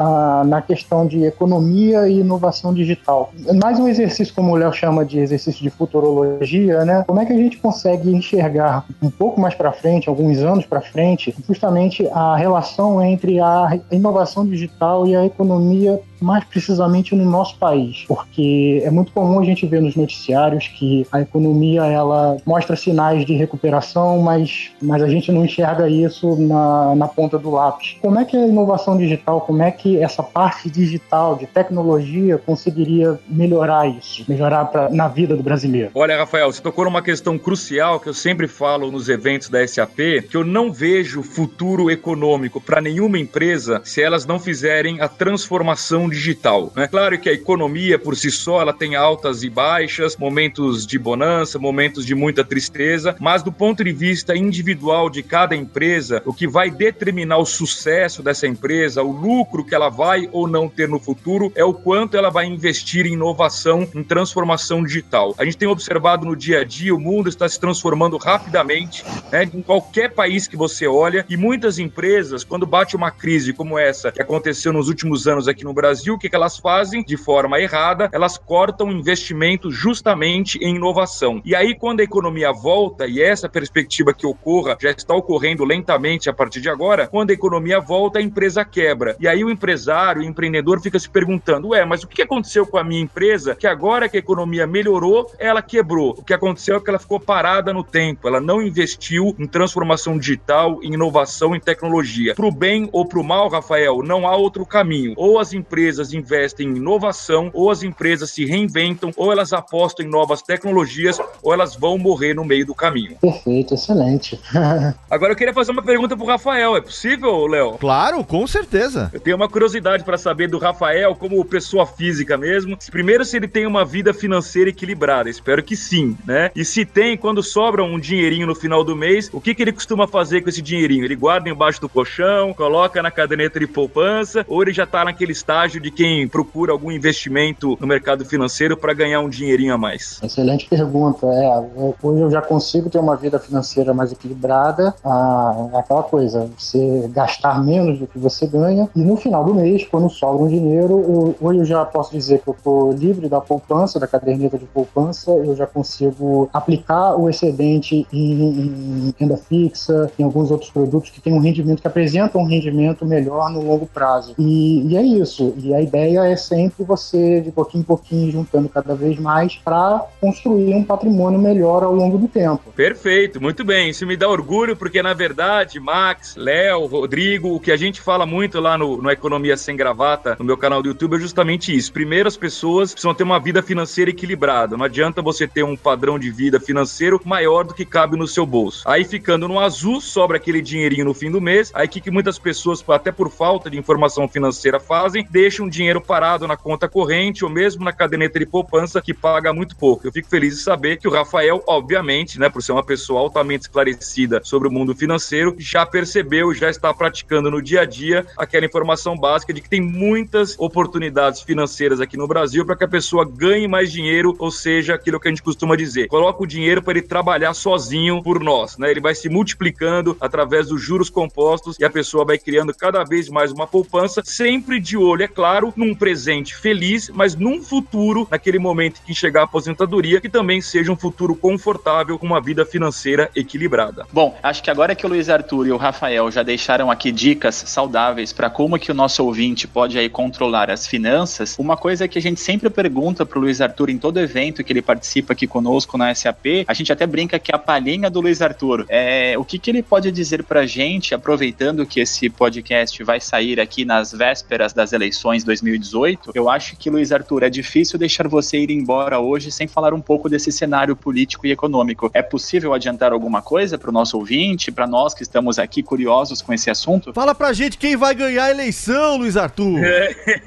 na 0.47 0.63
questão 0.63 1.07
de 1.07 1.25
economia 1.25 2.09
e 2.09 2.21
inovação 2.21 2.73
digital. 2.73 3.33
Mais 3.61 3.79
um 3.79 3.89
exercício, 3.89 4.35
como 4.35 4.53
o 4.53 4.57
Léo 4.57 4.73
chama 4.73 5.05
de 5.05 5.19
exercício 5.19 5.63
de 5.63 5.71
futurologia, 5.71 6.85
né? 6.85 7.05
Como 7.07 7.21
é 7.21 7.27
que 7.27 7.33
a 7.33 7.37
gente 7.37 7.59
consegue 7.59 8.15
enxergar 8.15 8.87
um 9.03 9.11
pouco 9.11 9.41
mais 9.41 9.55
para 9.55 9.73
frente, 9.73 10.09
alguns 10.09 10.39
anos 10.39 10.65
para 10.65 10.81
frente, 10.81 11.35
justamente 11.47 12.07
a 12.09 12.37
relação 12.37 13.03
entre 13.03 13.41
a 13.41 13.79
inovação 13.91 14.47
digital 14.47 15.07
e 15.07 15.17
a 15.17 15.25
economia 15.25 16.01
mais 16.21 16.45
precisamente 16.45 17.15
no 17.15 17.25
nosso 17.25 17.57
país, 17.57 18.05
porque 18.07 18.83
é 18.85 18.91
muito 18.91 19.13
comum 19.13 19.41
a 19.41 19.45
gente 19.45 19.67
ver 19.67 19.81
nos 19.81 19.97
noticiários 19.97 20.69
que 20.69 21.07
a 21.11 21.21
economia 21.21 21.85
ela 21.85 22.37
mostra 22.45 22.77
sinais 22.77 23.25
de 23.25 23.35
recuperação, 23.35 24.21
mas, 24.21 24.71
mas 24.83 25.03
a 25.03 25.09
gente 25.09 25.33
não 25.33 25.45
enxerga 25.45 25.89
isso 25.89 26.37
na, 26.37 26.95
na 26.95 27.09
ponta 27.09 27.39
do 27.39 27.51
lápis. 27.51 27.97
Como 28.01 28.19
é 28.19 28.25
que 28.25 28.37
a 28.37 28.47
inovação 28.47 28.97
digital, 28.97 29.41
como 29.41 29.63
é 29.63 29.71
que 29.71 29.99
essa 29.99 30.23
parte 30.23 30.71
digital, 30.71 31.37
de 31.37 31.47
tecnologia, 31.47 32.39
conseguiria 32.39 33.19
melhorar 33.29 33.89
isso, 33.89 34.25
melhorar 34.29 34.67
pra, 34.67 34.89
na 34.91 35.09
vida 35.09 35.37
do 35.37 35.43
brasileiro? 35.43 35.91
Olha, 35.95 36.17
Rafael, 36.17 36.53
você 36.53 36.61
tocou 36.61 36.85
numa 36.85 37.03
questão 37.03 37.39
crucial 37.39 37.99
que 37.99 38.09
eu 38.09 38.15
sempre 38.15 38.47
falo 38.47 38.91
nos 38.91 39.09
eventos 39.09 39.49
da 39.49 39.67
SAP, 39.67 39.99
que 40.29 40.37
eu 40.37 40.45
não 40.45 40.73
vejo 40.73 41.23
futuro 41.23 41.91
econômico 41.91 42.61
para 42.61 42.81
nenhuma 42.81 43.19
empresa 43.19 43.81
se 43.85 44.03
elas 44.03 44.27
não 44.27 44.39
fizerem 44.39 45.01
a 45.01 45.09
transformação 45.09 46.10
digital. 46.11 46.73
É 46.77 46.87
claro 46.87 47.19
que 47.19 47.29
a 47.29 47.33
economia 47.33 47.99
por 47.99 48.17
si 48.17 48.31
só 48.31 48.61
ela 48.61 48.73
tem 48.73 48.97
altas 48.97 49.43
e 49.43 49.51
baixas, 49.51 50.17
momentos 50.17 50.87
de 50.87 50.99
bonança, 50.99 51.59
momentos 51.59 52.05
de 52.05 52.15
muita 52.15 52.45
tristeza, 52.45 53.17
mas 53.21 53.43
do 53.43 53.53
ponto 53.53 53.85
de 53.85 53.93
vista 53.93 54.37
individual 54.37 55.09
de 55.09 55.23
cada 55.23 55.55
empresa, 55.55 56.23
o 56.27 56.35
que 56.35 56.47
vai 56.47 56.71
determinar 56.71 57.39
o 57.39 57.47
sucesso 57.47 58.23
dessa 58.23 58.47
empresa, 58.47 59.03
o 59.03 59.13
lucro 59.13 59.65
que 59.65 59.75
ela 59.75 59.89
vai 59.89 60.29
ou 60.33 60.47
não 60.49 60.69
ter 60.69 60.89
no 60.89 60.99
futuro, 60.99 61.53
é 61.55 61.65
o 61.65 61.75
quanto 61.75 62.17
ela 62.17 62.31
vai 62.31 62.47
investir 62.47 63.07
em 63.07 63.13
inovação, 63.13 63.89
em 63.95 64.03
transformação 64.03 64.85
digital. 64.85 65.35
A 65.39 65.45
gente 65.45 65.57
tem 65.57 65.69
observado 65.69 66.27
no 66.27 66.37
dia 66.37 66.61
a 66.61 66.65
dia, 66.65 66.95
o 66.95 67.01
mundo 67.01 67.29
está 67.29 67.49
se 67.49 67.61
transformando 67.61 68.17
rapidamente, 68.17 69.05
né, 69.31 69.49
em 69.53 69.63
qualquer 69.63 70.13
país 70.13 70.49
que 70.49 70.57
você 70.57 70.87
olha, 70.87 71.25
e 71.29 71.37
muitas 71.37 71.79
empresas, 71.79 72.45
quando 72.45 72.67
bate 72.67 72.97
uma 72.97 73.11
crise 73.11 73.53
como 73.53 73.79
essa 73.79 74.11
que 74.11 74.23
aconteceu 74.23 74.73
nos 74.73 74.89
últimos 74.89 75.27
anos 75.27 75.49
aqui 75.49 75.65
no 75.65 75.73
Brasil, 75.73 76.00
Brasil, 76.01 76.15
o 76.15 76.19
que, 76.19 76.35
elas 76.35 76.57
fazem 76.57 77.05
de 77.05 77.15
forma 77.19 77.61
errada? 77.61 78.09
Elas 78.11 78.39
cortam 78.39 78.91
investimento 78.91 79.71
justamente 79.71 80.59
em 80.63 80.77
inovação. 80.77 81.43
E 81.45 81.55
aí, 81.55 81.75
quando 81.75 82.01
a 82.01 82.03
economia 82.03 82.53
volta, 82.53 83.07
e 83.07 83.21
essa 83.21 83.51
perspectiva 83.51 84.15
que 84.15 84.27
ocorra 84.27 84.79
já 84.81 84.91
está 84.91 85.15
ocorrendo 85.15 85.63
lentamente 85.63 86.31
a 86.31 86.33
partir 86.33 86.63
de 86.63 86.71
agora, 86.71 87.07
quando 87.07 87.31
a 87.31 87.35
economia 87.35 87.81
volta, 87.81 88.19
a 88.19 88.23
empresa 88.23 88.65
quebra. 88.65 89.15
E 89.21 89.29
aí 89.29 89.45
o 89.45 89.51
empresário, 89.51 90.23
o 90.23 90.25
empreendedor 90.25 90.81
fica 90.81 90.99
se 90.99 91.11
perguntando: 91.11 91.69
ué, 91.69 91.85
mas 91.85 92.03
o 92.03 92.09
que 92.09 92.23
aconteceu 92.23 92.65
com 92.65 92.79
a 92.79 92.85
minha 92.85 93.03
empresa 93.03 93.55
que 93.55 93.67
agora 93.67 94.09
que 94.09 94.17
a 94.17 94.21
economia 94.21 94.67
melhorou, 94.67 95.31
ela 95.39 95.61
quebrou? 95.61 96.15
O 96.17 96.25
que 96.25 96.33
aconteceu 96.33 96.77
é 96.77 96.81
que 96.81 96.89
ela 96.89 96.99
ficou 96.99 97.21
parada 97.21 97.75
no 97.75 97.85
tempo, 97.85 98.27
ela 98.27 98.41
não 98.41 98.63
investiu 98.63 99.37
em 99.39 99.47
transformação 99.47 100.19
digital, 100.19 100.81
em 100.83 100.95
inovação, 100.95 101.55
em 101.55 101.61
tecnologia. 101.61 102.35
Para 102.35 102.47
o 102.47 102.53
bem 102.53 102.89
ou 102.91 103.05
para 103.05 103.21
o 103.21 103.25
mal, 103.25 103.51
Rafael, 103.51 104.03
não 104.03 104.27
há 104.27 104.35
outro 104.35 104.65
caminho. 104.65 105.13
Ou 105.17 105.39
as 105.39 105.53
empresas 105.53 105.90
empresas 105.91 106.13
investem 106.13 106.69
em 106.69 106.77
inovação, 106.77 107.51
ou 107.53 107.71
as 107.71 107.83
empresas 107.83 108.31
se 108.31 108.45
reinventam, 108.45 109.11
ou 109.17 109.33
elas 109.33 109.53
apostam 109.53 110.07
em 110.07 110.09
novas 110.09 110.41
tecnologias, 110.41 111.19
ou 111.43 111.53
elas 111.53 111.75
vão 111.75 111.99
morrer 111.99 112.35
no 112.35 112.45
meio 112.45 112.65
do 112.65 112.75
caminho. 112.75 113.17
Perfeito, 113.21 113.75
excelente. 113.75 114.41
Agora 115.11 115.33
eu 115.33 115.37
queria 115.37 115.53
fazer 115.53 115.73
uma 115.73 115.83
pergunta 115.83 116.17
pro 116.17 116.27
Rafael, 116.27 116.77
é 116.77 116.81
possível, 116.81 117.47
Léo? 117.47 117.73
Claro, 117.79 118.23
com 118.25 118.47
certeza. 118.47 119.11
Eu 119.13 119.19
tenho 119.19 119.37
uma 119.37 119.49
curiosidade 119.49 120.05
para 120.05 120.17
saber 120.17 120.49
do 120.49 120.59
Rafael, 120.59 121.15
como 121.17 121.45
pessoa 121.45 121.85
física 121.87 122.37
mesmo. 122.37 122.79
Primeiro, 122.91 123.25
se 123.25 123.37
ele 123.37 123.49
tem 123.49 123.67
uma 123.67 123.85
vida 123.85 124.15
financeira 124.15 124.71
equilibrada, 124.71 125.29
espero 125.29 125.63
que 125.63 125.75
sim, 125.75 126.17
né? 126.25 126.51
E 126.55 126.65
se 126.65 126.85
tem, 126.85 127.17
quando 127.17 127.43
sobra 127.43 127.83
um 127.83 127.99
dinheirinho 127.99 128.47
no 128.47 128.55
final 128.55 128.85
do 128.85 128.95
mês, 128.95 129.29
o 129.33 129.41
que, 129.41 129.55
que 129.55 129.63
ele 129.63 129.73
costuma 129.73 130.07
fazer 130.07 130.43
com 130.43 130.49
esse 130.49 130.63
dinheirinho? 130.63 131.05
Ele 131.05 131.17
guarda 131.17 131.49
embaixo 131.49 131.81
do 131.81 131.89
colchão, 131.89 132.55
coloca 132.55 133.03
na 133.03 133.11
caderneta 133.11 133.59
de 133.59 133.67
poupança, 133.67 134.45
ou 134.47 134.63
ele 134.63 134.73
já 134.73 134.87
tá 134.87 135.05
naquele 135.05 135.33
estágio 135.33 135.80
de 135.81 135.91
quem 135.91 136.29
procura 136.29 136.73
algum 136.73 136.91
investimento 136.91 137.77
no 137.81 137.87
mercado 137.87 138.25
financeiro 138.25 138.77
para 138.77 138.93
ganhar 138.93 139.21
um 139.21 139.29
dinheirinho 139.29 139.75
a 139.75 139.79
mais? 139.79 140.21
Excelente 140.23 140.67
pergunta. 140.67 141.27
É, 141.27 141.97
hoje 142.03 142.21
eu 142.21 142.31
já 142.31 142.43
consigo 142.43 142.91
ter 142.91 142.99
uma 142.99 143.17
vida 143.17 143.39
financeira 143.39 143.93
mais 143.95 144.13
equilibrada. 144.13 144.95
Ah, 145.05 145.69
é 145.75 145.79
aquela 145.79 146.03
coisa, 146.03 146.51
você 146.57 147.09
gastar 147.13 147.63
menos 147.65 147.99
do 147.99 148.07
que 148.07 148.19
você 148.19 148.47
ganha 148.47 148.89
e 148.95 149.01
no 149.01 149.17
final 149.17 149.45
do 149.45 149.55
mês, 149.55 149.87
quando 149.87 150.09
sobra 150.11 150.45
um 150.45 150.49
dinheiro, 150.49 151.01
eu, 151.01 151.37
hoje 151.41 151.61
eu 151.61 151.65
já 151.65 151.85
posso 151.85 152.13
dizer 152.13 152.41
que 152.41 152.49
eu 152.49 152.55
estou 152.55 152.93
livre 152.93 153.29
da 153.29 153.41
poupança, 153.41 153.99
da 153.99 154.07
caderneta 154.07 154.59
de 154.59 154.67
poupança, 154.67 155.31
eu 155.31 155.55
já 155.57 155.67
consigo 155.67 156.49
aplicar 156.53 157.17
o 157.17 157.29
excedente 157.29 158.07
em, 158.13 159.09
em 159.09 159.15
renda 159.19 159.37
fixa, 159.37 160.11
em 160.19 160.25
alguns 160.25 160.51
outros 160.51 160.71
produtos 160.71 161.11
que 161.11 161.21
têm 161.21 161.33
um 161.33 161.39
rendimento, 161.39 161.81
que 161.81 161.89
apresentam 161.89 162.41
um 162.43 162.47
rendimento 162.47 163.05
melhor 163.07 163.51
no 163.51 163.63
longo 163.63 163.87
prazo. 163.87 164.35
E, 164.39 164.87
e 164.87 164.97
é 164.97 165.03
isso. 165.03 165.55
E 165.57 165.70
a 165.75 165.81
ideia 165.81 166.27
é 166.27 166.37
sempre 166.37 166.85
você, 166.85 167.41
de 167.41 167.51
pouquinho 167.51 167.83
em 167.83 167.85
pouquinho, 167.85 168.33
juntando 168.33 168.69
cada 168.69 168.95
vez 168.95 169.19
mais 169.19 169.57
para 169.57 170.07
construir 170.21 170.75
um 170.75 170.85
patrimônio 170.85 171.39
melhor 171.39 171.83
ao 171.83 171.95
longo 171.95 172.19
do 172.19 172.29
tempo. 172.29 172.73
Perfeito, 172.75 173.41
muito 173.41 173.65
bem. 173.65 173.91
Isso 173.91 174.07
me 174.07 174.17
dá 174.17 174.29
orgulho, 174.29 174.77
porque 174.77 175.03
na 175.03 175.15
verdade, 175.15 175.79
Max, 175.81 176.37
Léo, 176.37 176.87
Rodrigo, 176.87 177.55
o 177.55 177.61
que 177.61 177.73
a 177.73 177.77
gente 177.77 178.01
fala 178.01 178.27
muito 178.27 178.61
lá 178.61 178.77
no, 178.77 179.01
no 179.01 179.11
Economia 179.11 179.57
Sem 179.57 179.77
Gravata, 179.77 180.37
no 180.39 180.45
meu 180.45 180.57
canal 180.57 180.83
do 180.83 180.89
YouTube, 180.89 181.17
é 181.17 181.21
justamente 181.21 181.75
isso. 181.75 181.93
Primeiro, 181.93 182.29
as 182.29 182.37
pessoas 182.37 182.93
precisam 182.93 183.15
ter 183.15 183.23
uma 183.23 183.39
vida 183.39 183.63
financeira 183.63 184.11
equilibrada. 184.11 184.77
Não 184.77 184.85
adianta 184.85 185.23
você 185.23 185.47
ter 185.47 185.63
um 185.63 185.77
padrão 185.77 186.19
de 186.19 186.31
vida 186.31 186.61
financeiro 186.61 187.21
maior 187.25 187.65
do 187.65 187.75
que 187.75 187.85
cabe 187.85 188.17
no 188.17 188.27
seu 188.27 188.47
bolso. 188.47 188.89
Aí 188.89 189.05
ficando 189.05 189.49
no 189.49 189.59
azul, 189.59 190.01
sobra 190.01 190.37
aquele 190.37 190.61
dinheirinho 190.61 191.05
no 191.05 191.15
fim 191.15 191.31
do 191.31 191.41
mês. 191.41 191.71
Aí 191.75 191.89
que, 191.89 192.01
que 192.01 192.11
muitas 192.11 192.39
pessoas, 192.39 192.85
até 192.89 193.13
por 193.13 193.31
falta 193.31 193.71
de 193.71 193.79
informação 193.79 194.29
financeira, 194.29 194.81
fazem? 194.81 195.27
O 195.59 195.71
dinheiro 195.71 196.01
parado 196.01 196.47
na 196.47 196.57
conta 196.57 196.89
corrente 196.89 197.45
ou 197.45 197.51
mesmo 197.51 197.85
na 197.85 197.93
caderneta 197.93 198.39
de 198.39 198.47
poupança 198.47 199.01
que 199.01 199.13
paga 199.13 199.53
muito 199.53 199.77
pouco. 199.77 200.07
Eu 200.07 200.13
fico 200.13 200.29
feliz 200.29 200.57
de 200.57 200.63
saber 200.63 200.99
que 200.99 201.09
o 201.09 201.11
Rafael, 201.11 201.63
obviamente, 201.67 202.39
né, 202.39 202.49
por 202.49 202.63
ser 202.63 202.73
uma 202.73 202.85
pessoa 202.85 203.21
altamente 203.21 203.63
esclarecida 203.63 204.41
sobre 204.45 204.69
o 204.69 204.71
mundo 204.71 204.95
financeiro, 204.95 205.55
já 205.59 205.85
percebeu, 205.85 206.55
já 206.55 206.71
está 206.71 206.93
praticando 206.95 207.51
no 207.51 207.61
dia 207.61 207.83
a 207.83 207.85
dia 207.85 208.27
aquela 208.37 208.67
informação 208.67 209.17
básica 209.17 209.53
de 209.53 209.61
que 209.61 209.69
tem 209.69 209.81
muitas 209.81 210.55
oportunidades 210.59 211.43
financeiras 211.43 212.01
aqui 212.01 212.17
no 212.17 212.29
Brasil 212.29 212.65
para 212.65 212.77
que 212.77 212.85
a 212.85 212.89
pessoa 212.89 213.25
ganhe 213.25 213.67
mais 213.67 213.91
dinheiro, 213.91 214.37
ou 214.39 214.51
seja, 214.51 214.95
aquilo 214.95 215.19
que 215.19 215.29
a 215.29 215.31
gente 215.31 215.43
costuma 215.43 215.77
dizer, 215.77 216.09
coloca 216.09 216.43
o 216.43 216.47
dinheiro 216.47 216.83
para 216.83 216.99
ele 216.99 217.03
trabalhar 217.03 217.55
sozinho 217.55 218.23
por 218.23 218.41
nós, 218.41 218.77
né? 218.79 218.91
Ele 218.91 219.01
vai 219.01 219.15
se 219.15 219.29
multiplicando 219.29 220.17
através 220.21 220.69
dos 220.69 220.81
juros 220.81 221.11
compostos 221.11 221.77
e 221.79 221.85
a 221.85 221.91
pessoa 221.91 222.25
vai 222.25 222.39
criando 222.39 222.75
cada 222.75 223.03
vez 223.05 223.29
mais 223.29 223.53
uma 223.53 223.67
poupança, 223.67 224.23
sempre 224.25 224.79
de 224.79 224.97
olho, 224.97 225.23
é 225.23 225.29
claro, 225.29 225.40
num 225.77 225.95
presente 225.95 226.57
feliz, 226.57 227.11
mas 227.11 227.35
num 227.35 227.63
futuro, 227.63 228.27
naquele 228.31 228.59
momento 228.59 229.01
que 229.05 229.15
chegar 229.15 229.43
a 229.43 229.45
aposentadoria, 229.45 230.21
que 230.21 230.29
também 230.29 230.61
seja 230.61 230.93
um 230.93 230.97
futuro 230.97 231.35
confortável 231.35 232.19
com 232.19 232.27
uma 232.27 232.41
vida 232.41 232.65
financeira 232.67 233.31
equilibrada. 233.35 234.07
Bom, 234.13 234.37
acho 234.43 234.63
que 234.63 234.71
agora 234.71 234.95
que 234.95 235.07
o 235.07 235.09
Luiz 235.09 235.29
Arthur 235.29 235.67
e 235.67 235.73
o 235.73 235.77
Rafael 235.77 236.31
já 236.31 236.43
deixaram 236.43 236.91
aqui 236.91 237.11
dicas 237.11 237.55
saudáveis 237.67 238.33
para 238.33 238.51
como 238.51 238.79
que 238.79 238.91
o 238.91 238.95
nosso 238.95 239.25
ouvinte 239.25 239.67
pode 239.67 239.99
aí 239.99 240.09
controlar 240.09 240.71
as 240.71 240.87
finanças, 240.87 241.57
uma 241.59 241.77
coisa 241.77 242.07
que 242.07 242.19
a 242.19 242.23
gente 242.23 242.41
sempre 242.41 242.69
pergunta 242.69 243.25
pro 243.25 243.41
Luiz 243.41 243.61
Arthur 243.61 243.91
em 243.91 243.99
todo 243.99 244.21
evento 244.21 244.63
que 244.63 244.73
ele 244.73 244.83
participa 244.83 245.33
aqui 245.33 245.47
conosco 245.47 245.97
na 245.97 246.15
SAP, 246.15 246.65
a 246.67 246.75
gente 246.75 246.93
até 246.93 247.07
brinca 247.07 247.39
que 247.39 247.55
a 247.55 247.59
palhinha 247.59 248.11
do 248.11 248.21
Luiz 248.21 248.43
Arthur. 248.43 248.85
É, 248.89 249.37
o 249.39 249.45
que, 249.45 249.59
que 249.59 249.71
ele 249.71 249.83
pode 249.83 250.11
dizer 250.13 250.45
pra 250.45 250.67
gente, 250.67 251.15
aproveitando 251.15 251.87
que 251.87 252.01
esse 252.01 252.29
podcast 252.29 253.03
vai 253.05 253.21
sair 253.21 253.61
aqui 253.61 253.85
nas 253.85 254.13
vésperas 254.13 254.73
das 254.73 254.93
eleições 254.93 255.30
2018, 255.39 256.33
eu 256.35 256.49
acho 256.49 256.77
que, 256.77 256.91
Luiz 256.91 257.13
Arthur, 257.13 257.43
é 257.43 257.51
difícil 257.51 257.99
deixar 257.99 258.29
você 258.29 258.59
ir 258.59 258.71
embora 258.71 259.19
hoje 259.19 259.51
sem 259.51 259.67
falar 259.67 259.95
um 259.95 260.01
pouco 260.01 260.29
desse 260.29 260.53
cenário 260.53 260.95
político 260.97 261.47
e 261.47 261.53
econômico. 261.53 262.11
É 262.13 262.23
possível 262.23 262.73
adiantar 262.75 263.13
alguma 263.13 263.43
coisa 263.43 263.79
para 263.79 263.91
o 263.91 263.93
nosso 263.93 264.19
ouvinte, 264.19 264.71
para 264.71 264.87
nós 264.87 265.15
que 265.15 265.23
estamos 265.23 265.59
aqui 265.59 265.83
curiosos 265.83 266.43
com 266.43 266.53
esse 266.53 266.71
assunto? 266.71 267.13
Fala 267.13 267.35
pra 267.35 267.53
gente 267.53 267.79
quem 267.79 267.97
vai 267.97 268.15
ganhar 268.15 268.45
a 268.45 268.51
eleição, 268.51 269.17
Luiz 269.17 269.37
Arthur. 269.37 269.81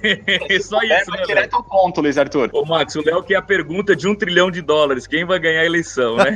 É, 0.03 0.59
só 0.59 0.79
isso, 0.81 1.13
é, 1.13 1.17
né, 1.17 1.23
direto 1.25 1.55
ao 1.55 1.63
ponto, 1.63 2.01
Luiz 2.01 2.17
Arthur. 2.17 2.49
Ô, 2.53 2.65
Max, 2.65 2.95
o 2.95 3.03
Léo 3.03 3.23
que 3.23 3.33
é 3.33 3.37
a 3.37 3.41
pergunta 3.41 3.95
de 3.95 4.07
um 4.07 4.15
trilhão 4.15 4.51
de 4.51 4.61
dólares. 4.61 5.07
Quem 5.07 5.25
vai 5.25 5.39
ganhar 5.39 5.61
a 5.61 5.65
eleição, 5.65 6.17
né? 6.17 6.35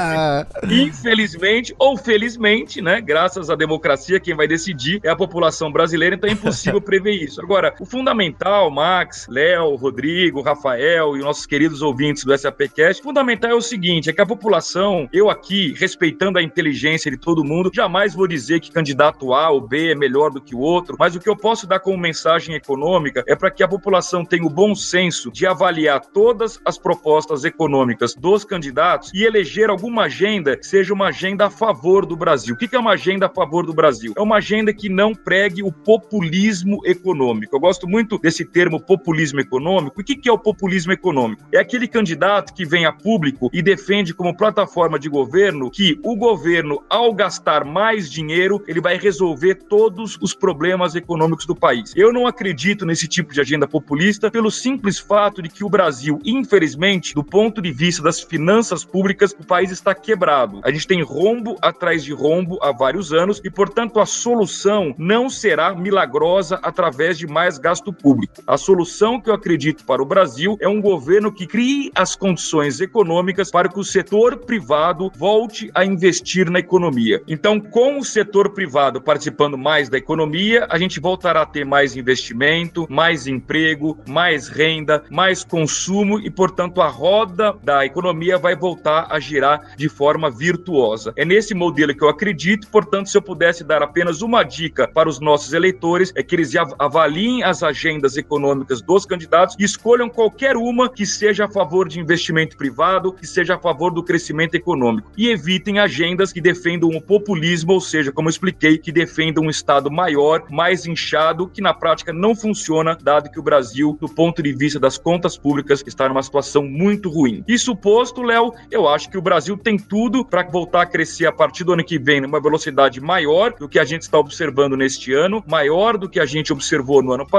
Infelizmente, 0.68 1.74
ou 1.78 1.96
felizmente, 1.96 2.80
né? 2.80 3.00
Graças 3.00 3.50
à 3.50 3.54
democracia, 3.54 4.20
quem 4.20 4.34
vai 4.34 4.46
decidir 4.46 5.00
é 5.02 5.10
a 5.10 5.16
população 5.16 5.70
brasileira, 5.70 6.16
então 6.16 6.28
é 6.28 6.32
impossível 6.32 6.80
prever 6.82 7.12
isso. 7.12 7.40
Agora, 7.40 7.74
o 7.80 7.86
fundamental, 7.86 8.70
Max, 8.70 9.26
Léo, 9.28 9.76
Rodrigo, 9.76 10.42
Rafael 10.42 11.16
e 11.16 11.20
nossos 11.20 11.46
queridos 11.46 11.82
ouvintes 11.82 12.24
do 12.24 12.36
SAPcast, 12.36 13.02
fundamental 13.02 13.50
é 13.50 13.54
o 13.54 13.60
seguinte: 13.60 14.10
é 14.10 14.12
que 14.12 14.20
a 14.20 14.26
população, 14.26 15.08
eu 15.12 15.30
aqui, 15.30 15.74
respeitando 15.78 16.38
a 16.38 16.42
inteligência 16.42 17.10
de 17.10 17.16
todo 17.16 17.44
mundo, 17.44 17.70
jamais 17.72 18.14
vou 18.14 18.26
dizer 18.26 18.60
que 18.60 18.72
candidato 18.72 19.32
A 19.32 19.50
ou 19.50 19.60
B 19.60 19.92
é 19.92 19.94
melhor 19.94 20.30
do 20.30 20.40
que 20.40 20.54
o 20.54 20.60
outro, 20.60 20.96
mas 20.98 21.14
o 21.14 21.20
que 21.20 21.28
eu 21.28 21.36
posso 21.36 21.66
dar 21.66 21.80
como 21.80 21.96
mensagem 21.96 22.54
econômica 22.54 23.22
é 23.26 23.36
para 23.36 23.50
que 23.50 23.62
a 23.62 23.68
população 23.68 24.24
tenha 24.24 24.44
o 24.44 24.50
bom 24.50 24.74
senso 24.74 25.30
de 25.30 25.46
avaliar 25.46 26.00
todas 26.00 26.60
as 26.64 26.78
propostas 26.78 27.44
econômicas 27.44 28.14
dos 28.14 28.44
candidatos 28.44 29.12
e 29.14 29.24
eleger 29.24 29.70
alguma 29.70 30.04
agenda 30.04 30.56
que 30.56 30.66
seja 30.66 30.92
uma 30.92 31.08
agenda 31.08 31.46
a 31.46 31.50
favor 31.50 32.04
do 32.04 32.16
Brasil. 32.16 32.54
O 32.54 32.58
que 32.58 32.74
é 32.74 32.78
uma 32.78 32.92
agenda 32.92 33.26
a 33.26 33.28
favor 33.28 33.64
do 33.64 33.74
Brasil? 33.74 34.12
É 34.16 34.20
uma 34.20 34.36
agenda 34.36 34.72
que 34.72 34.88
não 34.88 35.14
pregue 35.14 35.62
o 35.62 35.72
populismo 35.72 36.80
econômico. 36.84 37.56
Eu 37.56 37.60
gosto 37.68 37.86
muito 37.86 38.18
desse 38.18 38.46
termo 38.46 38.80
populismo 38.80 39.40
econômico. 39.40 40.00
O 40.00 40.04
que 40.04 40.26
é 40.26 40.32
o 40.32 40.38
populismo 40.38 40.90
econômico? 40.90 41.42
É 41.52 41.58
aquele 41.58 41.86
candidato 41.86 42.54
que 42.54 42.64
vem 42.64 42.86
a 42.86 42.92
público 42.92 43.50
e 43.52 43.60
defende 43.60 44.14
como 44.14 44.34
plataforma 44.34 44.98
de 44.98 45.06
governo 45.06 45.70
que 45.70 46.00
o 46.02 46.16
governo, 46.16 46.82
ao 46.88 47.12
gastar 47.12 47.66
mais 47.66 48.10
dinheiro, 48.10 48.64
ele 48.66 48.80
vai 48.80 48.96
resolver 48.96 49.56
todos 49.56 50.16
os 50.22 50.32
problemas 50.32 50.94
econômicos 50.94 51.44
do 51.44 51.54
país. 51.54 51.92
Eu 51.94 52.10
não 52.10 52.26
acredito 52.26 52.86
nesse 52.86 53.06
tipo 53.06 53.34
de 53.34 53.40
agenda 53.42 53.68
populista 53.68 54.30
pelo 54.30 54.50
simples 54.50 54.98
fato 54.98 55.42
de 55.42 55.50
que 55.50 55.62
o 55.62 55.68
Brasil, 55.68 56.18
infelizmente, 56.24 57.14
do 57.14 57.22
ponto 57.22 57.60
de 57.60 57.70
vista 57.70 58.02
das 58.02 58.18
finanças 58.18 58.82
públicas, 58.82 59.36
o 59.38 59.44
país 59.44 59.70
está 59.70 59.94
quebrado. 59.94 60.62
A 60.64 60.70
gente 60.70 60.86
tem 60.86 61.02
rombo 61.02 61.58
atrás 61.60 62.02
de 62.02 62.14
rombo 62.14 62.58
há 62.62 62.72
vários 62.72 63.12
anos 63.12 63.42
e, 63.44 63.50
portanto, 63.50 64.00
a 64.00 64.06
solução 64.06 64.94
não 64.96 65.28
será 65.28 65.74
milagrosa 65.74 66.58
através 66.62 67.18
de 67.18 67.26
mais 67.26 67.57
gasto 67.58 67.92
público. 67.92 68.42
A 68.46 68.56
solução 68.56 69.20
que 69.20 69.30
eu 69.30 69.34
acredito 69.34 69.84
para 69.84 70.02
o 70.02 70.06
Brasil 70.06 70.56
é 70.60 70.68
um 70.68 70.80
governo 70.80 71.32
que 71.32 71.46
crie 71.46 71.90
as 71.94 72.14
condições 72.14 72.80
econômicas 72.80 73.50
para 73.50 73.68
que 73.68 73.78
o 73.78 73.84
setor 73.84 74.38
privado 74.38 75.10
volte 75.16 75.70
a 75.74 75.84
investir 75.84 76.50
na 76.50 76.58
economia. 76.58 77.22
Então, 77.26 77.60
com 77.60 77.98
o 77.98 78.04
setor 78.04 78.50
privado 78.50 79.00
participando 79.00 79.56
mais 79.56 79.88
da 79.88 79.98
economia, 79.98 80.66
a 80.70 80.78
gente 80.78 81.00
voltará 81.00 81.42
a 81.42 81.46
ter 81.46 81.64
mais 81.64 81.96
investimento, 81.96 82.86
mais 82.88 83.26
emprego, 83.26 83.98
mais 84.06 84.48
renda, 84.48 85.04
mais 85.10 85.44
consumo 85.44 86.18
e, 86.20 86.30
portanto, 86.30 86.80
a 86.80 86.88
roda 86.88 87.56
da 87.62 87.84
economia 87.84 88.38
vai 88.38 88.56
voltar 88.56 89.06
a 89.10 89.18
girar 89.18 89.74
de 89.76 89.88
forma 89.88 90.30
virtuosa. 90.30 91.12
É 91.16 91.24
nesse 91.24 91.54
modelo 91.54 91.94
que 91.94 92.02
eu 92.02 92.08
acredito, 92.08 92.68
portanto, 92.68 93.08
se 93.08 93.16
eu 93.16 93.22
pudesse 93.22 93.64
dar 93.64 93.82
apenas 93.82 94.22
uma 94.22 94.42
dica 94.42 94.88
para 94.88 95.08
os 95.08 95.20
nossos 95.20 95.52
eleitores, 95.52 96.12
é 96.14 96.22
que 96.22 96.34
eles 96.34 96.52
avaliem 96.78 97.42
as 97.48 97.62
agendas 97.62 98.16
econômicas 98.16 98.80
dos 98.80 99.06
candidatos 99.06 99.56
e 99.58 99.64
escolham 99.64 100.08
qualquer 100.08 100.56
uma 100.56 100.88
que 100.88 101.06
seja 101.06 101.46
a 101.46 101.50
favor 101.50 101.88
de 101.88 102.00
investimento 102.00 102.56
privado, 102.56 103.12
que 103.12 103.26
seja 103.26 103.54
a 103.54 103.58
favor 103.58 103.92
do 103.92 104.02
crescimento 104.02 104.54
econômico. 104.54 105.10
E 105.16 105.28
evitem 105.28 105.78
agendas 105.78 106.32
que 106.32 106.40
defendam 106.40 106.90
o 106.90 107.00
populismo, 107.00 107.72
ou 107.72 107.80
seja, 107.80 108.12
como 108.12 108.28
eu 108.28 108.30
expliquei, 108.30 108.78
que 108.78 108.92
defendam 108.92 109.44
um 109.44 109.50
Estado 109.50 109.90
maior, 109.90 110.44
mais 110.50 110.86
inchado, 110.86 111.48
que 111.48 111.60
na 111.60 111.74
prática 111.74 112.12
não 112.12 112.34
funciona, 112.34 112.96
dado 113.00 113.30
que 113.30 113.40
o 113.40 113.42
Brasil, 113.42 113.96
do 114.00 114.08
ponto 114.08 114.42
de 114.42 114.52
vista 114.52 114.78
das 114.78 114.98
contas 114.98 115.36
públicas, 115.36 115.82
está 115.86 116.08
numa 116.08 116.22
situação 116.22 116.62
muito 116.64 117.08
ruim. 117.08 117.42
Isso 117.48 117.74
posto, 117.74 118.22
Léo, 118.22 118.52
eu 118.70 118.88
acho 118.88 119.10
que 119.10 119.18
o 119.18 119.22
Brasil 119.22 119.56
tem 119.56 119.76
tudo 119.76 120.24
para 120.24 120.42
voltar 120.42 120.82
a 120.82 120.86
crescer 120.86 121.26
a 121.26 121.32
partir 121.32 121.64
do 121.64 121.72
ano 121.72 121.84
que 121.84 121.98
vem 121.98 122.20
numa 122.20 122.40
velocidade 122.40 123.00
maior 123.00 123.54
do 123.54 123.68
que 123.68 123.78
a 123.78 123.84
gente 123.84 124.02
está 124.02 124.18
observando 124.18 124.76
neste 124.76 125.12
ano, 125.12 125.42
maior 125.46 125.96
do 125.96 126.08
que 126.08 126.20
a 126.20 126.26
gente 126.26 126.52
observou 126.52 127.02
no 127.02 127.12
ano 127.12 127.26
passado, 127.26 127.37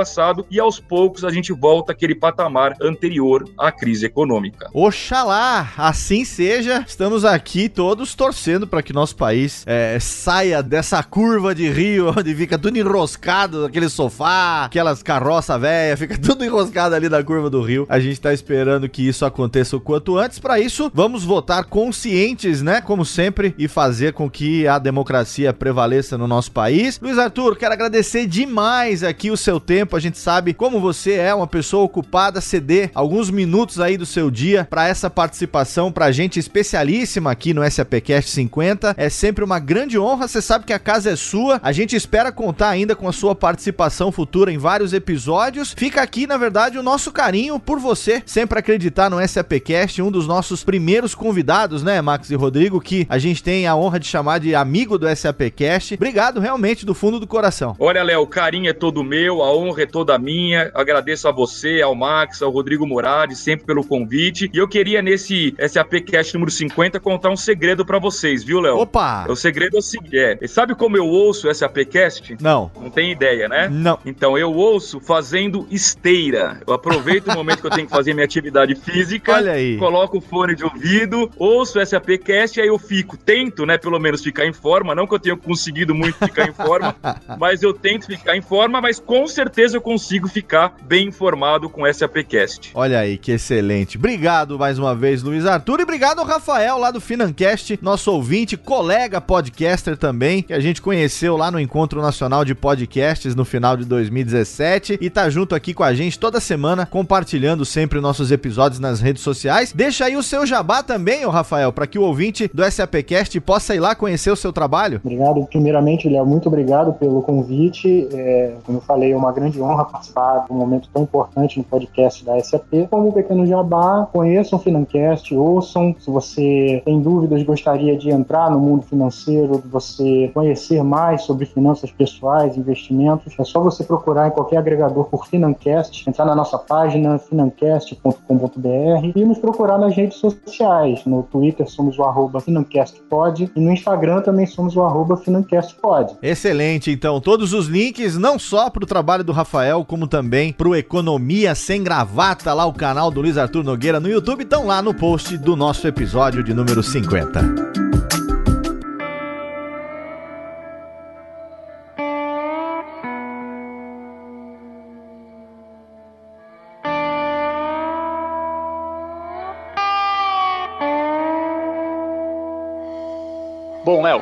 e 0.49 0.59
aos 0.59 0.79
poucos 0.79 1.23
a 1.23 1.29
gente 1.29 1.51
volta 1.53 1.91
àquele 1.91 2.15
patamar 2.15 2.75
anterior 2.81 3.45
à 3.57 3.71
crise 3.71 4.05
econômica. 4.05 4.69
Oxalá, 4.73 5.71
assim 5.77 6.23
seja. 6.23 6.83
Estamos 6.87 7.25
aqui 7.25 7.69
todos 7.69 8.15
torcendo 8.15 8.67
para 8.67 8.81
que 8.81 8.93
nosso 8.93 9.15
país 9.15 9.63
é, 9.65 9.97
saia 9.99 10.61
dessa 10.61 11.01
curva 11.03 11.53
de 11.53 11.69
rio 11.69 12.13
onde 12.17 12.33
fica 12.35 12.57
tudo 12.57 12.77
enroscado, 12.77 13.65
aquele 13.65 13.89
sofá, 13.89 14.65
aquelas 14.65 15.01
carroças 15.01 15.59
velhas, 15.59 15.99
fica 15.99 16.17
tudo 16.17 16.43
enroscado 16.45 16.95
ali 16.95 17.09
na 17.09 17.23
curva 17.23 17.49
do 17.49 17.61
rio. 17.61 17.85
A 17.89 17.99
gente 17.99 18.19
tá 18.19 18.33
esperando 18.33 18.89
que 18.89 19.07
isso 19.07 19.25
aconteça 19.25 19.75
o 19.75 19.81
quanto 19.81 20.17
antes. 20.17 20.39
Para 20.39 20.59
isso, 20.59 20.91
vamos 20.93 21.23
votar 21.23 21.63
conscientes, 21.65 22.61
né? 22.61 22.81
Como 22.81 23.05
sempre, 23.05 23.53
e 23.57 23.67
fazer 23.67 24.13
com 24.13 24.29
que 24.29 24.67
a 24.67 24.79
democracia 24.79 25.53
prevaleça 25.53 26.17
no 26.17 26.27
nosso 26.27 26.51
país. 26.51 26.99
Luiz 26.99 27.17
Arthur, 27.17 27.55
quero 27.55 27.73
agradecer 27.73 28.25
demais 28.25 29.03
aqui 29.03 29.31
o 29.31 29.37
seu 29.37 29.59
tempo 29.59 29.78
tempo, 29.79 29.95
a 29.95 29.99
gente 29.99 30.17
sabe 30.17 30.53
como 30.53 30.81
você 30.81 31.13
é 31.13 31.33
uma 31.33 31.47
pessoa 31.47 31.85
ocupada, 31.85 32.41
ceder 32.41 32.91
alguns 32.93 33.29
minutos 33.29 33.79
aí 33.79 33.95
do 33.95 34.05
seu 34.05 34.29
dia 34.29 34.67
para 34.69 34.85
essa 34.85 35.09
participação 35.09 35.89
pra 35.89 36.11
gente 36.11 36.37
especialíssima 36.37 37.31
aqui 37.31 37.53
no 37.53 37.69
SAPcast 37.69 38.29
50. 38.29 38.95
É 38.97 39.07
sempre 39.07 39.41
uma 39.41 39.57
grande 39.57 39.97
honra, 39.97 40.27
você 40.27 40.41
sabe 40.41 40.65
que 40.65 40.73
a 40.73 40.79
casa 40.79 41.11
é 41.11 41.15
sua. 41.15 41.61
A 41.63 41.71
gente 41.71 41.95
espera 41.95 42.29
contar 42.29 42.67
ainda 42.67 42.93
com 42.93 43.07
a 43.07 43.13
sua 43.13 43.33
participação 43.33 44.11
futura 44.11 44.51
em 44.51 44.57
vários 44.57 44.91
episódios. 44.91 45.73
Fica 45.77 46.01
aqui, 46.01 46.27
na 46.27 46.35
verdade, 46.35 46.77
o 46.77 46.83
nosso 46.83 47.09
carinho 47.09 47.57
por 47.57 47.79
você, 47.79 48.21
sempre 48.25 48.59
acreditar 48.59 49.09
no 49.09 49.25
SAPcast, 49.25 50.01
um 50.01 50.11
dos 50.11 50.27
nossos 50.27 50.61
primeiros 50.61 51.15
convidados, 51.15 51.83
né, 51.83 52.01
Max 52.01 52.29
e 52.29 52.35
Rodrigo, 52.35 52.81
que 52.81 53.07
a 53.07 53.17
gente 53.17 53.41
tem 53.41 53.65
a 53.65 53.77
honra 53.77 53.97
de 53.97 54.07
chamar 54.07 54.41
de 54.41 54.53
amigo 54.53 54.97
do 54.97 55.07
SAPcast. 55.15 55.93
Obrigado 55.93 56.41
realmente 56.41 56.85
do 56.85 56.93
fundo 56.93 57.17
do 57.17 57.25
coração. 57.25 57.77
Olha, 57.79 58.03
Léo, 58.03 58.23
o 58.23 58.27
carinho 58.27 58.69
é 58.69 58.73
todo 58.73 59.05
meu, 59.05 59.41
a 59.41 59.55
honra 59.55 59.68
é 59.77 59.85
toda 59.85 60.17
minha. 60.17 60.71
Agradeço 60.73 61.27
a 61.27 61.31
você, 61.31 61.81
ao 61.81 61.93
Max, 61.93 62.41
ao 62.41 62.51
Rodrigo 62.51 62.85
Moradi, 62.87 63.35
sempre 63.35 63.65
pelo 63.65 63.83
convite. 63.83 64.49
E 64.53 64.57
eu 64.57 64.67
queria, 64.67 65.01
nesse 65.01 65.53
SAPcast 65.67 66.33
número 66.33 66.51
50, 66.51 66.99
contar 66.99 67.29
um 67.29 67.37
segredo 67.37 67.85
para 67.85 67.99
vocês, 67.99 68.43
viu, 68.43 68.59
Léo? 68.59 68.77
Opa! 68.77 69.25
O 69.29 69.35
segredo 69.35 69.75
é 69.75 69.79
o 69.79 69.81
seguinte: 69.81 70.17
é, 70.17 70.47
sabe 70.47 70.75
como 70.75 70.97
eu 70.97 71.05
ouço 71.05 71.49
o 71.49 71.53
SAPcast? 71.53 72.37
Não. 72.41 72.71
Não 72.79 72.89
tem 72.89 73.11
ideia, 73.11 73.47
né? 73.47 73.67
Não. 73.69 73.99
Então, 74.05 74.37
eu 74.37 74.53
ouço 74.53 74.99
fazendo 74.99 75.67
esteira. 75.69 76.61
Eu 76.65 76.73
aproveito 76.73 77.27
o 77.27 77.33
momento 77.33 77.61
que 77.61 77.67
eu 77.67 77.71
tenho 77.71 77.87
que 77.87 77.93
fazer 77.93 78.13
minha 78.13 78.25
atividade 78.25 78.75
física. 78.75 79.33
Olha 79.33 79.51
aí. 79.51 79.77
Coloco 79.77 80.17
o 80.17 80.21
fone 80.21 80.55
de 80.55 80.63
ouvido, 80.63 81.29
ouço 81.37 81.79
o 81.79 81.85
SAPcast, 81.85 82.59
aí 82.59 82.67
eu 82.67 82.79
fico, 82.79 83.17
tento, 83.17 83.65
né, 83.65 83.77
pelo 83.77 83.99
menos 83.99 84.23
ficar 84.23 84.45
em 84.45 84.53
forma. 84.53 84.95
Não 84.95 85.05
que 85.05 85.13
eu 85.13 85.19
tenha 85.19 85.35
conseguido 85.35 85.93
muito 85.93 86.17
ficar 86.17 86.47
em 86.47 86.53
forma, 86.53 86.95
mas 87.37 87.61
eu 87.61 87.73
tento 87.73 88.05
ficar 88.05 88.35
em 88.35 88.41
forma, 88.41 88.79
mas 88.81 88.99
com 88.99 89.27
certeza 89.27 89.58
eu 89.59 89.81
consigo 89.81 90.27
ficar 90.27 90.75
bem 90.81 91.07
informado 91.07 91.69
com 91.69 91.83
o 91.83 91.93
SAPcast. 91.93 92.71
Olha 92.73 92.99
aí, 92.99 93.17
que 93.17 93.33
excelente. 93.33 93.97
Obrigado 93.97 94.57
mais 94.57 94.79
uma 94.79 94.95
vez, 94.95 95.21
Luiz 95.21 95.45
Arthur, 95.45 95.81
e 95.81 95.83
obrigado 95.83 96.19
ao 96.19 96.25
Rafael 96.25 96.77
lá 96.77 96.91
do 96.91 97.01
Financast, 97.01 97.77
nosso 97.81 98.11
ouvinte, 98.11 98.55
colega 98.55 99.19
podcaster 99.19 99.97
também, 99.97 100.41
que 100.41 100.53
a 100.53 100.59
gente 100.59 100.81
conheceu 100.81 101.35
lá 101.35 101.51
no 101.51 101.59
Encontro 101.59 102.01
Nacional 102.01 102.45
de 102.45 102.55
Podcasts 102.55 103.35
no 103.35 103.43
final 103.43 103.75
de 103.75 103.85
2017 103.85 104.97
e 105.01 105.09
tá 105.09 105.29
junto 105.29 105.53
aqui 105.55 105.73
com 105.73 105.83
a 105.83 105.93
gente 105.93 106.17
toda 106.17 106.39
semana, 106.39 106.85
compartilhando 106.85 107.65
sempre 107.65 107.99
nossos 107.99 108.31
episódios 108.31 108.79
nas 108.79 108.99
redes 108.99 109.23
sociais. 109.23 109.73
Deixa 109.73 110.05
aí 110.05 110.15
o 110.15 110.23
seu 110.23 110.45
jabá 110.45 110.83
também, 110.83 111.25
ô 111.25 111.29
Rafael, 111.29 111.73
para 111.73 111.87
que 111.87 111.99
o 111.99 112.03
ouvinte 112.03 112.49
do 112.53 112.63
SAPcast 112.69 113.39
possa 113.41 113.75
ir 113.75 113.79
lá 113.79 113.95
conhecer 113.95 114.31
o 114.31 114.35
seu 114.35 114.53
trabalho. 114.53 115.01
Obrigado, 115.03 115.45
primeiramente, 115.45 116.07
Léo, 116.07 116.25
muito 116.25 116.47
obrigado 116.47 116.93
pelo 116.93 117.21
convite. 117.21 118.07
É, 118.13 118.53
como 118.63 118.77
eu 118.77 118.81
falei, 118.81 119.11
é 119.11 119.15
uma 119.15 119.31
grande 119.31 119.48
honra 119.57 119.85
participar 119.85 120.45
de 120.45 120.51
um 120.51 120.55
momento 120.57 120.89
tão 120.93 121.03
importante 121.03 121.57
no 121.57 121.63
podcast 121.63 122.25
da 122.25 122.39
SAP. 122.41 122.87
Como 122.89 123.07
um 123.07 123.11
pequeno 123.11 123.45
jabá, 123.45 124.07
conheçam 124.11 124.59
o 124.59 124.61
Financast, 124.61 125.33
ouçam. 125.35 125.95
Se 125.99 126.11
você 126.11 126.81
tem 126.83 127.01
dúvidas, 127.01 127.43
gostaria 127.43 127.97
de 127.97 128.09
entrar 128.09 128.51
no 128.51 128.59
mundo 128.59 128.83
financeiro, 128.83 129.59
de 129.59 129.67
você 129.67 130.29
conhecer 130.33 130.83
mais 130.83 131.23
sobre 131.23 131.45
finanças 131.45 131.91
pessoais, 131.91 132.57
investimentos, 132.57 133.33
é 133.39 133.43
só 133.43 133.61
você 133.61 133.83
procurar 133.83 134.27
em 134.27 134.31
qualquer 134.31 134.57
agregador 134.57 135.05
por 135.05 135.27
Financast, 135.27 136.09
entrar 136.09 136.25
na 136.25 136.35
nossa 136.35 136.57
página 136.57 137.17
financast.com.br 137.19 139.11
e 139.15 139.25
nos 139.25 139.37
procurar 139.37 139.77
nas 139.77 139.95
redes 139.95 140.17
sociais. 140.17 141.05
No 141.05 141.23
Twitter 141.23 141.69
somos 141.69 141.97
o 141.97 142.03
arroba 142.03 142.39
FinancastPod 142.39 143.51
e 143.55 143.59
no 143.59 143.71
Instagram 143.71 144.21
também 144.21 144.45
somos 144.45 144.75
o 144.75 144.81
arroba 144.81 145.17
FinancastPod. 145.17 146.17
Excelente, 146.21 146.91
então 146.91 147.19
todos 147.21 147.53
os 147.53 147.67
links, 147.67 148.17
não 148.17 148.39
só 148.39 148.69
para 148.69 148.83
o 148.83 148.87
trabalho 148.87 149.23
do 149.23 149.31
Rafael, 149.39 149.85
como 149.85 150.05
também 150.05 150.51
para 150.51 150.67
o 150.67 150.75
Economia 150.75 151.55
Sem 151.55 151.81
Gravata, 151.81 152.53
lá 152.53 152.65
o 152.65 152.73
canal 152.73 153.09
do 153.09 153.21
Luiz 153.21 153.37
Arthur 153.37 153.63
Nogueira 153.63 153.99
no 153.99 154.09
YouTube, 154.09 154.43
estão 154.43 154.67
lá 154.67 154.81
no 154.81 154.93
post 154.93 155.37
do 155.37 155.55
nosso 155.55 155.87
episódio 155.87 156.43
de 156.43 156.53
número 156.53 156.83
50. 156.83 157.88